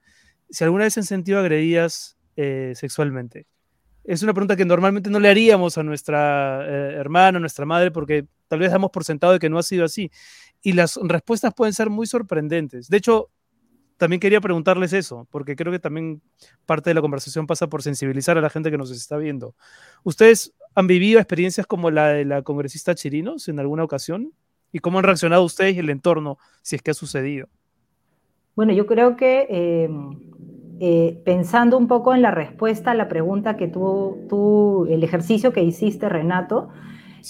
si 0.49 0.63
alguna 0.63 0.83
vez 0.83 0.93
se 0.93 0.99
han 0.99 1.05
sentido 1.05 1.39
agredidas 1.39 2.17
eh, 2.35 2.73
sexualmente. 2.75 3.47
Es 4.03 4.23
una 4.23 4.33
pregunta 4.33 4.55
que 4.55 4.65
normalmente 4.65 5.09
no 5.09 5.19
le 5.19 5.29
haríamos 5.29 5.77
a 5.77 5.83
nuestra 5.83 6.65
eh, 6.67 6.93
hermana, 6.95 7.37
a 7.37 7.41
nuestra 7.41 7.65
madre, 7.65 7.91
porque 7.91 8.25
tal 8.47 8.59
vez 8.59 8.71
damos 8.71 8.91
por 8.91 9.03
sentado 9.03 9.33
de 9.33 9.39
que 9.39 9.49
no 9.49 9.57
ha 9.57 9.63
sido 9.63 9.85
así. 9.85 10.11
Y 10.61 10.73
las 10.73 10.99
respuestas 11.01 11.53
pueden 11.53 11.73
ser 11.73 11.89
muy 11.89 12.07
sorprendentes. 12.07 12.87
De 12.87 12.97
hecho, 12.97 13.29
también 14.01 14.19
quería 14.19 14.41
preguntarles 14.41 14.93
eso, 14.93 15.27
porque 15.29 15.55
creo 15.55 15.71
que 15.71 15.77
también 15.77 16.23
parte 16.65 16.89
de 16.89 16.95
la 16.95 17.01
conversación 17.01 17.45
pasa 17.45 17.67
por 17.67 17.83
sensibilizar 17.83 18.35
a 18.35 18.41
la 18.41 18.49
gente 18.49 18.71
que 18.71 18.77
nos 18.79 18.89
está 18.89 19.15
viendo. 19.15 19.53
¿Ustedes 20.03 20.55
han 20.73 20.87
vivido 20.87 21.19
experiencias 21.19 21.67
como 21.67 21.91
la 21.91 22.07
de 22.07 22.25
la 22.25 22.41
congresista 22.41 22.95
Chirinos 22.95 23.47
en 23.47 23.59
alguna 23.59 23.83
ocasión? 23.83 24.33
¿Y 24.71 24.79
cómo 24.79 24.97
han 24.97 25.03
reaccionado 25.03 25.43
ustedes 25.43 25.75
y 25.75 25.79
el 25.81 25.91
entorno 25.91 26.39
si 26.63 26.77
es 26.77 26.81
que 26.81 26.89
ha 26.89 26.93
sucedido? 26.95 27.47
Bueno, 28.55 28.73
yo 28.73 28.87
creo 28.87 29.15
que 29.15 29.45
em, 29.51 30.17
eh, 30.79 31.21
pensando 31.23 31.77
un 31.77 31.87
poco 31.87 32.15
en 32.15 32.23
la 32.23 32.31
respuesta 32.31 32.89
a 32.89 32.95
la 32.95 33.07
pregunta 33.07 33.55
que 33.55 33.67
tú, 33.67 34.25
tú 34.27 34.87
el 34.89 35.03
ejercicio 35.03 35.53
que 35.53 35.61
hiciste, 35.61 36.09
Renato, 36.09 36.69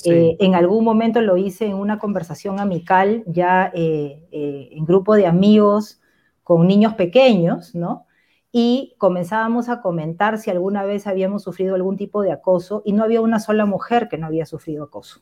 eh, 0.06 0.38
en 0.40 0.56
algún 0.56 0.86
momento 0.86 1.20
lo 1.20 1.36
hice 1.36 1.66
en 1.66 1.74
una 1.74 2.00
conversación 2.00 2.62
amical, 2.62 3.26
ya 3.26 3.70
eh, 3.76 4.26
en 4.32 4.86
grupo 4.86 5.16
de 5.16 5.28
amigos, 5.28 6.01
con 6.44 6.68
niños 6.68 6.96
pequeños, 6.96 7.76
¿no? 7.76 8.06
Y 8.52 8.96
comenzábamos 8.98 9.70
a 9.70 9.82
comentar 9.82 10.38
si 10.38 10.50
alguna 10.50 10.84
vez 10.84 11.08
habíamos 11.08 11.44
sufrido 11.44 11.76
algún 11.76 11.98
tipo 11.98 12.22
de 12.22 12.32
acoso 12.32 12.82
y 12.86 12.94
no 12.94 13.04
había 13.04 13.22
una 13.22 13.40
sola 13.40 13.66
mujer 13.66 14.10
que 14.10 14.18
no 14.18 14.28
había 14.28 14.46
sufrido 14.46 14.84
acoso, 14.84 15.22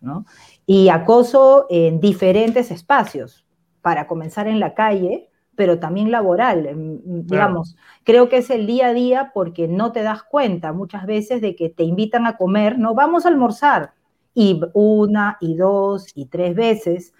¿no? 0.00 0.24
Y 0.64 0.88
acoso 0.88 1.66
en 1.68 2.00
diferentes 2.00 2.70
espacios, 2.70 3.44
para 3.82 4.06
comenzar 4.06 4.48
en 4.48 4.60
la 4.60 4.72
calle, 4.72 5.28
pero 5.56 5.78
también 5.78 6.10
laboral, 6.10 6.70
digamos. 7.04 7.76
Creo 8.02 8.30
que 8.30 8.38
es 8.38 8.48
el 8.48 8.66
día 8.66 8.86
a 8.86 8.94
día 8.94 9.30
porque 9.34 9.68
no 9.68 9.92
te 9.92 10.02
das 10.02 10.22
cuenta 10.22 10.72
muchas 10.72 11.04
veces 11.04 11.42
de 11.42 11.54
que 11.54 11.68
te 11.68 11.84
invitan 11.84 12.26
a 12.26 12.38
comer, 12.38 12.78
no, 12.78 12.94
vamos 12.94 13.26
a 13.26 13.28
almorzar, 13.28 13.92
y 14.32 14.60
una 14.72 15.36
y 15.40 15.54
dos 15.54 16.06
y 16.14 16.26
tres 16.26 16.56
veces 16.56 17.12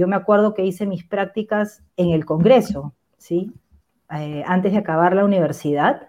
yo 0.00 0.08
me 0.08 0.16
acuerdo 0.16 0.54
que 0.54 0.64
hice 0.64 0.86
mis 0.86 1.04
prácticas 1.04 1.82
en 1.98 2.10
el 2.10 2.24
Congreso, 2.24 2.94
¿sí? 3.18 3.52
Eh, 4.10 4.42
antes 4.46 4.72
de 4.72 4.78
acabar 4.78 5.14
la 5.14 5.26
universidad. 5.26 6.08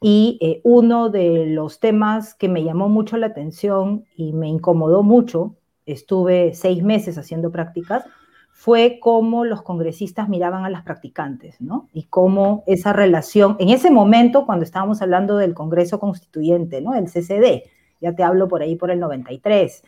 Y 0.00 0.38
eh, 0.40 0.60
uno 0.62 1.08
de 1.08 1.46
los 1.46 1.80
temas 1.80 2.34
que 2.34 2.48
me 2.48 2.62
llamó 2.62 2.88
mucho 2.88 3.16
la 3.16 3.26
atención 3.26 4.04
y 4.14 4.32
me 4.32 4.46
incomodó 4.46 5.02
mucho, 5.02 5.56
estuve 5.86 6.54
seis 6.54 6.84
meses 6.84 7.18
haciendo 7.18 7.50
prácticas, 7.50 8.04
fue 8.52 9.00
cómo 9.02 9.44
los 9.44 9.62
congresistas 9.62 10.28
miraban 10.28 10.64
a 10.64 10.70
las 10.70 10.84
practicantes, 10.84 11.60
¿no? 11.60 11.88
Y 11.92 12.04
cómo 12.04 12.62
esa 12.68 12.92
relación, 12.92 13.56
en 13.58 13.70
ese 13.70 13.90
momento, 13.90 14.46
cuando 14.46 14.64
estábamos 14.64 15.02
hablando 15.02 15.36
del 15.36 15.52
Congreso 15.52 15.98
Constituyente, 15.98 16.80
¿no? 16.80 16.94
El 16.94 17.06
CCD, 17.06 17.64
ya 18.00 18.14
te 18.14 18.22
hablo 18.22 18.46
por 18.46 18.62
ahí 18.62 18.76
por 18.76 18.92
el 18.92 19.00
93, 19.00 19.82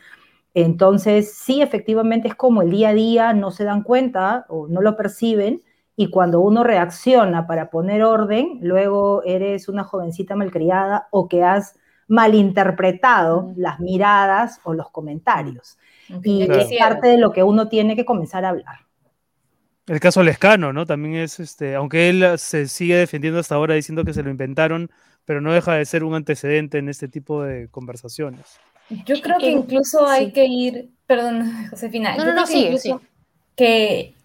Entonces, 0.63 1.33
sí, 1.33 1.61
efectivamente 1.61 2.27
es 2.27 2.35
como 2.35 2.61
el 2.61 2.71
día 2.71 2.89
a 2.89 2.93
día, 2.93 3.33
no 3.33 3.51
se 3.51 3.63
dan 3.63 3.83
cuenta 3.83 4.45
o 4.49 4.67
no 4.67 4.81
lo 4.81 4.95
perciben, 4.95 5.61
y 5.95 6.09
cuando 6.09 6.39
uno 6.39 6.63
reacciona 6.63 7.45
para 7.45 7.69
poner 7.69 8.03
orden, 8.03 8.59
luego 8.61 9.21
eres 9.25 9.67
una 9.67 9.83
jovencita 9.83 10.35
malcriada 10.35 11.07
o 11.11 11.27
que 11.27 11.43
has 11.43 11.75
malinterpretado 12.07 13.51
las 13.55 13.79
miradas 13.79 14.61
o 14.63 14.73
los 14.73 14.89
comentarios. 14.91 15.77
Y 16.23 16.43
es 16.43 16.69
parte 16.79 17.09
de 17.09 17.17
lo 17.17 17.31
que 17.31 17.43
uno 17.43 17.67
tiene 17.67 17.95
que 17.95 18.05
comenzar 18.05 18.45
a 18.45 18.49
hablar. 18.49 18.77
El 19.87 19.99
caso 19.99 20.23
Lescano, 20.23 20.71
¿no? 20.71 20.85
También 20.85 21.15
es, 21.15 21.39
este, 21.39 21.75
aunque 21.75 22.09
él 22.09 22.37
se 22.37 22.67
sigue 22.67 22.95
defendiendo 22.95 23.39
hasta 23.39 23.55
ahora 23.55 23.75
diciendo 23.75 24.03
que 24.05 24.13
se 24.13 24.23
lo 24.23 24.29
inventaron, 24.29 24.89
pero 25.25 25.41
no 25.41 25.51
deja 25.51 25.73
de 25.73 25.85
ser 25.85 26.03
un 26.03 26.15
antecedente 26.15 26.77
en 26.77 26.89
este 26.89 27.07
tipo 27.07 27.43
de 27.43 27.67
conversaciones. 27.69 28.59
Yo 29.05 29.21
creo 29.21 29.37
que 29.37 29.51
incluso 29.51 30.05
hay 30.05 30.31
que 30.31 30.45
ir, 30.45 30.89
perdón, 31.05 31.51
Josefina, 31.69 32.15
no, 32.15 32.25
yo 32.25 32.33
no, 32.33 32.45
creo 32.45 32.79
que, 32.79 32.99
que 33.55 34.15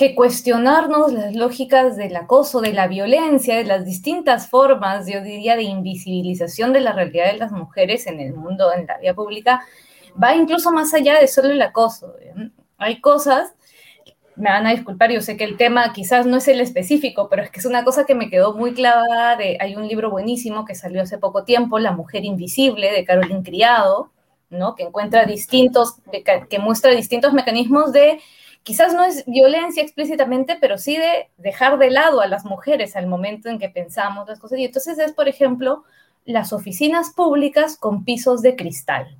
que 0.00 0.14
cuestionarnos 0.14 1.12
las 1.12 1.34
lógicas 1.34 1.94
del 1.94 2.16
acoso, 2.16 2.62
de 2.62 2.72
la 2.72 2.88
violencia, 2.88 3.54
de 3.58 3.64
las 3.64 3.84
distintas 3.84 4.48
formas, 4.48 5.06
yo 5.06 5.20
diría, 5.20 5.56
de 5.56 5.64
invisibilización 5.64 6.72
de 6.72 6.80
la 6.80 6.94
realidad 6.94 7.30
de 7.30 7.36
las 7.36 7.52
mujeres 7.52 8.06
en 8.06 8.18
el 8.18 8.32
mundo, 8.32 8.72
en 8.72 8.86
la 8.86 8.96
vida 8.96 9.12
pública, 9.12 9.60
va 10.16 10.34
incluso 10.34 10.72
más 10.72 10.94
allá 10.94 11.20
de 11.20 11.28
solo 11.28 11.50
el 11.50 11.60
acoso. 11.60 12.14
Hay 12.78 13.02
cosas, 13.02 13.52
me 14.40 14.50
van 14.50 14.66
a 14.66 14.70
disculpar, 14.70 15.12
yo 15.12 15.20
sé 15.20 15.36
que 15.36 15.44
el 15.44 15.56
tema 15.56 15.92
quizás 15.92 16.26
no 16.26 16.38
es 16.38 16.48
el 16.48 16.60
específico, 16.60 17.28
pero 17.28 17.42
es 17.42 17.50
que 17.50 17.60
es 17.60 17.66
una 17.66 17.84
cosa 17.84 18.06
que 18.06 18.14
me 18.14 18.30
quedó 18.30 18.54
muy 18.54 18.72
clavada. 18.72 19.36
De, 19.36 19.58
hay 19.60 19.76
un 19.76 19.86
libro 19.86 20.10
buenísimo 20.10 20.64
que 20.64 20.74
salió 20.74 21.02
hace 21.02 21.18
poco 21.18 21.44
tiempo, 21.44 21.78
La 21.78 21.92
mujer 21.92 22.24
invisible, 22.24 22.90
de 22.90 23.04
Caroline 23.04 23.42
Criado, 23.42 24.10
¿no? 24.48 24.74
que 24.74 24.82
encuentra 24.82 25.26
distintos, 25.26 25.96
que 26.48 26.58
muestra 26.58 26.90
distintos 26.90 27.32
mecanismos 27.32 27.92
de 27.92 28.20
quizás 28.62 28.94
no 28.94 29.04
es 29.04 29.24
violencia 29.26 29.82
explícitamente, 29.82 30.56
pero 30.60 30.78
sí 30.78 30.96
de 30.96 31.30
dejar 31.38 31.78
de 31.78 31.90
lado 31.90 32.20
a 32.20 32.26
las 32.26 32.44
mujeres 32.44 32.96
al 32.96 33.06
momento 33.06 33.48
en 33.48 33.58
que 33.58 33.68
pensamos 33.68 34.28
las 34.28 34.38
cosas. 34.38 34.58
Y 34.58 34.64
entonces 34.64 34.98
es, 34.98 35.12
por 35.12 35.28
ejemplo, 35.28 35.84
las 36.24 36.52
oficinas 36.52 37.10
públicas 37.10 37.76
con 37.76 38.04
pisos 38.04 38.42
de 38.42 38.56
cristal. 38.56 39.16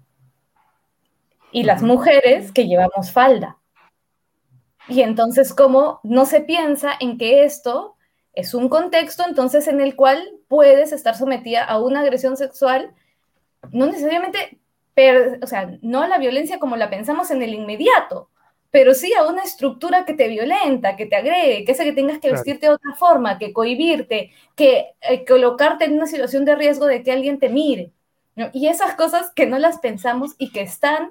Y 1.53 1.65
las 1.65 1.83
mujeres 1.83 2.53
que 2.53 2.67
llevamos 2.67 3.11
falda. 3.11 3.60
Y 4.91 5.03
entonces, 5.03 5.55
como 5.55 6.01
no 6.03 6.27
se 6.27 6.41
piensa 6.41 6.93
en 6.99 7.17
que 7.17 7.45
esto 7.45 7.97
es 8.35 8.55
un 8.55 8.69
contexto 8.69 9.25
entonces 9.27 9.69
en 9.69 9.81
el 9.81 9.97
cual 9.97 10.23
puedes 10.49 10.93
estar 10.93 11.17
sometida 11.17 11.65
a 11.65 11.79
una 11.79 12.01
agresión 12.01 12.37
sexual, 12.37 12.93
no 13.71 13.87
necesariamente, 13.87 14.59
o 15.43 15.47
sea, 15.47 15.79
no 15.83 16.03
a 16.03 16.09
la 16.09 16.19
violencia 16.19 16.59
como 16.59 16.77
la 16.77 16.91
pensamos 16.91 17.31
en 17.31 17.43
el 17.43 17.55
inmediato, 17.55 18.31
pero 18.71 18.95
sí 18.95 19.13
a 19.15 19.27
una 19.27 19.43
estructura 19.43 20.05
que 20.05 20.15
te 20.15 20.29
violenta, 20.29 20.97
que 20.97 21.07
te 21.07 21.17
agrede, 21.17 21.65
que 21.65 21.73
hace 21.73 21.85
que 21.85 21.93
tengas 21.93 22.19
que 22.19 22.31
vestirte 22.31 22.67
de 22.67 22.73
otra 22.73 22.95
forma, 22.95 23.39
que 23.39 23.53
cohibirte, 23.53 24.33
que 24.55 24.95
eh, 25.03 25.25
colocarte 25.25 25.85
en 25.85 25.95
una 25.95 26.07
situación 26.07 26.45
de 26.45 26.55
riesgo 26.55 26.87
de 26.87 27.03
que 27.03 27.13
alguien 27.13 27.39
te 27.39 27.49
mire. 27.49 27.93
Y 28.53 28.69
esas 28.69 28.95
cosas 28.95 29.33
que 29.33 29.47
no 29.47 29.59
las 29.59 29.79
pensamos 29.79 30.35
y 30.39 30.51
que 30.51 30.63
están 30.63 31.11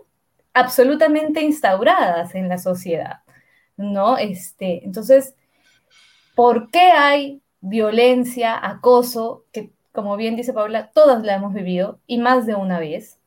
absolutamente 0.53 1.41
instauradas 1.41 2.33
en 2.33 2.49
la 2.49 2.57
sociedad, 2.57 3.19
¿no? 3.79 4.17
Este, 4.17 4.83
entonces, 4.85 5.35
¿por 6.35 6.69
qué 6.71 6.91
hay 6.91 7.41
violencia, 7.61 8.57
acoso, 8.61 9.45
que 9.51 9.71
como 9.91 10.17
bien 10.17 10.35
dice 10.35 10.53
Paula, 10.53 10.91
todas 10.91 11.23
la 11.23 11.35
hemos 11.35 11.53
vivido 11.53 11.99
y 12.07 12.19
más 12.19 12.45
de 12.45 12.55
una 12.55 12.79
vez? 12.79 13.19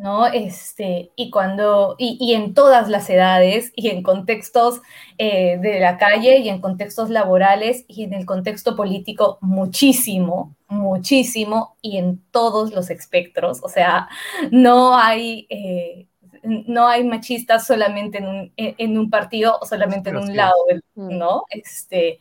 ¿no? 0.00 0.26
Este, 0.26 1.12
y 1.16 1.30
cuando, 1.30 1.96
y, 1.98 2.32
en 2.32 2.54
todas 2.54 2.88
las 2.88 3.10
edades, 3.10 3.72
y 3.76 3.88
en 3.88 4.02
contextos 4.02 4.80
eh, 5.18 5.58
de 5.58 5.80
la 5.80 5.98
calle, 5.98 6.38
y 6.38 6.48
en 6.48 6.60
contextos 6.60 7.10
laborales, 7.10 7.84
y 7.88 8.04
en 8.04 8.14
el 8.14 8.24
contexto 8.24 8.74
político, 8.74 9.38
muchísimo, 9.40 10.56
muchísimo, 10.68 11.76
y 11.82 11.98
en 11.98 12.22
todos 12.30 12.72
los 12.72 12.90
espectros. 12.90 13.60
O 13.62 13.68
sea, 13.68 14.08
no 14.50 14.96
hay, 14.96 15.46
eh, 15.50 16.06
no 16.42 16.88
hay 16.88 17.04
machistas 17.04 17.66
solamente 17.66 18.18
en 18.18 18.26
un, 18.26 18.52
en 18.56 18.98
un, 18.98 19.10
partido 19.10 19.58
o 19.60 19.66
solamente 19.66 20.10
en 20.10 20.16
un 20.16 20.36
lado, 20.36 20.54
mm. 20.94 21.18
¿no? 21.18 21.44
Este, 21.50 22.20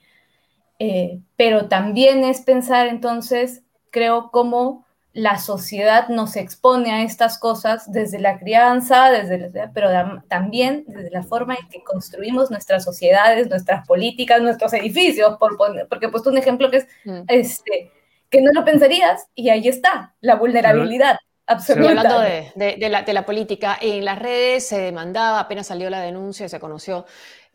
eh, 0.79 1.19
pero 1.35 1.67
también 1.67 2.23
es 2.23 2.41
pensar 2.41 2.87
entonces, 2.87 3.63
creo, 3.89 4.31
como 4.31 4.85
la 5.13 5.37
sociedad 5.39 6.07
nos 6.07 6.37
expone 6.37 6.91
a 6.91 7.03
estas 7.03 7.37
cosas 7.37 7.91
desde 7.91 8.19
la 8.19 8.39
crianza, 8.39 9.11
desde 9.11 9.51
pero 9.73 9.89
también 10.29 10.85
desde 10.87 11.11
la 11.11 11.23
forma 11.23 11.55
en 11.55 11.67
que 11.67 11.83
construimos 11.83 12.49
nuestras 12.49 12.85
sociedades, 12.85 13.49
nuestras 13.49 13.85
políticas, 13.85 14.41
nuestros 14.41 14.73
edificios, 14.73 15.37
por 15.37 15.57
porque 15.89 16.05
he 16.05 16.09
puesto 16.09 16.29
un 16.29 16.37
ejemplo 16.37 16.71
que 16.71 16.77
es 16.77 16.87
mm. 17.03 17.21
este, 17.27 17.91
que 18.29 18.41
no 18.41 18.51
lo 18.53 18.63
pensarías 18.63 19.27
y 19.35 19.49
ahí 19.49 19.67
está, 19.67 20.15
la 20.21 20.35
vulnerabilidad. 20.35 21.17
Absoluta. 21.51 21.89
hablando 21.89 22.19
de, 22.19 22.89
la, 22.89 23.01
de 23.03 23.13
la 23.13 23.25
política, 23.25 23.77
en 23.81 24.05
las 24.05 24.19
redes 24.19 24.67
se 24.67 24.79
demandaba, 24.79 25.39
apenas 25.39 25.67
salió 25.67 25.89
la 25.89 26.01
denuncia 26.01 26.45
y 26.45 26.49
se 26.49 26.59
conoció 26.59 27.05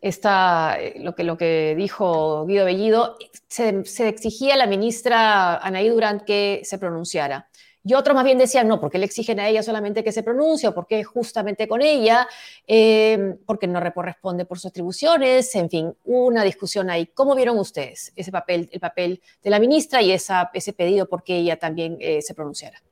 esta, 0.00 0.76
eh, 0.78 0.94
lo, 1.00 1.14
que, 1.14 1.24
lo 1.24 1.36
que 1.36 1.74
dijo 1.76 2.46
Guido 2.46 2.64
Bellido, 2.64 3.16
se, 3.48 3.82
exigía 4.08 4.54
a 4.54 4.56
la 4.56 4.66
ministra 4.66 5.56
Anaí 5.56 5.88
Durant 5.88 6.22
que 6.22 6.60
se 6.64 6.78
pronunciara. 6.78 7.48
Y 7.82 7.94
otros 7.94 8.16
más 8.16 8.24
bien 8.24 8.36
decían, 8.36 8.66
no, 8.66 8.80
porque 8.80 8.98
le 8.98 9.06
exigen 9.06 9.38
a 9.38 9.48
ella 9.48 9.62
solamente 9.62 10.02
que 10.02 10.10
se 10.10 10.24
pronuncie, 10.24 10.68
o 10.68 10.74
porque 10.74 11.04
justamente 11.04 11.68
con 11.68 11.82
ella, 11.82 12.26
eh, 12.66 13.36
porque 13.46 13.68
no 13.68 13.80
corresponde 13.94 14.44
por 14.44 14.58
sus 14.58 14.70
atribuciones, 14.70 15.54
en 15.54 15.70
fin, 15.70 15.94
una 16.04 16.42
discusión 16.42 16.90
ahí. 16.90 17.06
¿Cómo 17.06 17.36
vieron 17.36 17.56
ustedes 17.58 18.12
ese 18.16 18.32
papel, 18.32 18.68
el 18.72 18.80
papel 18.80 19.22
de 19.40 19.50
la 19.50 19.60
ministra 19.60 20.02
y 20.02 20.10
esa, 20.10 20.50
ese 20.52 20.72
pedido 20.72 21.08
porque 21.08 21.36
ella 21.36 21.58
también 21.60 21.96
eh, 22.00 22.22
se 22.22 22.34
pronunciara? 22.34 22.82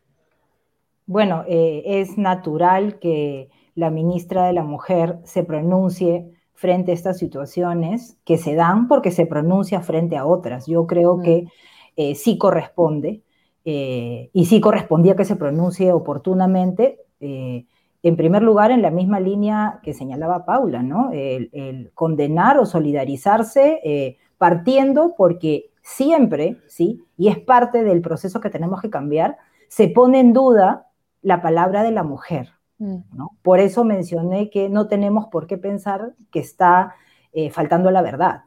Bueno, 1.06 1.44
es 1.46 2.16
natural 2.16 2.98
que 2.98 3.50
la 3.74 3.90
ministra 3.90 4.46
de 4.46 4.52
la 4.52 4.62
Mujer 4.62 5.18
se 5.24 5.44
pronuncie 5.44 6.34
frente 6.54 6.92
a 6.92 6.94
estas 6.94 7.18
situaciones 7.18 8.16
que 8.24 8.38
se 8.38 8.54
dan 8.54 8.88
porque 8.88 9.10
se 9.10 9.26
pronuncia 9.26 9.80
frente 9.80 10.16
a 10.16 10.24
otras. 10.24 10.66
Yo 10.66 10.86
creo 10.86 11.20
que 11.20 11.46
eh, 11.96 12.14
sí 12.14 12.38
corresponde 12.38 13.22
eh, 13.64 14.30
y 14.32 14.46
sí 14.46 14.60
correspondía 14.60 15.16
que 15.16 15.24
se 15.24 15.36
pronuncie 15.36 15.92
oportunamente. 15.92 17.00
Eh, 17.20 17.66
en 18.02 18.16
primer 18.16 18.42
lugar, 18.42 18.70
en 18.70 18.82
la 18.82 18.90
misma 18.90 19.18
línea 19.18 19.80
que 19.82 19.94
señalaba 19.94 20.44
Paula, 20.44 20.82
¿no? 20.82 21.10
El, 21.12 21.90
condenar 21.94 22.58
o 22.58 22.66
solidarizarse 22.66 24.18
partiendo 24.36 25.14
porque 25.16 25.70
siempre, 25.82 26.58
¿sí? 26.68 27.02
Y 27.16 27.28
es 27.28 27.38
parte 27.38 27.82
del 27.82 28.02
proceso 28.02 28.40
que 28.40 28.50
tenemos 28.50 28.82
que 28.82 28.90
cambiar, 28.90 29.38
se 29.68 29.88
pone 29.88 30.20
en 30.20 30.34
duda 30.34 30.88
la 31.24 31.42
palabra 31.42 31.82
de 31.82 31.90
la 31.90 32.04
mujer. 32.04 32.52
Mm. 32.78 32.98
Por 33.42 33.58
eso 33.58 33.82
mencioné 33.82 34.50
que 34.50 34.68
no 34.68 34.86
tenemos 34.86 35.26
por 35.26 35.46
qué 35.46 35.58
pensar 35.58 36.12
que 36.30 36.38
está 36.38 36.94
eh, 37.32 37.50
faltando 37.50 37.90
la 37.90 38.02
verdad. 38.02 38.42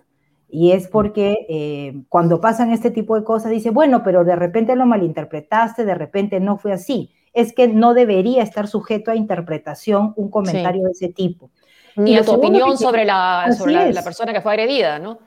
Y 0.48 0.72
es 0.72 0.88
mm. 0.88 0.92
porque 0.92 1.46
eh, 1.50 2.04
cuando 2.08 2.40
pasan 2.40 2.72
este 2.72 2.92
tipo 2.92 3.16
de 3.18 3.26
cosas, 3.26 3.52
dice, 3.52 3.72
bueno, 3.72 4.04
pero 4.04 4.24
de 4.24 4.36
repente 4.36 4.76
lo 4.76 4.86
malinterpretaste, 4.86 5.84
de 5.84 5.96
repente 5.96 6.40
no 6.40 6.58
fue 6.58 6.72
así. 6.72 7.12
Es 7.34 7.52
que 7.52 7.68
no 7.68 7.94
debería 7.94 8.44
estar 8.44 8.68
sujeto 8.68 9.12
a 9.12 9.16
interpretación 9.16 10.14
un 10.16 10.30
comentario 10.30 10.84
de 10.84 10.92
ese 10.92 11.10
tipo. 11.10 11.52
Ni 11.96 12.16
a 12.16 12.24
tu 12.24 12.32
opinión 12.32 12.78
sobre, 12.78 13.06
la, 13.06 13.48
sobre 13.58 13.92
la, 13.92 14.04
persona 14.04 14.32
que 14.32 14.42
fue 14.42 14.52
agredida, 14.52 15.00
¿no? 15.00 15.18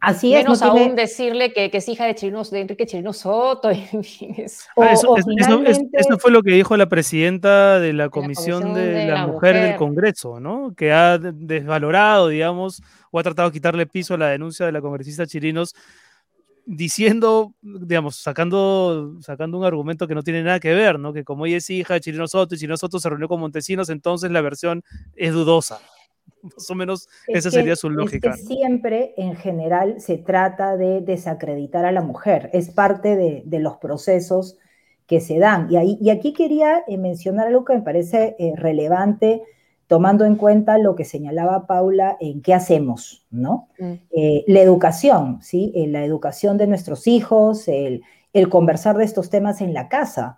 Así 0.00 0.34
es. 0.34 0.44
Menos 0.44 0.62
aún 0.62 0.96
decirle 0.96 1.52
que, 1.52 1.70
es 1.72 1.88
hija 1.88 2.06
de, 2.06 2.14
de 2.14 2.60
Enrique 2.60 2.86
Chirino 2.86 3.12
Soto. 3.12 3.70
Ah, 4.76 4.92
eso, 4.92 5.16
eso, 5.16 6.18
fue 6.18 6.30
lo 6.30 6.42
que 6.42 6.52
dijo 6.52 6.76
la 6.76 6.88
presidenta 6.88 7.80
de 7.80 7.92
la 7.92 8.08
Comisión 8.08 8.74
de, 8.74 9.06
la, 9.06 9.26
mujer, 9.26 9.56
del 9.56 9.76
Congreso, 9.76 10.40
¿no? 10.40 10.72
Que 10.76 10.92
ha 10.92 11.18
desvalorado, 11.18 12.28
digamos, 12.28 12.82
o 13.10 13.18
ha 13.18 13.22
tratado 13.22 13.50
de 13.50 13.54
quitarle 13.54 13.86
piso 13.86 14.14
a 14.14 14.18
la 14.18 14.28
denuncia 14.28 14.66
de 14.66 14.72
la 14.72 14.80
congresista 14.80 15.26
Chirinos, 15.26 15.74
diciendo, 16.64 17.54
digamos, 17.62 18.16
sacando, 18.16 19.16
sacando 19.20 19.58
un 19.58 19.64
argumento 19.64 20.06
que 20.06 20.14
no 20.14 20.22
tiene 20.22 20.42
nada 20.42 20.60
que 20.60 20.74
ver, 20.74 20.98
¿no? 20.98 21.12
Que 21.12 21.24
como 21.24 21.46
ella 21.46 21.56
es 21.56 21.70
hija 21.70 21.94
de 21.94 22.00
Chirino 22.00 22.28
Soto 22.28 22.54
y 22.54 22.58
Chirino 22.58 22.76
Soto 22.76 23.00
se 23.00 23.08
reunió 23.08 23.28
con 23.28 23.40
Montesinos, 23.40 23.88
entonces 23.88 24.30
la 24.30 24.40
versión 24.40 24.82
es 25.16 25.32
dudosa. 25.32 25.80
Más 26.56 26.70
o 26.70 26.74
menos 26.74 27.08
esa 27.26 27.50
sería 27.50 27.76
su 27.76 27.90
lógica. 27.90 28.34
siempre, 28.34 29.14
en 29.16 29.36
general, 29.36 30.00
se 30.00 30.18
trata 30.18 30.76
de 30.76 31.00
desacreditar 31.00 31.84
a 31.84 31.92
la 31.92 32.02
mujer. 32.02 32.50
Es 32.52 32.70
parte 32.70 33.16
de, 33.16 33.58
los 33.58 33.76
procesos 33.78 34.58
que 35.06 35.20
se 35.20 35.38
dan. 35.38 35.70
Y, 35.70 35.76
ahí, 35.76 35.98
y 36.00 36.10
aquí 36.10 36.32
quería 36.32 36.84
eh, 36.86 36.98
mencionar 36.98 37.48
algo 37.48 37.64
que 37.64 37.74
me 37.74 37.82
parece 37.82 38.36
eh, 38.38 38.52
relevante, 38.56 39.42
tomando 39.86 40.24
en 40.24 40.36
cuenta 40.36 40.78
lo 40.78 40.94
que 40.94 41.04
señalaba 41.04 41.66
Paula 41.66 42.16
en 42.20 42.42
qué 42.42 42.54
hacemos, 42.54 43.26
¿no? 43.30 43.68
Mm. 43.78 43.92
Eh, 44.10 44.44
la 44.46 44.60
educación, 44.60 45.38
¿sí? 45.40 45.72
la 45.88 46.04
educación 46.04 46.58
de 46.58 46.66
nuestros 46.66 47.06
hijos, 47.06 47.68
el, 47.68 48.02
el 48.32 48.48
conversar 48.48 48.96
de 48.96 49.04
estos 49.04 49.30
temas 49.30 49.60
en 49.60 49.72
la 49.72 49.88
casa. 49.88 50.37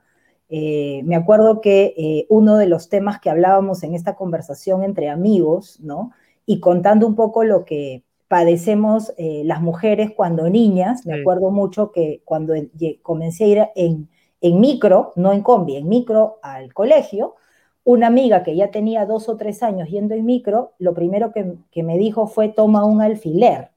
Eh, 0.52 1.02
me 1.04 1.14
acuerdo 1.14 1.60
que 1.60 1.94
eh, 1.96 2.26
uno 2.28 2.56
de 2.56 2.66
los 2.66 2.88
temas 2.88 3.20
que 3.20 3.30
hablábamos 3.30 3.84
en 3.84 3.94
esta 3.94 4.16
conversación 4.16 4.82
entre 4.82 5.08
amigos, 5.08 5.78
¿no? 5.80 6.10
Y 6.44 6.58
contando 6.58 7.06
un 7.06 7.14
poco 7.14 7.44
lo 7.44 7.64
que 7.64 8.02
padecemos 8.26 9.12
eh, 9.16 9.42
las 9.44 9.62
mujeres 9.62 10.10
cuando 10.10 10.50
niñas, 10.50 11.06
me 11.06 11.20
acuerdo 11.20 11.50
mucho 11.50 11.92
que 11.92 12.22
cuando 12.24 12.54
comencé 13.02 13.44
a 13.44 13.46
ir 13.46 13.68
en, 13.76 14.08
en 14.40 14.60
micro, 14.60 15.12
no 15.14 15.32
en 15.32 15.42
combi, 15.42 15.76
en 15.76 15.88
micro 15.88 16.38
al 16.42 16.74
colegio, 16.74 17.36
una 17.84 18.08
amiga 18.08 18.42
que 18.42 18.56
ya 18.56 18.70
tenía 18.70 19.06
dos 19.06 19.28
o 19.28 19.36
tres 19.36 19.62
años 19.62 19.88
yendo 19.88 20.14
en 20.14 20.24
micro, 20.24 20.72
lo 20.78 20.94
primero 20.94 21.32
que, 21.32 21.54
que 21.70 21.82
me 21.82 21.96
dijo 21.96 22.26
fue 22.26 22.48
toma 22.48 22.84
un 22.84 23.02
alfiler, 23.02 23.70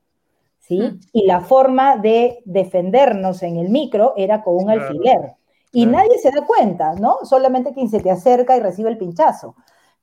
¿sí? 0.60 0.80
Mm. 0.80 1.00
Y 1.14 1.26
la 1.28 1.42
forma 1.42 1.98
de 1.98 2.40
defendernos 2.46 3.44
en 3.44 3.58
el 3.58 3.70
micro 3.70 4.14
era 4.18 4.44
con 4.44 4.56
un 4.56 4.70
alfiler. 4.72 5.36
Y 5.76 5.88
nadie 5.88 6.20
se 6.20 6.30
da 6.30 6.46
cuenta, 6.46 6.94
¿no? 6.94 7.18
Solamente 7.24 7.74
quien 7.74 7.90
se 7.90 8.00
te 8.00 8.12
acerca 8.12 8.56
y 8.56 8.60
recibe 8.60 8.92
el 8.92 8.98
pinchazo. 8.98 9.56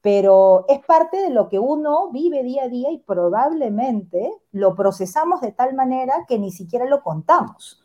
Pero 0.02 0.64
es 0.68 0.80
parte 0.84 1.18
de 1.18 1.30
lo 1.30 1.48
que 1.48 1.60
uno 1.60 2.10
vive 2.10 2.42
día 2.42 2.64
a 2.64 2.68
día 2.68 2.90
y 2.90 2.98
probablemente 2.98 4.32
lo 4.50 4.74
procesamos 4.74 5.40
de 5.40 5.52
tal 5.52 5.74
manera 5.74 6.24
que 6.26 6.38
ni 6.38 6.50
siquiera 6.50 6.86
lo 6.86 7.02
contamos. 7.02 7.80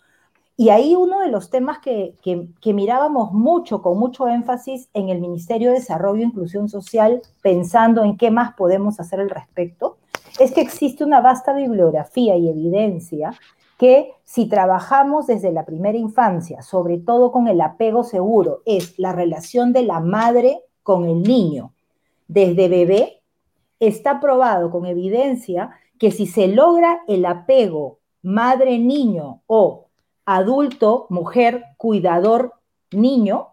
Y 0.57 0.69
ahí 0.69 0.95
uno 0.95 1.19
de 1.19 1.27
los 1.27 1.49
temas 1.49 1.79
que, 1.79 2.15
que, 2.23 2.73
mirábamos 2.73 3.33
mucho, 3.33 3.81
con 3.81 3.99
mucho 3.99 4.27
énfasis 4.29 4.89
en 4.93 5.09
el 5.09 5.19
Ministerio 5.19 5.69
de 5.69 5.75
Desarrollo 5.75 6.21
e 6.21 6.27
Inclusión 6.27 6.69
Social, 6.69 7.21
pensando 7.41 8.03
en 8.03 8.17
qué 8.17 8.31
más 8.31 8.55
podemos 8.55 8.99
hacer 8.99 9.19
al 9.19 9.29
respecto, 9.29 9.97
es 10.39 10.53
que 10.53 10.61
existe 10.61 11.03
una 11.03 11.19
vasta 11.19 11.53
bibliografía 11.53 12.37
y 12.37 12.49
evidencia 12.49 13.33
que 13.77 14.13
si 14.23 14.47
trabajamos 14.47 15.27
desde 15.27 15.51
la 15.51 15.65
primera 15.65 15.97
infancia, 15.97 16.61
sobre 16.61 16.97
todo 16.97 17.31
con 17.31 17.47
el 17.47 17.61
apego 17.61 18.03
seguro, 18.03 18.61
es 18.65 18.97
la 18.97 19.11
relación 19.11 19.73
de 19.73 19.83
la 19.83 19.99
madre 19.99 20.61
con 20.83 21.05
el 21.05 21.23
niño 21.23 21.73
desde 22.27 22.69
bebé, 22.69 23.21
está 23.79 24.19
probado 24.19 24.71
con 24.71 24.85
evidencia 24.85 25.71
que 25.99 26.11
si 26.11 26.25
se 26.25 26.47
logra 26.47 27.01
el 27.07 27.25
apego 27.25 27.99
madre-niño 28.21 29.41
o 29.47 29.87
adulto, 30.25 31.05
mujer, 31.09 31.63
cuidador, 31.77 32.53
niño, 32.91 33.49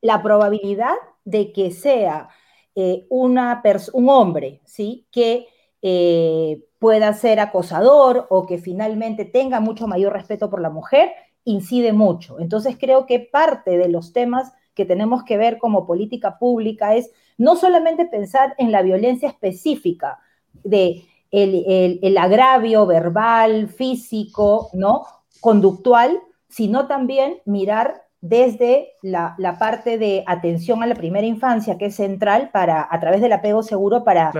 la 0.00 0.22
probabilidad 0.22 0.94
de 1.24 1.52
que 1.52 1.70
sea 1.72 2.28
eh, 2.74 3.06
una 3.08 3.62
un 3.92 4.08
hombre, 4.08 4.60
¿sí? 4.64 5.06
Que 5.10 5.48
eh, 5.80 6.62
pueda 6.82 7.12
ser 7.12 7.38
acosador 7.38 8.26
o 8.28 8.44
que 8.44 8.58
finalmente 8.58 9.24
tenga 9.24 9.60
mucho 9.60 9.86
mayor 9.86 10.12
respeto 10.12 10.50
por 10.50 10.60
la 10.60 10.68
mujer, 10.68 11.12
incide 11.44 11.92
mucho. 11.92 12.40
Entonces 12.40 12.76
creo 12.76 13.06
que 13.06 13.20
parte 13.20 13.78
de 13.78 13.88
los 13.88 14.12
temas 14.12 14.52
que 14.74 14.84
tenemos 14.84 15.22
que 15.22 15.36
ver 15.36 15.58
como 15.58 15.86
política 15.86 16.40
pública 16.40 16.96
es 16.96 17.12
no 17.38 17.54
solamente 17.54 18.04
pensar 18.06 18.56
en 18.58 18.72
la 18.72 18.82
violencia 18.82 19.28
específica 19.28 20.18
de 20.64 21.04
el, 21.30 22.18
agravio 22.18 22.84
verbal, 22.84 23.68
físico, 23.68 24.68
¿no? 24.72 25.04
conductual, 25.40 26.18
sino 26.48 26.88
también 26.88 27.38
mirar 27.44 28.02
desde 28.20 28.94
la, 29.02 29.36
parte 29.60 29.98
de 29.98 30.24
atención 30.26 30.82
a 30.82 30.88
la 30.88 30.96
primera 30.96 31.28
infancia, 31.28 31.78
que 31.78 31.86
es 31.86 31.94
central 31.94 32.50
para, 32.52 32.88
a 32.90 32.98
través 32.98 33.20
del 33.20 33.34
apego 33.34 33.62
seguro, 33.62 34.02
para 34.02 34.32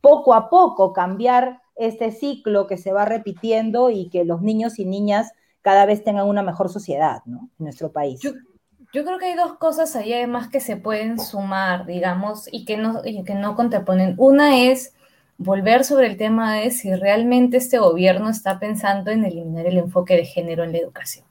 poco 0.00 0.34
a 0.34 0.50
poco 0.50 0.92
cambiar 0.92 1.60
este 1.76 2.10
ciclo 2.10 2.66
que 2.66 2.78
se 2.78 2.92
va 2.92 3.04
repitiendo 3.04 3.90
y 3.90 4.08
que 4.08 4.24
los 4.24 4.42
niños 4.42 4.78
y 4.78 4.84
niñas 4.84 5.32
cada 5.62 5.86
vez 5.86 6.04
tengan 6.04 6.26
una 6.26 6.42
mejor 6.42 6.68
sociedad, 6.68 7.22
¿no? 7.26 7.50
En 7.58 7.64
nuestro 7.64 7.92
país. 7.92 8.20
Yo, 8.20 8.32
creo 9.04 9.18
que 9.18 9.26
hay 9.26 9.34
dos 9.34 9.58
cosas 9.58 9.94
ahí 9.96 10.12
además 10.12 10.48
que 10.48 10.60
se 10.60 10.76
pueden 10.76 11.18
sumar, 11.18 11.86
digamos, 11.86 12.48
y 12.50 12.64
que 12.64 12.76
no, 12.76 13.02
y 13.04 13.24
que 13.24 13.34
no 13.34 13.56
contraponen. 13.56 14.14
Una 14.16 14.62
es 14.62 14.94
volver 15.38 15.84
sobre 15.84 16.06
el 16.06 16.16
tema 16.16 16.54
de 16.54 16.70
si 16.70 16.94
realmente 16.94 17.58
este 17.58 17.78
gobierno 17.78 18.30
está 18.30 18.58
pensando 18.58 19.10
en 19.10 19.24
eliminar 19.24 19.66
el 19.66 19.78
enfoque 19.78 20.16
de 20.16 20.24
género 20.24 20.64
en 20.64 20.72
la 20.72 20.78
educación. 20.78 21.26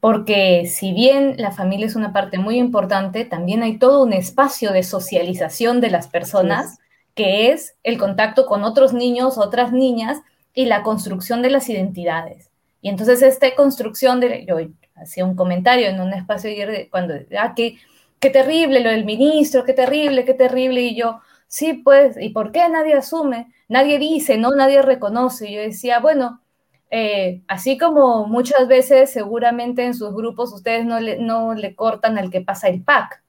Porque 0.00 0.66
si 0.66 0.92
bien 0.92 1.36
la 1.38 1.52
familia 1.52 1.86
es 1.86 1.96
una 1.96 2.12
parte 2.12 2.38
muy 2.38 2.58
importante, 2.58 3.24
también 3.24 3.62
hay 3.62 3.78
todo 3.78 4.02
un 4.02 4.12
espacio 4.12 4.72
de 4.72 4.82
socialización 4.82 5.80
de 5.80 5.90
las 5.90 6.08
personas 6.08 6.78
que 7.16 7.50
es 7.50 7.74
el 7.82 7.98
contacto 7.98 8.46
con 8.46 8.62
otros 8.62 8.92
niños, 8.92 9.38
otras 9.38 9.72
niñas 9.72 10.20
y 10.54 10.66
la 10.66 10.82
construcción 10.82 11.42
de 11.42 11.50
las 11.50 11.68
identidades. 11.68 12.50
Y 12.82 12.90
entonces 12.90 13.22
esta 13.22 13.52
construcción 13.56 14.20
de, 14.20 14.44
yo 14.46 14.58
hacía 14.94 15.24
un 15.24 15.34
comentario 15.34 15.88
en 15.88 16.00
un 16.00 16.12
espacio 16.12 16.50
ayer 16.50 16.88
cuando, 16.90 17.14
ah, 17.38 17.54
qué, 17.56 17.78
qué 18.20 18.30
terrible 18.30 18.80
lo 18.80 18.90
del 18.90 19.06
ministro, 19.06 19.64
qué 19.64 19.72
terrible, 19.72 20.26
qué 20.26 20.34
terrible, 20.34 20.82
y 20.82 20.94
yo, 20.94 21.20
sí, 21.48 21.72
pues, 21.72 22.16
¿y 22.20 22.28
por 22.28 22.52
qué 22.52 22.68
nadie 22.68 22.94
asume? 22.94 23.50
Nadie 23.66 23.98
dice, 23.98 24.36
¿no? 24.36 24.50
Nadie 24.50 24.82
reconoce. 24.82 25.48
Y 25.50 25.54
yo 25.54 25.62
decía, 25.62 26.00
bueno, 26.00 26.42
eh, 26.90 27.42
así 27.48 27.78
como 27.78 28.26
muchas 28.26 28.68
veces 28.68 29.10
seguramente 29.10 29.84
en 29.84 29.94
sus 29.94 30.14
grupos 30.14 30.52
ustedes 30.52 30.84
no 30.84 31.00
le, 31.00 31.18
no 31.18 31.54
le 31.54 31.74
cortan 31.74 32.18
al 32.18 32.30
que 32.30 32.42
pasa 32.42 32.68
el 32.68 32.82
pack. 32.82 33.22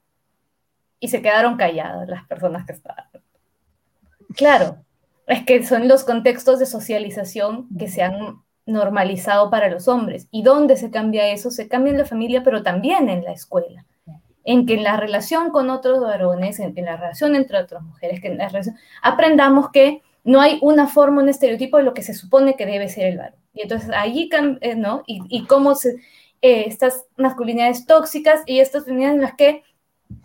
Y 1.00 1.08
se 1.08 1.22
quedaron 1.22 1.56
calladas 1.56 2.06
las 2.08 2.26
personas 2.26 2.66
que 2.66 2.72
estaban. 2.72 3.07
Claro, 4.34 4.84
es 5.26 5.44
que 5.44 5.64
son 5.64 5.88
los 5.88 6.04
contextos 6.04 6.58
de 6.58 6.66
socialización 6.66 7.68
que 7.78 7.88
se 7.88 8.02
han 8.02 8.42
normalizado 8.66 9.50
para 9.50 9.68
los 9.68 9.88
hombres. 9.88 10.28
¿Y 10.30 10.42
dónde 10.42 10.76
se 10.76 10.90
cambia 10.90 11.28
eso? 11.28 11.50
Se 11.50 11.68
cambia 11.68 11.92
en 11.92 11.98
la 11.98 12.04
familia, 12.04 12.42
pero 12.42 12.62
también 12.62 13.08
en 13.08 13.24
la 13.24 13.32
escuela. 13.32 13.84
En 14.44 14.66
que 14.66 14.74
en 14.74 14.84
la 14.84 14.96
relación 14.96 15.50
con 15.50 15.70
otros 15.70 16.00
varones, 16.00 16.60
en, 16.60 16.74
la 16.76 16.96
relación 16.96 17.34
entre 17.34 17.58
otras 17.58 17.82
mujeres, 17.82 18.20
que 18.20 18.28
en 18.28 18.38
la 18.38 18.48
relación, 18.48 18.76
aprendamos 19.02 19.70
que 19.70 20.02
no 20.24 20.40
hay 20.40 20.58
una 20.62 20.86
forma, 20.86 21.22
un 21.22 21.28
estereotipo 21.28 21.78
de 21.78 21.82
lo 21.82 21.94
que 21.94 22.02
se 22.02 22.14
supone 22.14 22.56
que 22.56 22.66
debe 22.66 22.88
ser 22.88 23.06
el 23.06 23.18
varón. 23.18 23.40
Y 23.52 23.62
entonces 23.62 23.90
allí, 23.94 24.30
eh, 24.60 24.74
¿no? 24.76 25.02
Y, 25.06 25.46
cómo 25.46 25.74
se, 25.74 25.96
eh, 26.42 26.64
estas 26.66 27.06
masculinidades 27.16 27.86
tóxicas 27.86 28.42
y 28.46 28.60
estas 28.60 28.82
masculinidades 28.82 29.16
en 29.16 29.22
las 29.22 29.34
que 29.34 29.62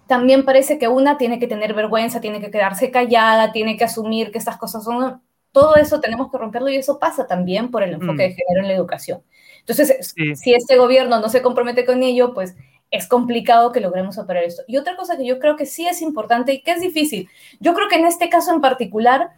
también 0.07 0.45
parece 0.45 0.77
que 0.77 0.88
una 0.88 1.17
tiene 1.17 1.39
que 1.39 1.47
tener 1.47 1.73
vergüenza, 1.73 2.21
tiene 2.21 2.39
que 2.39 2.51
quedarse 2.51 2.91
callada, 2.91 3.51
tiene 3.51 3.77
que 3.77 3.84
asumir 3.84 4.31
que 4.31 4.38
estas 4.38 4.57
cosas 4.57 4.84
son... 4.84 5.21
Todo 5.51 5.75
eso 5.75 5.99
tenemos 5.99 6.31
que 6.31 6.38
romperlo 6.38 6.69
y 6.69 6.77
eso 6.77 6.97
pasa 6.97 7.27
también 7.27 7.69
por 7.69 7.84
el 7.84 7.93
enfoque 7.93 8.23
de 8.23 8.29
mm. 8.29 8.36
género 8.36 8.61
en 8.61 8.67
la 8.67 8.73
educación. 8.73 9.21
Entonces, 9.59 10.13
si 10.36 10.53
este 10.53 10.77
gobierno 10.77 11.19
no 11.19 11.29
se 11.29 11.41
compromete 11.41 11.86
con 11.86 12.01
ello, 12.01 12.34
pues 12.34 12.55
es 12.89 13.07
complicado 13.07 13.71
que 13.71 13.79
logremos 13.79 14.17
operar 14.17 14.43
esto. 14.43 14.63
Y 14.67 14.77
otra 14.77 14.95
cosa 14.95 15.15
que 15.15 15.25
yo 15.25 15.39
creo 15.39 15.55
que 15.55 15.65
sí 15.65 15.88
es 15.88 16.01
importante 16.01 16.53
y 16.53 16.61
que 16.61 16.71
es 16.71 16.81
difícil, 16.81 17.29
yo 17.59 17.73
creo 17.73 17.88
que 17.88 17.95
en 17.95 18.05
este 18.05 18.29
caso 18.29 18.53
en 18.53 18.61
particular 18.61 19.31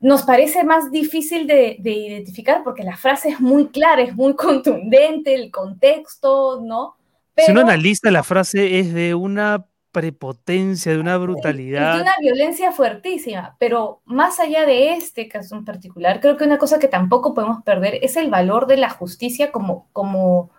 nos 0.00 0.22
parece 0.22 0.64
más 0.64 0.90
difícil 0.90 1.46
de, 1.46 1.76
de 1.78 1.90
identificar 1.90 2.62
porque 2.64 2.82
la 2.82 2.96
frase 2.96 3.28
es 3.30 3.40
muy 3.40 3.68
clara, 3.68 4.02
es 4.02 4.14
muy 4.14 4.34
contundente, 4.36 5.34
el 5.34 5.50
contexto, 5.50 6.60
¿no? 6.62 6.96
Si 7.36 7.50
uno 7.50 7.60
analiza 7.62 8.10
la 8.10 8.22
frase 8.22 8.78
es 8.78 8.92
de 8.92 9.14
una 9.14 9.66
prepotencia, 9.92 10.92
de 10.92 10.98
una 10.98 11.16
brutalidad. 11.18 11.96
de 11.96 12.02
una 12.02 12.14
violencia 12.20 12.72
fuertísima, 12.72 13.56
pero 13.58 14.02
más 14.04 14.38
allá 14.38 14.64
de 14.64 14.92
este 14.92 15.28
caso 15.28 15.56
en 15.56 15.64
particular, 15.64 16.20
creo 16.20 16.36
que 16.36 16.44
una 16.44 16.58
cosa 16.58 16.78
que 16.78 16.88
tampoco 16.88 17.34
podemos 17.34 17.62
perder 17.64 17.98
es 18.02 18.16
el 18.16 18.30
valor 18.30 18.66
de 18.66 18.76
la 18.76 18.90
justicia 18.90 19.50
como, 19.50 19.88
como, 19.92 20.50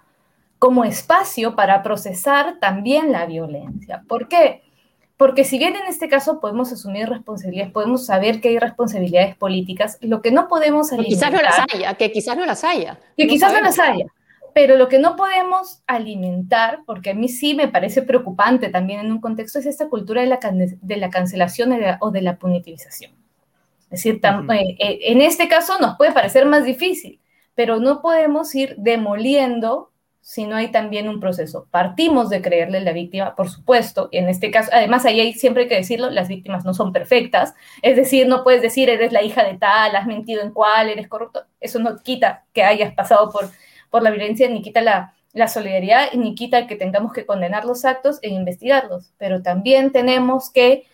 como 0.60 0.84
espacio 0.84 1.56
para 1.56 1.82
procesar 1.82 2.60
también 2.60 3.12
la 3.12 3.26
violencia. 3.26 4.04
¿Por 4.08 4.28
qué? 4.28 4.64
Porque 5.16 5.46
si 5.46 5.60
bien 5.60 5.76
en 5.76 5.86
este 5.88 6.10
caso 6.10 6.40
podemos 6.42 6.72
asumir 6.74 7.08
responsabilidades, 7.08 7.72
podemos 7.72 8.06
saber 8.06 8.42
que 8.42 8.50
hay 8.50 8.60
responsabilidades 8.60 9.38
políticas, 9.38 9.98
lo 10.02 10.22
que 10.22 10.32
no 10.32 10.48
podemos... 10.48 10.90
Que 10.90 10.98
quizás 11.04 11.32
no 11.32 11.42
las 11.42 11.60
haya, 11.72 11.94
que 11.94 12.12
quizás 12.12 12.36
no 12.36 12.46
las 12.46 12.64
haya. 12.64 13.00
Que 13.16 13.28
quizás 13.28 13.54
no 13.54 13.62
las 13.62 13.80
haya 13.80 14.08
pero 14.54 14.78
lo 14.78 14.88
que 14.88 15.00
no 15.00 15.16
podemos 15.16 15.82
alimentar, 15.88 16.80
porque 16.86 17.12
a 17.12 17.14
mí 17.14 17.30
sí 17.30 17.54
me 17.54 17.68
parece 17.68 18.02
preocupante 18.02 18.70
también 18.70 19.00
en 19.00 19.12
un 19.12 19.22
contexto, 19.22 19.60
es 19.60 19.66
esta 19.66 19.90
cultura 19.90 20.22
de 20.22 20.28
la, 20.28 20.40
de 20.42 20.98
la 20.98 21.10
cancelación 21.10 21.74
o 22.00 22.12
de 22.12 22.22
la 22.22 22.38
punitivización. 22.38 23.14
Es 23.92 24.04
decir, 24.04 24.22
eh, 24.24 24.78
eh, 24.80 25.00
en 25.04 25.22
este 25.22 25.50
caso 25.50 25.78
nos 25.80 25.98
puede 25.98 26.14
parecer 26.14 26.46
más 26.46 26.64
difícil, 26.64 27.20
pero 27.56 27.80
no 27.80 28.02
podemos 28.02 28.56
ir 28.56 28.76
demoliendo 28.78 29.92
si 30.22 30.46
no 30.46 30.56
hay 30.56 30.72
también 30.72 31.10
un 31.10 31.20
proceso. 31.20 31.68
Partimos 31.72 32.30
de 32.30 32.42
creerle 32.42 32.78
a 32.78 32.82
la 32.82 32.94
víctima, 32.94 33.36
por 33.36 33.50
supuesto, 33.50 34.08
y 34.12 34.18
en 34.20 34.30
este 34.30 34.52
caso, 34.52 34.70
además 34.72 35.04
ahí 35.06 35.20
hay, 35.20 35.34
siempre 35.34 35.64
hay 35.64 35.70
que 35.70 35.76
decirlo, 35.76 36.10
las 36.10 36.28
víctimas 36.28 36.64
no 36.64 36.74
son 36.74 36.94
perfectas, 36.94 37.54
es 37.82 37.96
decir, 37.96 38.28
no 38.28 38.44
puedes 38.44 38.62
decir 38.62 38.90
eres 38.90 39.12
la 39.12 39.24
hija 39.24 39.44
de 39.44 39.58
tal, 39.58 39.96
has 39.96 40.06
mentido 40.06 40.42
en 40.44 40.52
cuál, 40.52 40.90
eres 40.90 41.08
corrupto, 41.08 41.44
eso 41.60 41.80
no 41.80 41.98
quita 41.98 42.46
que 42.54 42.64
hayas 42.64 42.94
pasado 42.94 43.32
por 43.32 43.50
por 43.92 44.02
la 44.02 44.10
violencia, 44.10 44.50
ni 44.50 44.64
quita 44.64 44.82
la, 44.82 45.14
solidaridad, 45.48 46.12
ni 46.14 46.34
quita 46.34 46.66
que 46.66 46.76
tengamos 46.76 47.14
que 47.14 47.26
condenar 47.26 47.66
los 47.66 47.86
actos 47.86 48.18
e 48.24 48.30
investigarlos, 48.30 49.14
pero 49.18 49.44
también 49.44 49.92
tenemos 49.92 50.50
que 50.50 50.86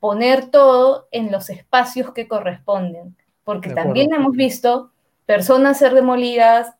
poner 0.00 0.46
todo 0.46 1.08
en 1.10 1.30
los 1.30 1.50
espacios 1.50 2.12
que 2.12 2.26
corresponden, 2.26 3.16
porque 3.44 3.70
también 3.70 4.14
hemos 4.14 4.32
visto 4.32 4.90
personas 5.26 5.78
ser 5.78 5.94
demolidas, 5.94 6.74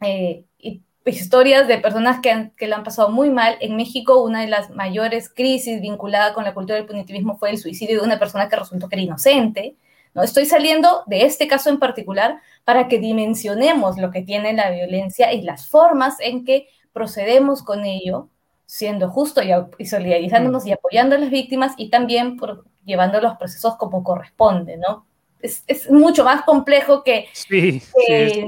eh, 0.00 0.44
y 0.58 0.82
historias 1.04 1.68
de 1.68 1.78
personas 1.78 2.20
que, 2.20 2.50
que 2.56 2.66
lo 2.66 2.76
han 2.76 2.84
pasado 2.84 3.10
muy 3.10 3.30
mal. 3.30 3.56
En 3.60 3.76
México, 3.76 4.22
una 4.22 4.40
de 4.40 4.48
las 4.48 4.70
mayores 4.70 5.28
crisis 5.28 5.80
vinculada 5.80 6.34
con 6.34 6.44
la 6.44 6.54
cultura 6.54 6.76
del 6.76 6.86
punitivismo 6.86 7.36
fue 7.38 7.50
el 7.50 7.58
suicidio 7.58 8.00
de 8.00 8.06
una 8.06 8.18
persona 8.18 8.48
que 8.48 8.56
resultó 8.56 8.88
que 8.88 8.96
era 8.96 9.02
inocente. 9.02 9.76
¿No? 10.14 10.22
Estoy 10.22 10.46
saliendo 10.46 11.02
de 11.06 11.24
este 11.24 11.48
caso 11.48 11.70
en 11.70 11.78
particular 11.78 12.40
para 12.64 12.88
que 12.88 12.98
dimensionemos 12.98 13.98
lo 13.98 14.10
que 14.10 14.22
tiene 14.22 14.52
la 14.52 14.70
violencia 14.70 15.32
y 15.32 15.42
las 15.42 15.68
formas 15.68 16.16
en 16.20 16.44
que 16.44 16.68
procedemos 16.92 17.62
con 17.62 17.84
ello, 17.84 18.28
siendo 18.66 19.08
justo 19.08 19.40
y, 19.78 19.86
solidarizándonos 19.86 20.64
mm. 20.64 20.68
y 20.68 20.72
apoyando 20.72 21.16
a 21.16 21.18
las 21.18 21.30
víctimas 21.30 21.74
y 21.76 21.90
también 21.90 22.36
por, 22.36 22.64
llevando 22.84 23.20
los 23.20 23.36
procesos 23.36 23.76
como 23.76 24.02
corresponde, 24.02 24.76
¿no? 24.76 25.06
Es, 25.40 25.90
mucho 25.90 26.24
más 26.24 26.42
complejo 26.42 27.02
que 27.02 27.28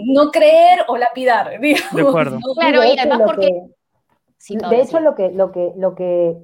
no 0.04 0.30
creer 0.30 0.84
o 0.86 0.96
lapidar, 0.96 1.58
digamos. 1.60 1.92
De 1.92 2.02
acuerdo. 2.02 2.38
Claro, 2.56 2.84
y 2.84 2.96
además 2.98 3.22
porque... 3.24 3.50
de 4.48 4.80
hecho, 4.80 5.00
lo 5.00 5.16
que, 5.16 5.30
lo 5.30 5.50
que, 5.50 5.72
lo 5.76 5.94
que, 5.96 6.36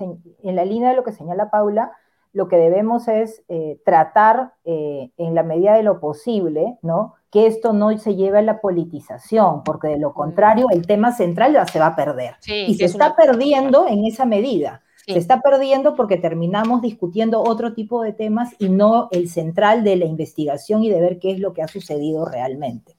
en 0.00 0.56
la 0.56 0.64
línea 0.64 0.90
de 0.90 0.96
lo 0.96 1.04
que 1.04 1.12
señala 1.12 1.50
Paula, 1.50 1.92
lo 2.32 2.48
que 2.48 2.56
debemos 2.56 3.08
es 3.08 3.42
eh, 3.48 3.80
tratar 3.84 4.52
eh, 4.64 5.10
en 5.16 5.34
la 5.34 5.42
medida 5.42 5.74
de 5.74 5.82
lo 5.82 6.00
posible, 6.00 6.78
¿no? 6.82 7.14
que 7.30 7.46
esto 7.46 7.72
no 7.72 7.96
se 7.98 8.16
lleve 8.16 8.38
a 8.38 8.42
la 8.42 8.60
politización, 8.60 9.62
porque 9.62 9.88
de 9.88 9.98
lo 9.98 10.14
contrario 10.14 10.66
el 10.70 10.86
tema 10.86 11.12
central 11.12 11.52
ya 11.52 11.66
se 11.66 11.78
va 11.78 11.88
a 11.88 11.96
perder. 11.96 12.36
y 12.46 12.74
se 12.74 12.86
está 12.86 13.14
perdiendo 13.16 13.86
en 13.86 14.04
esa 14.06 14.24
medida. 14.24 14.82
Se 15.06 15.18
está 15.18 15.40
perdiendo 15.40 15.94
porque 15.94 16.18
terminamos 16.18 16.82
discutiendo 16.82 17.40
otro 17.40 17.72
tipo 17.72 18.02
de 18.02 18.12
temas 18.12 18.54
y 18.58 18.68
no 18.68 19.08
el 19.10 19.30
central 19.30 19.82
de 19.82 19.96
la 19.96 20.04
investigación 20.04 20.84
y 20.84 20.90
de 20.90 21.00
ver 21.00 21.18
qué 21.18 21.30
es 21.30 21.38
lo 21.38 21.54
que 21.54 21.62
ha 21.62 21.68
sucedido 21.68 22.26
realmente. 22.26 22.94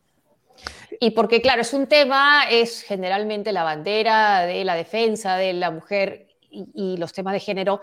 Y 0.99 1.11
porque, 1.11 1.39
claro, 1.39 1.61
es 1.61 1.71
un 1.71 1.85
tema, 1.85 2.49
es 2.49 2.81
generalmente 2.81 3.53
la 3.53 3.63
bandera 3.63 4.41
de 4.41 4.65
la 4.65 4.73
defensa 4.73 5.35
de 5.35 5.53
la 5.53 5.69
mujer 5.69 6.29
y 6.49 6.97
los 6.97 7.13
temas 7.13 7.33
de 7.33 7.39
género 7.39 7.81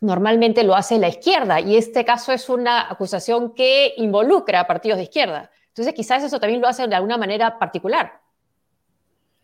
normalmente 0.00 0.64
lo 0.64 0.74
hace 0.74 0.98
la 0.98 1.08
izquierda 1.08 1.60
y 1.60 1.76
este 1.76 2.04
caso 2.04 2.32
es 2.32 2.48
una 2.48 2.90
acusación 2.90 3.54
que 3.54 3.94
involucra 3.96 4.60
a 4.60 4.66
partidos 4.66 4.98
de 4.98 5.04
izquierda. 5.04 5.50
Entonces 5.68 5.94
quizás 5.94 6.22
eso 6.22 6.40
también 6.40 6.60
lo 6.60 6.68
hace 6.68 6.86
de 6.86 6.94
alguna 6.94 7.16
manera 7.16 7.58
particular. 7.58 8.20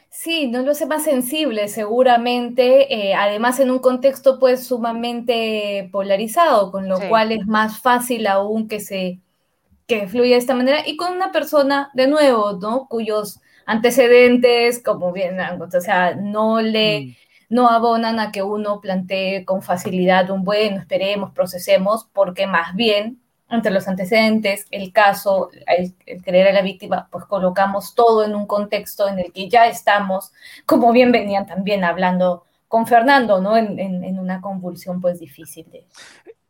Sí, 0.09 0.47
no 0.49 0.61
lo 0.61 0.72
hace 0.72 0.84
más 0.84 1.05
sensible 1.05 1.68
seguramente, 1.68 2.95
eh, 2.95 3.14
además 3.14 3.61
en 3.61 3.70
un 3.70 3.78
contexto 3.78 4.38
pues 4.38 4.66
sumamente 4.66 5.88
polarizado, 5.90 6.70
con 6.70 6.86
lo 6.86 7.01
cual 7.09 7.32
es 7.32 7.47
más 7.47 7.80
fácil 7.80 8.26
aún 8.26 8.68
que 8.68 8.80
se 8.80 9.20
que 9.86 10.07
fluya 10.07 10.32
de 10.32 10.36
esta 10.36 10.55
manera 10.55 10.86
y 10.86 10.97
con 10.97 11.12
una 11.12 11.32
persona 11.32 11.90
de 11.95 12.07
nuevo, 12.07 12.53
¿no? 12.53 12.86
Cuyos 12.88 13.40
antecedentes, 13.66 14.82
como 14.82 15.12
bien, 15.12 15.38
o 15.40 15.80
sea, 15.80 16.14
no 16.14 16.61
le... 16.61 17.01
Mm 17.01 17.22
no 17.53 17.68
abonan 17.68 18.18
a 18.18 18.32
que 18.32 18.42
uno 18.42 18.80
plantee 18.80 19.44
con 19.44 19.61
facilidad 19.61 20.30
un 20.30 20.42
bueno, 20.42 20.80
esperemos, 20.80 21.32
procesemos, 21.32 22.09
porque 22.14 22.46
más 22.46 22.74
bien 22.74 23.20
entre 23.50 23.70
los 23.70 23.86
antecedentes, 23.88 24.66
el 24.70 24.90
caso, 24.90 25.50
el, 25.66 26.22
creer 26.22 26.48
a 26.48 26.53
la 26.53 26.62
víctima, 26.62 27.09
pues 27.12 27.26
colocamos 27.26 27.94
todo 27.94 28.24
en 28.24 28.34
un 28.34 28.46
contexto 28.46 29.07
en 29.07 29.18
el 29.18 29.32
que 29.32 29.50
ya 29.50 29.66
estamos, 29.66 30.32
como 30.64 30.92
bien 30.92 31.12
venían 31.12 31.44
también 31.46 31.84
hablando 31.84 32.46
con 32.68 32.86
Fernando, 32.86 33.42
¿no? 33.42 33.55
En, 33.59 34.18
una 34.18 34.40
convulsión 34.40 35.03
pues 35.03 35.20
difícil 35.20 35.66
de... 35.70 35.84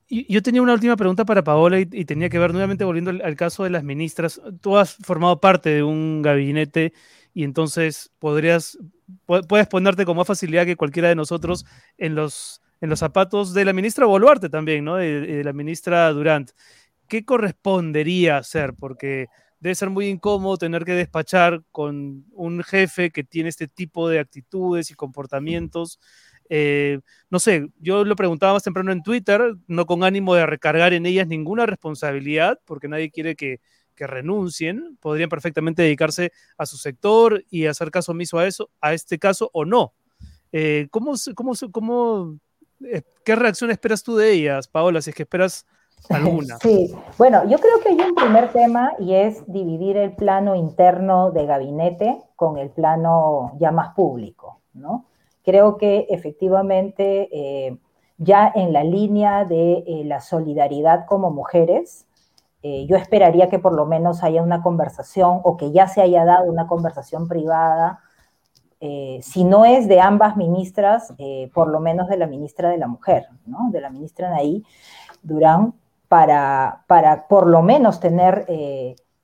Yo 0.08 0.40
tenía 0.40 0.62
una 0.62 0.74
última 0.74 0.94
pregunta 0.94 1.24
para 1.24 1.42
Paola 1.42 1.80
y, 1.80 2.04
tenía 2.04 2.28
que 2.28 2.38
ver 2.38 2.52
nuevamente 2.52 2.84
volviendo 2.84 3.10
al, 3.10 3.34
caso 3.34 3.64
de 3.64 3.70
las 3.70 3.82
ministras. 3.82 4.40
Tú 4.60 4.76
has 4.76 4.94
formado 4.94 5.40
parte 5.40 5.70
de 5.70 5.82
un 5.82 6.22
gabinete 6.22 6.92
y 7.34 7.42
entonces 7.42 8.12
podrías, 8.20 8.78
puedes 9.26 9.66
ponerte 9.66 10.04
con 10.04 10.16
más 10.16 10.26
facilidad 10.26 10.66
que 10.66 10.76
cualquiera 10.76 11.08
de 11.08 11.14
nosotros 11.14 11.64
en 11.98 12.14
los, 12.14 12.62
en 12.80 12.90
los 12.90 12.98
zapatos 12.98 13.54
de 13.54 13.64
la 13.64 13.72
ministra 13.72 14.06
Boluarte 14.06 14.48
también, 14.48 14.84
¿no? 14.84 14.96
De, 14.96 15.42
la 15.44 15.52
ministra 15.52 16.10
Durant. 16.12 16.50
¿Qué 17.08 17.24
correspondería 17.24 18.38
hacer? 18.38 18.74
Porque 18.74 19.28
debe 19.60 19.74
ser 19.74 19.90
muy 19.90 20.08
incómodo 20.08 20.56
tener 20.56 20.84
que 20.84 20.92
despachar 20.92 21.62
con 21.70 22.24
un 22.32 22.62
jefe 22.62 23.10
que 23.10 23.24
tiene 23.24 23.48
este 23.48 23.68
tipo 23.68 24.08
de 24.08 24.18
actitudes 24.18 24.90
y 24.90 24.94
comportamientos. 24.94 26.00
Eh, 26.48 27.00
no 27.30 27.38
sé, 27.38 27.68
yo 27.78 28.04
lo 28.04 28.16
preguntaba 28.16 28.54
más 28.54 28.62
temprano 28.62 28.92
en 28.92 29.02
Twitter, 29.02 29.54
no 29.68 29.86
con 29.86 30.04
ánimo 30.04 30.34
de 30.34 30.46
recargar 30.46 30.92
en 30.92 31.06
ellas 31.06 31.26
ninguna 31.28 31.66
responsabilidad, 31.66 32.58
porque 32.64 32.88
nadie 32.88 33.10
quiere 33.10 33.36
que 33.36 33.60
renuncien, 34.06 34.96
podrían 35.00 35.28
perfectamente 35.28 35.82
dedicarse 35.82 36.32
a 36.56 36.66
su 36.66 36.76
sector 36.76 37.44
y 37.50 37.66
hacer 37.66 37.90
caso 37.90 38.12
omiso 38.12 38.38
a 38.38 38.46
eso, 38.46 38.70
a 38.80 38.92
este 38.94 39.18
caso 39.18 39.50
o 39.52 39.64
no. 39.64 39.92
Eh, 40.52 40.88
¿cómo, 40.90 41.14
cómo, 41.34 41.52
cómo, 41.72 42.38
eh, 42.84 43.02
¿Qué 43.24 43.34
reacción 43.36 43.70
esperas 43.70 44.02
tú 44.02 44.16
de 44.16 44.32
ellas, 44.32 44.68
Paola, 44.68 45.00
si 45.00 45.10
es 45.10 45.16
que 45.16 45.22
esperas 45.22 45.66
alguna? 46.10 46.58
Sí, 46.62 46.94
bueno, 47.16 47.48
yo 47.48 47.58
creo 47.58 47.80
que 47.80 47.88
hay 47.88 48.00
un 48.00 48.14
primer 48.14 48.52
tema 48.52 48.92
y 48.98 49.14
es 49.14 49.42
dividir 49.50 49.96
el 49.96 50.12
plano 50.12 50.54
interno 50.54 51.30
de 51.30 51.46
gabinete 51.46 52.22
con 52.36 52.58
el 52.58 52.70
plano 52.70 53.56
ya 53.58 53.70
más 53.70 53.94
público, 53.94 54.60
¿no? 54.74 55.06
Creo 55.42 55.76
que 55.76 56.06
efectivamente 56.10 57.28
eh, 57.32 57.78
ya 58.18 58.52
en 58.54 58.72
la 58.72 58.84
línea 58.84 59.44
de 59.44 60.02
la 60.04 60.20
solidaridad 60.20 61.06
como 61.06 61.30
mujeres, 61.30 62.06
eh, 62.64 62.86
yo 62.86 62.96
esperaría 62.96 63.48
que 63.48 63.58
por 63.58 63.72
lo 63.72 63.86
menos 63.86 64.22
haya 64.22 64.40
una 64.40 64.62
conversación 64.62 65.40
o 65.42 65.56
que 65.56 65.72
ya 65.72 65.88
se 65.88 66.00
haya 66.00 66.24
dado 66.24 66.44
una 66.44 66.68
conversación 66.68 67.26
privada, 67.26 68.00
eh, 68.80 69.18
si 69.22 69.42
no 69.42 69.64
es 69.64 69.88
de 69.88 70.00
ambas 70.00 70.36
ministras, 70.36 71.12
eh, 71.18 71.50
por 71.54 71.68
lo 71.68 71.80
menos 71.80 72.08
de 72.08 72.16
la 72.16 72.28
ministra 72.28 72.68
de 72.68 72.78
la 72.78 72.86
Mujer, 72.86 73.26
¿no? 73.46 73.70
de 73.72 73.80
la 73.80 73.90
ministra 73.90 74.30
Naí 74.30 74.64
Durán, 75.22 75.74
para, 76.06 76.84
para 76.86 77.26
por 77.26 77.48
lo 77.48 77.62
menos 77.62 77.98
tener 77.98 78.46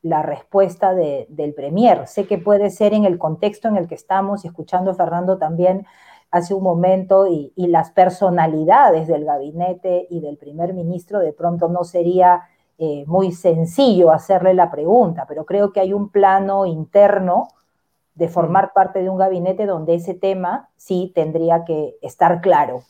la 0.00 0.22
respuesta 0.22 0.94
del 0.94 1.54
Premier. 1.54 2.06
Sé 2.06 2.26
que 2.26 2.38
puede 2.38 2.70
ser 2.70 2.94
en 2.94 3.04
el 3.04 3.18
contexto 3.18 3.68
en 3.68 3.76
el 3.76 3.88
que 3.88 3.94
estamos, 3.94 4.44
y 4.44 4.48
escuchando 4.48 4.92
a 4.92 4.94
Fernando 4.94 5.36
también 5.36 5.86
hace 6.30 6.54
un 6.54 6.62
momento, 6.62 7.26
y 7.26 7.52
las 7.56 7.90
personalidades 7.90 9.06
del 9.06 9.26
gabinete 9.26 10.06
y 10.08 10.20
del 10.20 10.38
primer 10.38 10.72
ministro, 10.72 11.18
de 11.18 11.34
pronto 11.34 11.68
no 11.68 11.84
sería 11.84 12.44
eh, 12.78 13.04
muy 13.06 13.32
sencillo 13.32 14.12
hacerle 14.12 14.54
la 14.54 14.70
pregunta, 14.70 15.26
pero 15.26 15.44
creo 15.44 15.72
que 15.72 15.80
hay 15.80 15.92
un 15.92 16.10
plano 16.10 16.64
interno 16.64 17.48
de 18.14 18.28
formar 18.28 18.72
parte 18.72 19.02
de 19.02 19.08
un 19.08 19.18
gabinete 19.18 19.66
donde 19.66 19.94
ese 19.94 20.14
tema 20.14 20.68
sí 20.76 21.10
tendría 21.14 21.64
que 21.64 21.96
estar 22.02 22.40
claro. 22.40 22.84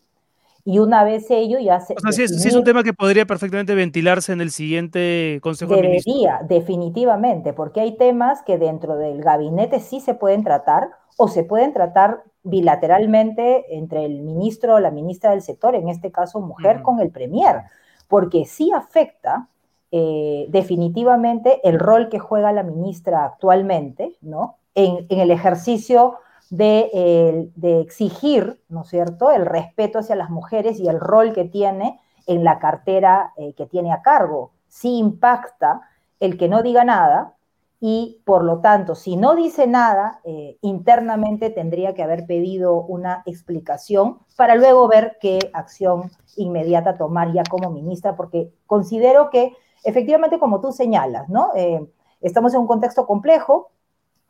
Y 0.64 0.80
una 0.80 1.04
vez 1.04 1.30
ello 1.30 1.58
ya 1.58 1.80
se... 1.80 1.94
O 1.94 2.00
sea, 2.00 2.12
sí 2.12 2.22
es, 2.22 2.54
un 2.54 2.64
tema 2.64 2.82
que 2.82 2.92
podría 2.92 3.24
perfectamente 3.24 3.74
ventilarse 3.74 4.32
en 4.32 4.42
el 4.42 4.50
siguiente 4.50 5.38
Consejo 5.42 5.74
Debería, 5.74 6.40
definitivamente, 6.46 7.54
porque 7.54 7.80
hay 7.80 7.96
temas 7.96 8.42
que 8.42 8.58
dentro 8.58 8.96
del 8.96 9.22
gabinete 9.22 9.80
sí 9.80 10.00
se 10.00 10.12
pueden 10.12 10.44
tratar 10.44 10.90
o 11.16 11.28
se 11.28 11.44
pueden 11.44 11.72
tratar 11.72 12.24
bilateralmente 12.42 13.74
entre 13.74 14.04
el 14.04 14.20
ministro 14.20 14.74
o 14.74 14.80
la 14.80 14.90
ministra 14.90 15.30
del 15.30 15.40
sector, 15.40 15.74
en 15.74 15.88
este 15.88 16.12
caso 16.12 16.40
mujer, 16.40 16.82
con 16.82 17.00
el 17.00 17.10
premier, 17.10 17.62
porque 18.06 18.44
sí 18.44 18.70
afecta 18.70 19.48
eh, 19.90 20.46
definitivamente 20.50 21.66
el 21.66 21.78
rol 21.78 22.08
que 22.08 22.18
juega 22.18 22.52
la 22.52 22.62
ministra 22.62 23.24
actualmente, 23.24 24.16
¿no? 24.20 24.56
En, 24.74 25.06
el 25.08 25.30
ejercicio 25.30 26.18
de, 26.50 27.50
exigir, 27.62 28.60
¿no 28.68 28.82
es 28.82 28.88
cierto?, 28.88 29.30
el 29.30 29.46
respeto 29.46 29.98
hacia 29.98 30.14
las 30.14 30.30
mujeres 30.30 30.78
y 30.78 30.88
el 30.88 31.00
rol 31.00 31.32
que 31.32 31.44
tiene 31.44 32.00
en 32.26 32.44
la 32.44 32.58
cartera 32.58 33.32
eh, 33.36 33.54
que 33.54 33.66
tiene 33.66 33.92
a 33.92 34.02
cargo. 34.02 34.52
Sí 34.68 34.98
impacta 34.98 35.80
el 36.20 36.36
que 36.36 36.48
no 36.48 36.62
diga 36.62 36.84
nada 36.84 37.34
y, 37.80 38.20
por 38.24 38.42
lo 38.44 38.58
tanto, 38.58 38.94
si 38.94 39.16
no 39.16 39.36
dice 39.36 39.66
nada, 39.66 40.20
eh, 40.24 40.58
internamente 40.62 41.48
tendría 41.50 41.94
que 41.94 42.02
haber 42.02 42.26
pedido 42.26 42.82
una 42.82 43.22
explicación 43.24 44.18
para 44.36 44.56
luego 44.56 44.88
ver 44.88 45.16
qué 45.20 45.50
acción 45.52 46.10
inmediata 46.36 46.98
tomar 46.98 47.32
ya 47.32 47.44
como 47.48 47.70
ministra, 47.70 48.16
porque 48.16 48.52
considero 48.66 49.30
que 49.30 49.54
efectivamente, 49.84 50.38
como 50.38 50.60
tú 50.60 50.72
señalas, 50.72 51.28
¿no? 51.28 51.50
Eh, 51.54 51.86
estamos 52.20 52.54
en 52.54 52.60
un 52.60 52.66
contexto 52.66 53.06
complejo, 53.06 53.70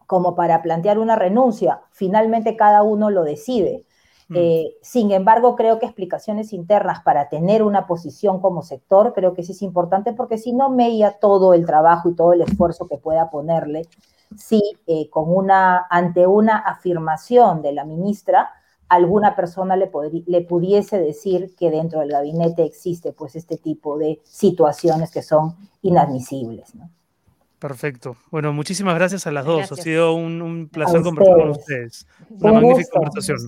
como 0.07 0.35
para 0.35 0.63
plantear 0.63 0.99
una 0.99 1.17
renuncia, 1.17 1.83
finalmente 1.91 2.57
cada 2.57 2.83
uno 2.83 3.11
lo 3.11 3.25
decide. 3.25 3.85
Mm. 4.29 4.35
Eh, 4.37 4.77
sin 4.83 5.11
embargo, 5.11 5.55
creo 5.55 5.79
que 5.79 5.87
explicaciones 5.87 6.53
internas 6.53 7.03
para 7.03 7.29
tener 7.29 7.63
una 7.63 7.87
posición 7.87 8.41
como 8.41 8.63
sector, 8.63 9.13
creo 9.15 9.35
que 9.35 9.43
sí 9.43 9.53
es 9.53 9.63
importante 9.63 10.13
porque 10.15 10.39
si 10.39 10.53
no 10.53 10.71
meía 10.71 11.19
todo 11.19 11.53
el 11.53 11.67
trabajo 11.67 12.09
y 12.09 12.15
todo 12.15 12.33
el 12.33 12.41
esfuerzo 12.41 12.89
que 12.89 12.97
pueda 12.97 13.31
ponerle, 13.31 13.87
si 14.37 14.63
eh, 14.87 15.09
con 15.11 15.35
una, 15.35 15.87
ante 15.91 16.27
una 16.27 16.59
afirmación 16.59 17.63
de 17.63 17.73
la 17.73 17.85
ministra, 17.85 18.51
alguna 18.89 19.37
persona 19.37 19.77
le, 19.77 19.91
le 20.27 20.41
pudiese 20.43 20.99
decir 20.99 21.55
que 21.57 21.71
dentro 21.71 22.01
del 22.01 22.11
gabinete 22.11 22.65
existe 22.65 23.13
pues 23.13 23.37
este 23.37 23.57
tipo 23.57 23.99
de 23.99 24.21
situaciones 24.25 25.11
que 25.11 25.23
son 25.23 25.57
inadmisibles. 25.83 26.75
Perfecto. 27.59 28.17
Bueno, 28.31 28.53
muchísimas 28.53 28.95
gracias 28.95 29.27
a 29.27 29.33
las 29.33 29.45
dos. 29.45 29.73
Ha 29.73 29.77
sido 29.77 30.15
un, 30.15 30.69
placer 30.73 31.03
conversar 31.03 31.37
con 31.37 31.51
ustedes. 31.51 32.07
Una 32.31 32.53
magnífica 32.53 32.91
conversación. 32.93 33.39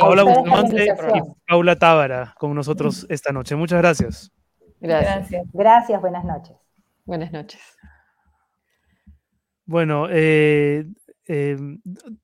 Paula 0.00 0.22
Bustamante 0.22 0.84
y 0.84 1.20
Paula 1.46 1.76
Tábara 1.76 2.34
con 2.38 2.54
nosotros 2.54 3.04
esta 3.08 3.32
noche. 3.32 3.56
Muchas 3.56 3.78
gracias. 3.78 4.32
Gracias. 4.80 5.46
Gracias, 5.52 6.00
buenas 6.00 6.24
noches. 6.24 6.56
Buenas 7.04 7.32
noches. 7.32 7.60
Bueno, 9.66 10.06
eh, 10.08 10.86
eh, 11.30 11.58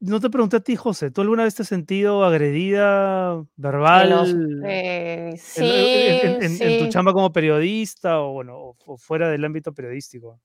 no 0.00 0.18
te 0.18 0.30
pregunté 0.30 0.56
a 0.56 0.60
ti, 0.60 0.76
José, 0.76 1.10
¿tú 1.10 1.20
alguna 1.20 1.44
vez 1.44 1.54
te 1.54 1.60
has 1.60 1.68
sentido 1.68 2.24
agredida 2.24 3.44
verbal? 3.54 4.62
Eh, 4.64 5.34
sí, 5.36 5.62
en, 5.62 6.78
tu 6.78 6.88
chamba 6.88 7.12
como 7.12 7.30
periodista 7.30 8.20
o, 8.20 8.32
bueno, 8.32 8.74
o 8.86 8.96
fuera 8.96 9.28
del 9.28 9.44
ámbito 9.44 9.74
periodístico? 9.74 10.40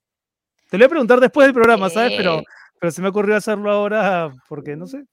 Te 0.69 0.77
lo 0.77 0.83
voy 0.83 0.87
a 0.87 0.89
preguntar 0.89 1.19
después 1.21 1.47
del 1.47 1.53
programa, 1.53 1.89
¿sabes? 1.89 2.13
Pero, 2.17 2.43
pero 2.79 2.91
se 2.91 3.01
me 3.01 3.07
ocurrió 3.07 3.37
hacerlo 3.37 3.71
ahora 3.71 4.29
porque, 4.49 4.75
no 4.75 4.87
sé. 4.87 5.05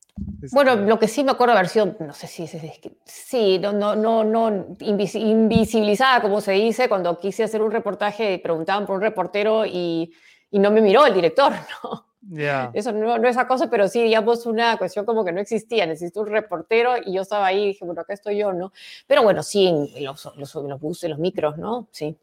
Bueno, 0.51 0.73
este 0.73 0.87
lo 0.87 0.99
que 0.99 1.07
sí 1.07 1.23
me 1.23 1.31
acuerdo 1.31 1.55
haber 1.55 1.69
sido, 1.69 1.97
no 2.01 2.15
sé 2.15 2.27
si 2.27 2.43
es, 2.43 2.57
sí, 3.05 3.61
no, 3.61 3.73
no, 3.73 3.95
no, 3.95 4.25
no, 4.25 4.77
invisibilizada, 4.81 6.21
como 6.21 6.41
se 6.41 6.53
dice, 6.53 6.89
cuando 6.89 7.19
quise 7.21 7.45
hacer 7.45 7.63
un 7.63 7.71
reportaje 7.71 8.35
y 8.35 8.39
preguntaban 8.39 8.87
por 8.87 8.97
un 8.97 9.03
reportero 9.03 9.65
y, 9.65 10.13
y 10.51 10.59
no 10.59 10.71
me 10.71 10.81
miró 10.81 11.07
el 11.07 11.15
director, 11.15 11.53
¿no? 11.85 12.07
Yeah. 12.29 12.71
Eso 12.75 12.91
no, 12.93 13.19
no 13.19 13.29
es 13.29 13.37
cosa, 13.47 13.71
pero 13.71 13.87
sí, 13.87 14.03
digamos, 14.03 14.47
una 14.47 14.77
cuestión 14.79 15.05
como 15.05 15.25
que 15.25 15.31
no 15.31 15.41
existía. 15.41 15.87
Necesito 15.87 16.23
un 16.23 16.27
reportero 16.27 16.95
y 17.05 17.15
yo 17.15 17.23
estaba 17.23 17.47
ahí 17.47 17.63
y 17.63 17.67
dije, 17.69 17.85
bueno, 17.85 18.01
acá 18.01 18.15
estoy 18.15 18.39
yo, 18.39 18.53
¿no? 18.53 18.73
Pero 19.07 19.23
bueno, 19.23 19.45
sí, 19.45 19.69
en 19.69 20.05
los, 20.05 20.29
los, 20.37 20.55
los 20.55 20.81
buses, 20.81 21.09
los 21.09 21.21
micros, 21.21 21.57
¿no? 21.57 21.87
Sí. 21.93 22.17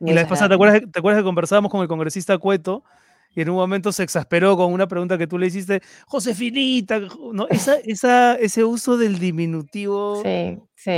Y 0.00 0.12
la 0.12 0.20
vez 0.20 0.28
pasada, 0.28 0.50
¿te 0.50 0.54
acuerdas, 0.54 0.82
¿te 0.92 0.98
acuerdas 0.98 1.20
que 1.20 1.24
conversábamos 1.24 1.70
con 1.70 1.80
el 1.80 1.88
congresista 1.88 2.36
Cueto? 2.36 2.84
Y 3.36 3.42
en 3.42 3.50
un 3.50 3.56
momento 3.56 3.92
se 3.92 4.02
exasperó 4.02 4.56
con 4.56 4.72
una 4.72 4.88
pregunta 4.88 5.18
que 5.18 5.26
tú 5.26 5.36
le 5.36 5.48
hiciste, 5.48 5.82
Josefinita, 6.06 7.00
¿no? 7.34 7.46
Esa, 7.50 7.76
esa, 7.84 8.34
ese 8.36 8.64
uso 8.64 8.96
del 8.96 9.18
diminutivo 9.18 10.22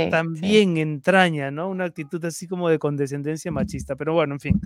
también 0.09 0.77
entraña, 0.77 1.51
¿no? 1.51 1.67
Una 1.69 1.83
actitud 1.83 2.23
así 2.23 2.47
como 2.47 2.69
de 2.69 2.79
condescendencia 2.79 3.51
machista. 3.51 3.97
Pero 3.97 4.13
bueno, 4.13 4.35
en 4.35 4.39
fin. 4.39 4.61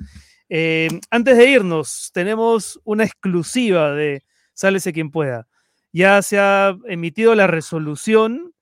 Eh, 0.50 0.88
antes 1.10 1.36
de 1.36 1.50
irnos, 1.50 2.12
tenemos 2.14 2.80
una 2.84 3.06
exclusiva 3.06 3.92
de 3.92 4.24
Sálese 4.54 4.94
quien 4.94 5.10
pueda. 5.10 5.48
Ya 5.92 6.22
se 6.22 6.38
ha 6.38 6.78
emitido 6.88 7.34
la 7.34 7.48
resolución 7.48 8.54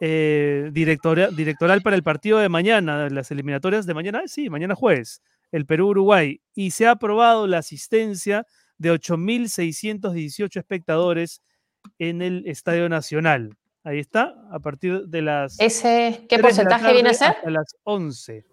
eh, 0.00 0.70
directoral 0.72 1.82
para 1.82 1.96
el 1.96 2.04
partido 2.04 2.38
de 2.38 2.48
mañana, 2.48 3.08
las 3.10 3.32
eliminatorias 3.32 3.86
de 3.86 3.94
mañana, 3.94 4.22
sí, 4.26 4.50
mañana 4.50 4.76
jueves, 4.76 5.20
el 5.52 5.66
Perú-Uruguay, 5.66 6.40
y 6.54 6.70
se 6.70 6.86
ha 6.86 6.92
aprobado 6.92 7.46
la 7.46 7.58
asistencia 7.58 8.46
de 8.78 8.92
8.618 8.92 10.56
espectadores 10.56 11.42
en 11.98 12.22
el 12.22 12.46
Estadio 12.46 12.88
Nacional. 12.88 13.56
Ahí 13.84 14.00
está, 14.00 14.34
a 14.50 14.58
partir 14.58 15.06
de 15.06 15.22
las... 15.22 15.60
¿Ese 15.60 16.26
qué 16.28 16.38
porcentaje 16.40 16.92
viene 16.92 17.10
a 17.10 17.14
ser? 17.14 17.36
A 17.44 17.50
las 17.50 17.76
11. 17.84 18.44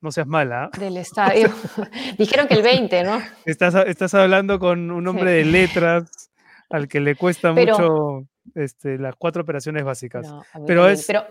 No 0.00 0.12
seas 0.12 0.26
mala. 0.26 0.64
¿ah? 0.64 0.78
Del 0.78 0.96
estadio. 0.98 1.48
Dijeron 2.18 2.46
que 2.46 2.54
el 2.54 2.62
20, 2.62 3.02
¿no? 3.04 3.20
Estás, 3.46 3.74
estás 3.86 4.14
hablando 4.14 4.58
con 4.58 4.90
un 4.90 5.08
hombre 5.08 5.32
de 5.32 5.44
letras 5.44 6.30
al 6.70 6.88
que 6.88 7.00
le 7.00 7.16
cuesta 7.16 7.52
mucho 7.52 8.28
este, 8.54 8.98
las 8.98 9.16
cuatro 9.16 9.42
operaciones 9.42 9.82
básicas. 9.82 10.30
pero 10.66 10.88
es... 10.88 11.06
Pero, 11.06 11.24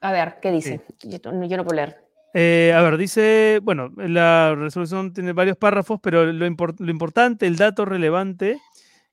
a 0.00 0.12
ver, 0.12 0.38
¿qué 0.40 0.50
dice? 0.50 0.80
Yo, 1.02 1.18
no 1.32 1.64
puedo 1.64 1.76
leer. 1.76 2.07
Eh, 2.34 2.72
a 2.76 2.82
ver, 2.82 2.98
dice, 2.98 3.60
bueno, 3.62 3.90
la 3.96 4.54
resolución 4.54 5.12
tiene 5.12 5.32
varios 5.32 5.56
párrafos, 5.56 5.98
pero 6.02 6.26
lo, 6.26 6.32
lo 6.32 6.90
importante, 6.90 7.46
el 7.46 7.56
dato 7.56 7.84
relevante 7.84 8.58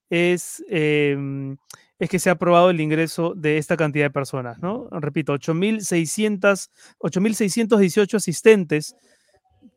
es, 0.10 0.64
em, 0.70 1.58
es 2.00 2.10
que 2.10 2.20
se 2.20 2.30
ha 2.30 2.34
aprobado 2.34 2.70
el 2.70 2.82
ingreso 2.82 3.34
de 3.36 3.58
esta 3.58 3.78
cantidad 3.78 4.06
de 4.06 4.12
personas, 4.12 4.60
¿no? 4.60 4.88
Repito, 4.92 5.34
8.618 5.34 8.18
asistentes 8.18 8.96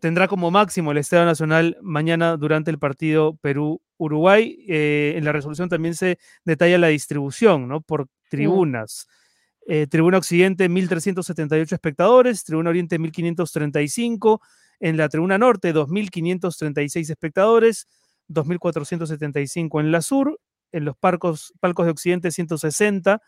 tendrá 0.01 0.29
como 0.29 0.51
máximo 0.51 0.93
el 0.93 0.99
Estado 0.99 1.25
Nacional 1.25 1.79
mañana 1.83 2.37
durante 2.37 2.71
el 2.71 2.79
partido 2.79 3.37
Perú-Uruguay. 3.37 4.65
Eh, 4.69 5.15
en 5.17 5.25
la 5.25 5.33
resolución 5.33 5.69
también 5.69 5.95
se 5.95 6.19
detalla 6.45 6.79
la 6.79 6.89
distribución 6.89 7.69
¿no? 7.69 7.81
por 7.81 8.09
tribunas. 8.29 9.09
Eh, 9.71 9.87
tribuna 9.87 10.17
Occidente, 10.17 10.71
1.378 10.71 11.73
espectadores, 11.73 12.43
Tribuna 12.43 12.71
Oriente, 12.71 12.99
1.535, 12.99 14.41
en 14.81 14.97
la 14.97 15.11
Tribuna 15.11 15.37
Norte, 15.37 15.75
2.536 15.75 17.11
espectadores, 17.11 17.87
2.475 18.31 19.81
en 19.81 19.93
la 19.93 20.01
Sur, 20.01 20.41
en 20.73 20.87
los 20.87 20.97
palcos, 20.97 21.53
palcos 21.61 21.85
de 21.85 21.93
Occidente, 21.93 22.31
160, 22.31 23.21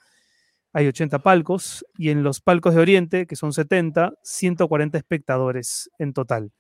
hay 0.73 0.87
80 0.87 1.19
palcos, 1.19 1.85
y 1.99 2.09
en 2.09 2.23
los 2.23 2.41
palcos 2.41 2.75
de 2.75 2.81
Oriente, 2.81 3.27
que 3.27 3.37
son 3.37 3.53
70, 3.53 4.15
140 4.23 4.97
espectadores 4.97 5.91
en 5.99 6.15
total. 6.15 6.53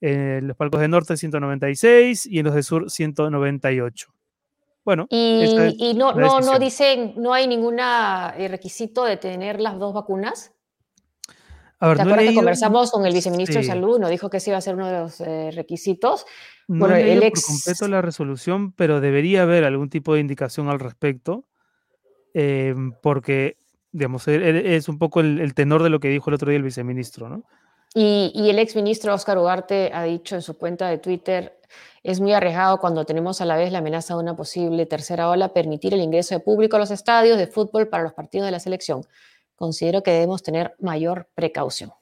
En 0.00 0.48
los 0.48 0.56
palcos 0.56 0.80
de 0.80 0.88
norte 0.88 1.16
196 1.16 2.26
y 2.26 2.40
en 2.40 2.44
los 2.44 2.56
de 2.56 2.64
sur 2.64 2.90
198. 2.90 4.17
Bueno, 4.88 5.06
y, 5.10 5.92
no, 5.94 6.14
no, 6.14 6.40
no 6.40 6.58
dicen, 6.58 7.12
no 7.18 7.34
hay 7.34 7.46
ningún 7.46 7.78
eh, 7.78 8.48
requisito 8.48 9.04
de 9.04 9.18
tener 9.18 9.60
las 9.60 9.78
dos 9.78 9.92
vacunas. 9.92 10.54
A 11.78 11.88
ver, 11.88 11.98
¿Te 11.98 12.04
acuerdas 12.04 12.24
que 12.24 12.34
conversamos 12.34 12.90
con 12.90 13.04
el 13.04 13.12
viceministro 13.12 13.60
de 13.60 13.66
Salud? 13.66 13.98
Nos 13.98 14.08
dijo 14.08 14.30
que 14.30 14.38
ese 14.38 14.48
iba 14.48 14.56
a 14.56 14.62
ser 14.62 14.76
uno 14.76 14.86
de 14.86 14.98
los 14.98 15.20
eh, 15.20 15.50
requisitos. 15.54 16.24
No 16.68 16.78
bueno, 16.78 16.96
he 16.96 17.12
el 17.12 17.22
ex... 17.22 17.42
por 17.44 17.54
completo 17.56 17.88
la 17.88 18.00
resolución, 18.00 18.72
pero 18.72 19.02
debería 19.02 19.42
haber 19.42 19.64
algún 19.64 19.90
tipo 19.90 20.14
de 20.14 20.20
indicación 20.20 20.70
al 20.70 20.80
respecto, 20.80 21.44
eh, 22.32 22.74
porque, 23.02 23.58
digamos, 23.92 24.26
e, 24.26 24.36
e, 24.36 24.76
es 24.76 24.88
un 24.88 24.96
poco 24.96 25.20
el, 25.20 25.38
el, 25.38 25.52
tenor 25.52 25.82
de 25.82 25.90
lo 25.90 26.00
que 26.00 26.08
dijo 26.08 26.30
el 26.30 26.34
otro 26.34 26.48
día 26.48 26.56
el 26.56 26.62
viceministro, 26.62 27.28
¿no? 27.28 27.44
Y, 27.94 28.48
el 28.48 28.58
ex 28.58 28.74
ministro 28.74 29.12
Oscar 29.12 29.36
Ugarte 29.36 29.90
ha 29.92 30.04
dicho 30.04 30.34
en 30.34 30.40
su 30.40 30.56
cuenta 30.56 30.88
de 30.88 30.96
Twitter, 30.96 31.57
es 32.02 32.20
muy 32.20 32.32
arriesgado 32.32 32.78
cuando 32.78 33.04
tenemos 33.04 33.40
a 33.40 33.44
la 33.44 33.56
vez 33.56 33.72
la 33.72 33.78
amenaza 33.78 34.14
de 34.14 34.20
una 34.20 34.36
posible 34.36 34.86
tercera 34.86 35.28
ola 35.28 35.52
permitir 35.52 35.94
el 35.94 36.00
ingreso 36.00 36.34
de 36.34 36.40
público 36.40 36.76
a 36.76 36.78
los 36.78 36.90
estadios 36.90 37.38
de 37.38 37.46
fútbol 37.46 37.88
para 37.88 38.02
los 38.02 38.12
partidos 38.12 38.46
de 38.46 38.52
la 38.52 38.60
selección. 38.60 39.02
Considero 39.56 40.02
que 40.02 40.12
debemos 40.12 40.42
tener 40.42 40.74
mayor 40.80 41.28
precaución. 41.34 41.92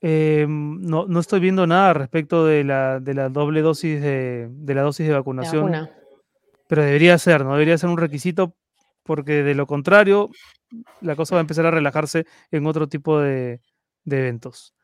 Eh, 0.00 0.46
no, 0.48 1.06
no, 1.06 1.20
estoy 1.20 1.38
viendo 1.38 1.66
nada 1.66 1.94
respecto 1.94 2.44
de 2.44 2.64
la, 2.64 2.98
de 2.98 3.14
la 3.14 3.28
doble 3.28 3.62
dosis 3.62 4.02
de, 4.02 4.48
de, 4.50 4.74
la 4.74 4.82
dosis 4.82 5.06
de 5.06 5.12
vacunación. 5.12 5.88
pero 6.66 6.82
debería 6.82 7.16
ser, 7.18 7.44
¿no? 7.44 7.52
Debería 7.52 7.78
ser 7.78 7.88
un 7.88 7.98
requisito 7.98 8.54
porque 9.04 9.42
de 9.42 9.54
lo 9.54 9.66
contrario 9.66 10.30
la 11.00 11.16
cosa 11.16 11.36
va 11.36 11.40
a 11.40 11.42
empezar 11.42 11.66
a 11.66 11.70
relajarse 11.70 12.26
en 12.50 12.66
otro 12.66 12.88
tipo 12.88 13.20
de, 13.20 13.60
de 14.04 14.18
eventos. 14.18 14.74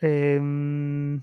Em, 0.00 1.22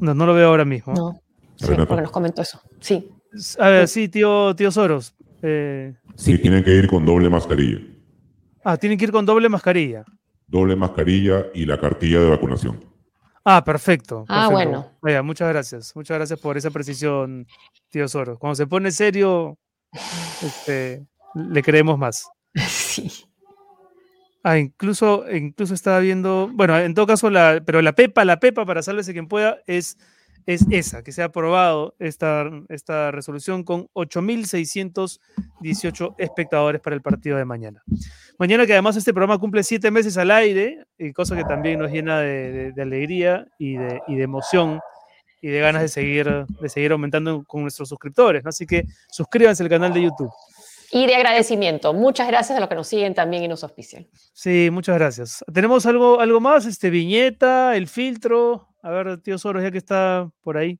no, 0.00 0.14
no 0.14 0.26
lo 0.26 0.34
veo 0.34 0.48
ahora 0.48 0.64
mismo. 0.64 0.94
No, 0.94 1.20
sí, 1.56 1.66
porque 1.86 2.02
nos 2.02 2.10
comentó 2.10 2.42
eso. 2.42 2.60
Sí. 2.80 3.10
A 3.58 3.68
ver, 3.68 3.88
sí, 3.88 4.08
tío, 4.08 4.54
tío 4.56 4.70
Soros. 4.70 5.14
Eh, 5.42 5.94
sí, 6.16 6.38
tienen 6.38 6.64
que 6.64 6.74
ir 6.74 6.88
con 6.88 7.04
doble 7.04 7.28
mascarilla. 7.28 7.80
Ah, 8.64 8.76
tienen 8.76 8.98
que 8.98 9.04
ir 9.04 9.12
con 9.12 9.24
doble 9.24 9.48
mascarilla. 9.48 10.04
Doble 10.46 10.76
mascarilla 10.76 11.46
y 11.54 11.66
la 11.66 11.78
cartilla 11.78 12.20
de 12.20 12.30
vacunación. 12.30 12.84
Ah, 13.44 13.64
perfecto. 13.64 14.24
Ah, 14.28 14.48
bueno. 14.50 14.90
Vaya, 15.00 15.22
muchas 15.22 15.48
gracias. 15.48 15.94
Muchas 15.94 16.16
gracias 16.16 16.38
por 16.38 16.56
esa 16.56 16.70
precisión, 16.70 17.46
tío 17.88 18.08
Soros. 18.08 18.38
Cuando 18.38 18.54
se 18.54 18.66
pone 18.66 18.90
serio, 18.90 19.58
este, 20.42 21.06
le 21.34 21.62
creemos 21.62 21.98
más. 21.98 22.28
Sí. 22.54 23.27
Ah, 24.44 24.58
incluso, 24.58 25.24
incluso 25.30 25.74
estaba 25.74 25.98
viendo, 25.98 26.48
bueno, 26.52 26.78
en 26.78 26.94
todo 26.94 27.06
caso, 27.06 27.28
la, 27.28 27.60
pero 27.64 27.82
la 27.82 27.94
PEPA, 27.94 28.24
la 28.24 28.38
PEPA, 28.38 28.64
para 28.64 28.82
sálvese 28.82 29.12
quien 29.12 29.26
pueda, 29.26 29.58
es, 29.66 29.98
es 30.46 30.64
esa, 30.70 31.02
que 31.02 31.10
se 31.10 31.22
ha 31.22 31.26
aprobado 31.26 31.96
esta, 31.98 32.48
resolución 33.10 33.64
con 33.64 33.88
8.618 33.94 36.14
espectadores 36.18 36.80
para 36.80 36.94
el 36.94 37.02
partido 37.02 37.36
de 37.36 37.44
mañana. 37.44 37.82
Mañana 38.38 38.64
que 38.64 38.72
además 38.72 38.96
este 38.96 39.12
programa 39.12 39.38
cumple 39.38 39.64
siete 39.64 39.90
meses 39.90 40.16
al 40.16 40.30
aire, 40.30 40.84
y 40.96 41.12
cosa 41.12 41.36
que 41.36 41.44
también 41.44 41.80
nos 41.80 41.90
llena 41.90 42.20
de, 42.20 42.72
alegría 42.80 43.44
y 43.58 43.76
de, 43.76 44.00
y 44.06 44.14
de, 44.14 44.22
emoción 44.22 44.78
y 45.42 45.48
de 45.48 45.60
ganas 45.60 45.82
de 45.82 45.88
seguir, 45.88 46.46
de 46.60 46.68
seguir 46.68 46.92
aumentando 46.92 47.42
con 47.44 47.62
nuestros 47.62 47.88
suscriptores. 47.88 48.46
Así 48.46 48.66
que 48.66 48.84
suscríbanse 49.10 49.64
al 49.64 49.68
canal 49.68 49.92
de 49.92 50.04
YouTube 50.04 50.30
y 50.90 51.06
de 51.06 51.14
agradecimiento. 51.14 51.92
Muchas 51.92 52.28
gracias 52.28 52.56
a 52.56 52.60
los 52.60 52.68
que 52.68 52.74
nos 52.74 52.88
siguen 52.88 53.14
también 53.14 53.42
y 53.42 53.48
nos 53.48 53.62
auspician. 53.62 54.06
Sí, 54.32 54.68
muchas 54.72 54.96
gracias. 54.96 55.44
¿Tenemos 55.52 55.86
algo, 55.86 56.20
algo 56.20 56.40
más? 56.40 56.66
Este, 56.66 56.90
viñeta, 56.90 57.76
el 57.76 57.88
filtro. 57.88 58.68
A 58.82 58.90
ver, 58.90 59.20
tío 59.20 59.38
Soros, 59.38 59.62
ya 59.62 59.70
que 59.70 59.78
está 59.78 60.30
por 60.42 60.56
ahí. 60.56 60.78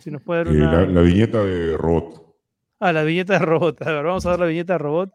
Si 0.00 0.10
nos 0.10 0.22
puede 0.22 0.44
dar 0.44 0.54
eh, 0.54 0.58
una... 0.58 0.86
la, 0.86 1.00
viñeta 1.00 1.42
de 1.42 1.76
robot. 1.76 2.36
Ah, 2.78 2.92
la 2.92 3.02
viñeta 3.02 3.34
de 3.34 3.38
robot. 3.40 3.82
A 3.82 3.92
ver, 3.92 4.04
vamos 4.04 4.26
a 4.26 4.30
ver 4.30 4.40
la 4.40 4.46
viñeta 4.46 4.74
de 4.74 4.78
robot 4.78 5.10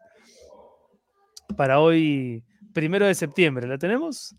para 1.56 1.80
hoy, 1.80 2.44
primero 2.72 3.06
de 3.06 3.14
septiembre. 3.14 3.66
¿La 3.66 3.78
tenemos? 3.78 4.34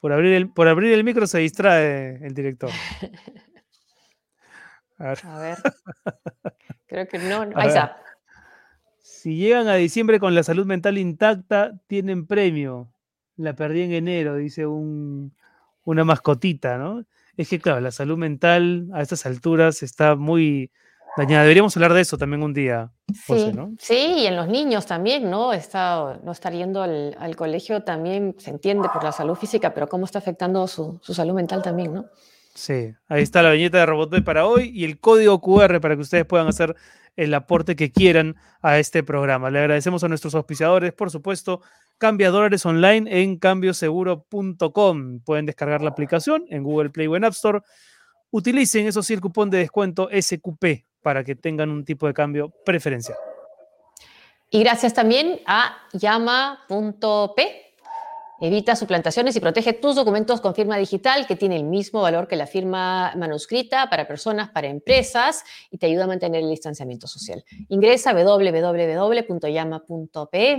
Por 0.00 0.12
abrir 0.12 0.34
el, 0.34 0.50
por 0.50 0.68
abrir 0.68 0.92
el 0.92 1.02
micro 1.02 1.26
se 1.26 1.38
distrae 1.38 2.18
el 2.24 2.34
director. 2.34 2.70
A 4.98 5.38
ver. 5.38 5.56
Creo 6.86 7.08
que 7.08 7.18
no. 7.18 7.42
Ahí 7.56 7.68
está. 7.68 8.00
Si 9.24 9.36
llegan 9.36 9.68
a 9.68 9.76
diciembre 9.76 10.20
con 10.20 10.34
la 10.34 10.42
salud 10.42 10.66
mental 10.66 10.98
intacta, 10.98 11.72
tienen 11.86 12.26
premio. 12.26 12.92
La 13.36 13.54
perdí 13.54 13.80
en 13.80 13.92
enero, 13.92 14.36
dice 14.36 14.66
un, 14.66 15.34
una 15.84 16.04
mascotita, 16.04 16.76
¿no? 16.76 17.06
Es 17.38 17.48
que, 17.48 17.58
claro, 17.58 17.80
la 17.80 17.90
salud 17.90 18.18
mental 18.18 18.86
a 18.92 19.00
estas 19.00 19.24
alturas 19.24 19.82
está 19.82 20.14
muy 20.14 20.70
dañada. 21.16 21.44
Deberíamos 21.44 21.74
hablar 21.74 21.94
de 21.94 22.02
eso 22.02 22.18
también 22.18 22.42
un 22.42 22.52
día, 22.52 22.92
sí, 23.14 23.50
¿no? 23.54 23.72
Sí, 23.78 24.14
y 24.18 24.26
en 24.26 24.36
los 24.36 24.46
niños 24.46 24.84
también, 24.84 25.30
¿no? 25.30 25.54
Está, 25.54 26.20
no 26.22 26.30
estar 26.30 26.52
yendo 26.52 26.82
al, 26.82 27.34
colegio 27.34 27.82
también 27.82 28.34
se 28.36 28.50
entiende 28.50 28.90
por 28.92 29.02
la 29.02 29.12
salud 29.12 29.36
física, 29.36 29.72
pero 29.72 29.88
cómo 29.88 30.04
está 30.04 30.18
afectando 30.18 30.68
su, 30.68 31.00
su 31.02 31.14
salud 31.14 31.32
mental 31.32 31.62
también, 31.62 31.94
¿no? 31.94 32.04
Sí, 32.54 32.94
ahí 33.08 33.22
está 33.22 33.42
la 33.42 33.50
viñeta 33.50 33.78
de 33.78 33.86
Robot 33.86 34.22
para 34.22 34.46
hoy 34.46 34.70
y 34.72 34.84
el 34.84 35.00
código 35.00 35.40
QR 35.40 35.80
para 35.80 35.96
que 35.96 36.02
ustedes 36.02 36.24
puedan 36.24 36.46
hacer 36.46 36.76
el 37.16 37.34
aporte 37.34 37.76
que 37.76 37.92
quieran 37.92 38.36
a 38.62 38.78
este 38.78 39.02
programa. 39.02 39.50
Le 39.50 39.60
agradecemos 39.60 40.04
a 40.04 40.08
nuestros 40.08 40.34
auspiciadores, 40.34 40.92
por 40.92 41.10
supuesto, 41.10 41.60
Cambia 41.98 42.30
dólares 42.30 42.66
online 42.66 43.22
en 43.22 43.38
cambioseguro.com. 43.38 45.20
Pueden 45.20 45.46
descargar 45.46 45.80
la 45.80 45.90
aplicación 45.90 46.44
en 46.48 46.64
Google 46.64 46.90
Play 46.90 47.06
o 47.06 47.16
en 47.16 47.24
App 47.24 47.34
Store. 47.34 47.60
Utilicen, 48.30 48.86
eso 48.86 49.02
sí, 49.02 49.14
el 49.14 49.20
cupón 49.20 49.48
de 49.48 49.58
descuento 49.58 50.08
SQP 50.10 50.84
para 51.02 51.22
que 51.22 51.36
tengan 51.36 51.70
un 51.70 51.84
tipo 51.84 52.06
de 52.06 52.14
cambio 52.14 52.52
preferencial. 52.64 53.16
Y 54.50 54.60
gracias 54.60 54.92
también 54.92 55.40
a 55.46 55.76
llama.p 55.92 57.73
Evita 58.44 58.76
suplantaciones 58.76 59.34
y 59.36 59.40
protege 59.40 59.72
tus 59.72 59.96
documentos 59.96 60.42
con 60.42 60.54
firma 60.54 60.76
digital 60.76 61.26
que 61.26 61.34
tiene 61.34 61.56
el 61.56 61.64
mismo 61.64 62.02
valor 62.02 62.28
que 62.28 62.36
la 62.36 62.46
firma 62.46 63.14
manuscrita 63.16 63.88
para 63.88 64.06
personas, 64.06 64.50
para 64.50 64.66
empresas 64.66 65.44
y 65.70 65.78
te 65.78 65.86
ayuda 65.86 66.04
a 66.04 66.08
mantener 66.08 66.42
el 66.42 66.50
distanciamiento 66.50 67.06
social. 67.06 67.42
Ingresa 67.70 68.12
www.llama.p. 68.12 68.56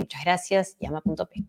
Muchas 0.00 0.24
gracias, 0.24 0.76
llama.p. 0.80 1.44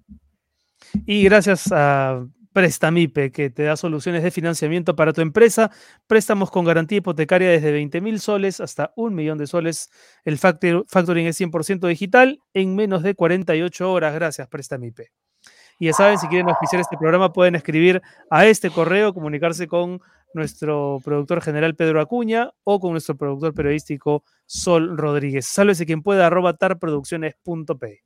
Y 1.08 1.24
gracias 1.24 1.72
a 1.72 2.24
Prestamipe, 2.54 3.32
que 3.32 3.50
te 3.50 3.64
da 3.64 3.76
soluciones 3.76 4.22
de 4.22 4.30
financiamiento 4.30 4.96
para 4.96 5.14
tu 5.14 5.22
empresa, 5.22 5.72
préstamos 6.06 6.52
con 6.52 6.66
garantía 6.66 7.00
hipotecaria 7.00 7.50
desde 7.50 7.72
20 7.72 8.00
mil 8.00 8.20
soles 8.20 8.62
hasta 8.62 8.94
un 8.96 9.16
millón 9.16 9.40
de 9.40 9.48
soles. 9.48 9.90
El 10.24 10.38
factoring 10.38 11.26
es 11.26 11.42
100% 11.42 11.88
digital 11.88 12.40
en 12.54 12.76
menos 12.76 13.02
de 13.02 13.16
48 13.16 13.92
horas. 13.92 14.14
Gracias, 14.14 14.48
Prestamipe. 14.50 15.14
Y 15.80 15.86
ya 15.88 15.94
saben, 15.94 16.18
si 16.18 16.28
quieren 16.28 16.50
auspiciar 16.50 16.82
este 16.82 16.98
programa, 16.98 17.32
pueden 17.34 17.56
escribir 17.56 18.02
a 18.30 18.46
este 18.46 18.70
correo, 18.72 19.14
comunicarse 19.14 19.68
con 19.68 20.02
nuestro 20.34 21.00
productor 21.04 21.42
general 21.42 21.76
Pedro 21.76 22.02
Acuña 22.02 22.52
o 22.64 22.80
con 22.80 22.92
nuestro 22.92 23.16
productor 23.16 23.54
periodístico 23.54 24.24
Sol 24.46 24.98
Rodríguez. 24.98 25.46
Sálvese 25.46 25.86
quien 25.86 26.02
pueda, 26.02 26.28
arroba 26.28 26.54
tarproducciones.p. 26.56 28.04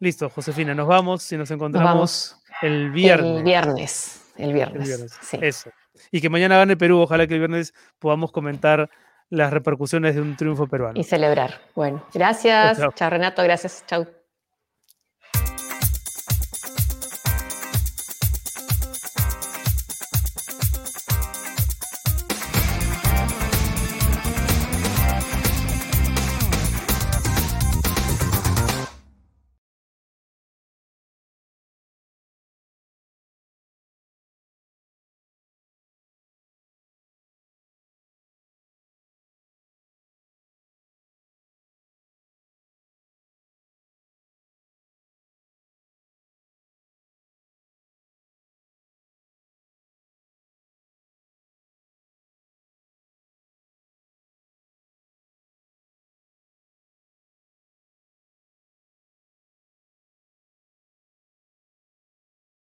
Listo, 0.00 0.30
Josefina, 0.30 0.74
nos 0.74 0.86
vamos 0.86 1.30
y 1.32 1.36
nos 1.36 1.50
encontramos 1.50 2.36
el 2.62 2.90
viernes. 2.90 3.38
El 3.38 3.42
viernes, 3.42 4.32
el 4.36 4.52
viernes. 4.52 5.18
Sí. 5.22 5.38
Eso. 5.40 5.70
Y 6.12 6.20
que 6.20 6.30
mañana 6.30 6.56
gane 6.56 6.76
Perú, 6.76 7.00
ojalá 7.00 7.26
que 7.26 7.34
el 7.34 7.40
viernes 7.40 7.74
podamos 7.98 8.30
comentar 8.30 8.88
las 9.30 9.52
repercusiones 9.52 10.14
de 10.14 10.20
un 10.20 10.36
triunfo 10.36 10.66
peruano. 10.68 10.98
Y 10.98 11.04
celebrar. 11.04 11.60
Bueno, 11.74 12.04
gracias. 12.14 12.80
Chao, 12.94 13.10
Renato, 13.10 13.42
gracias. 13.42 13.84
Chao. 13.86 14.06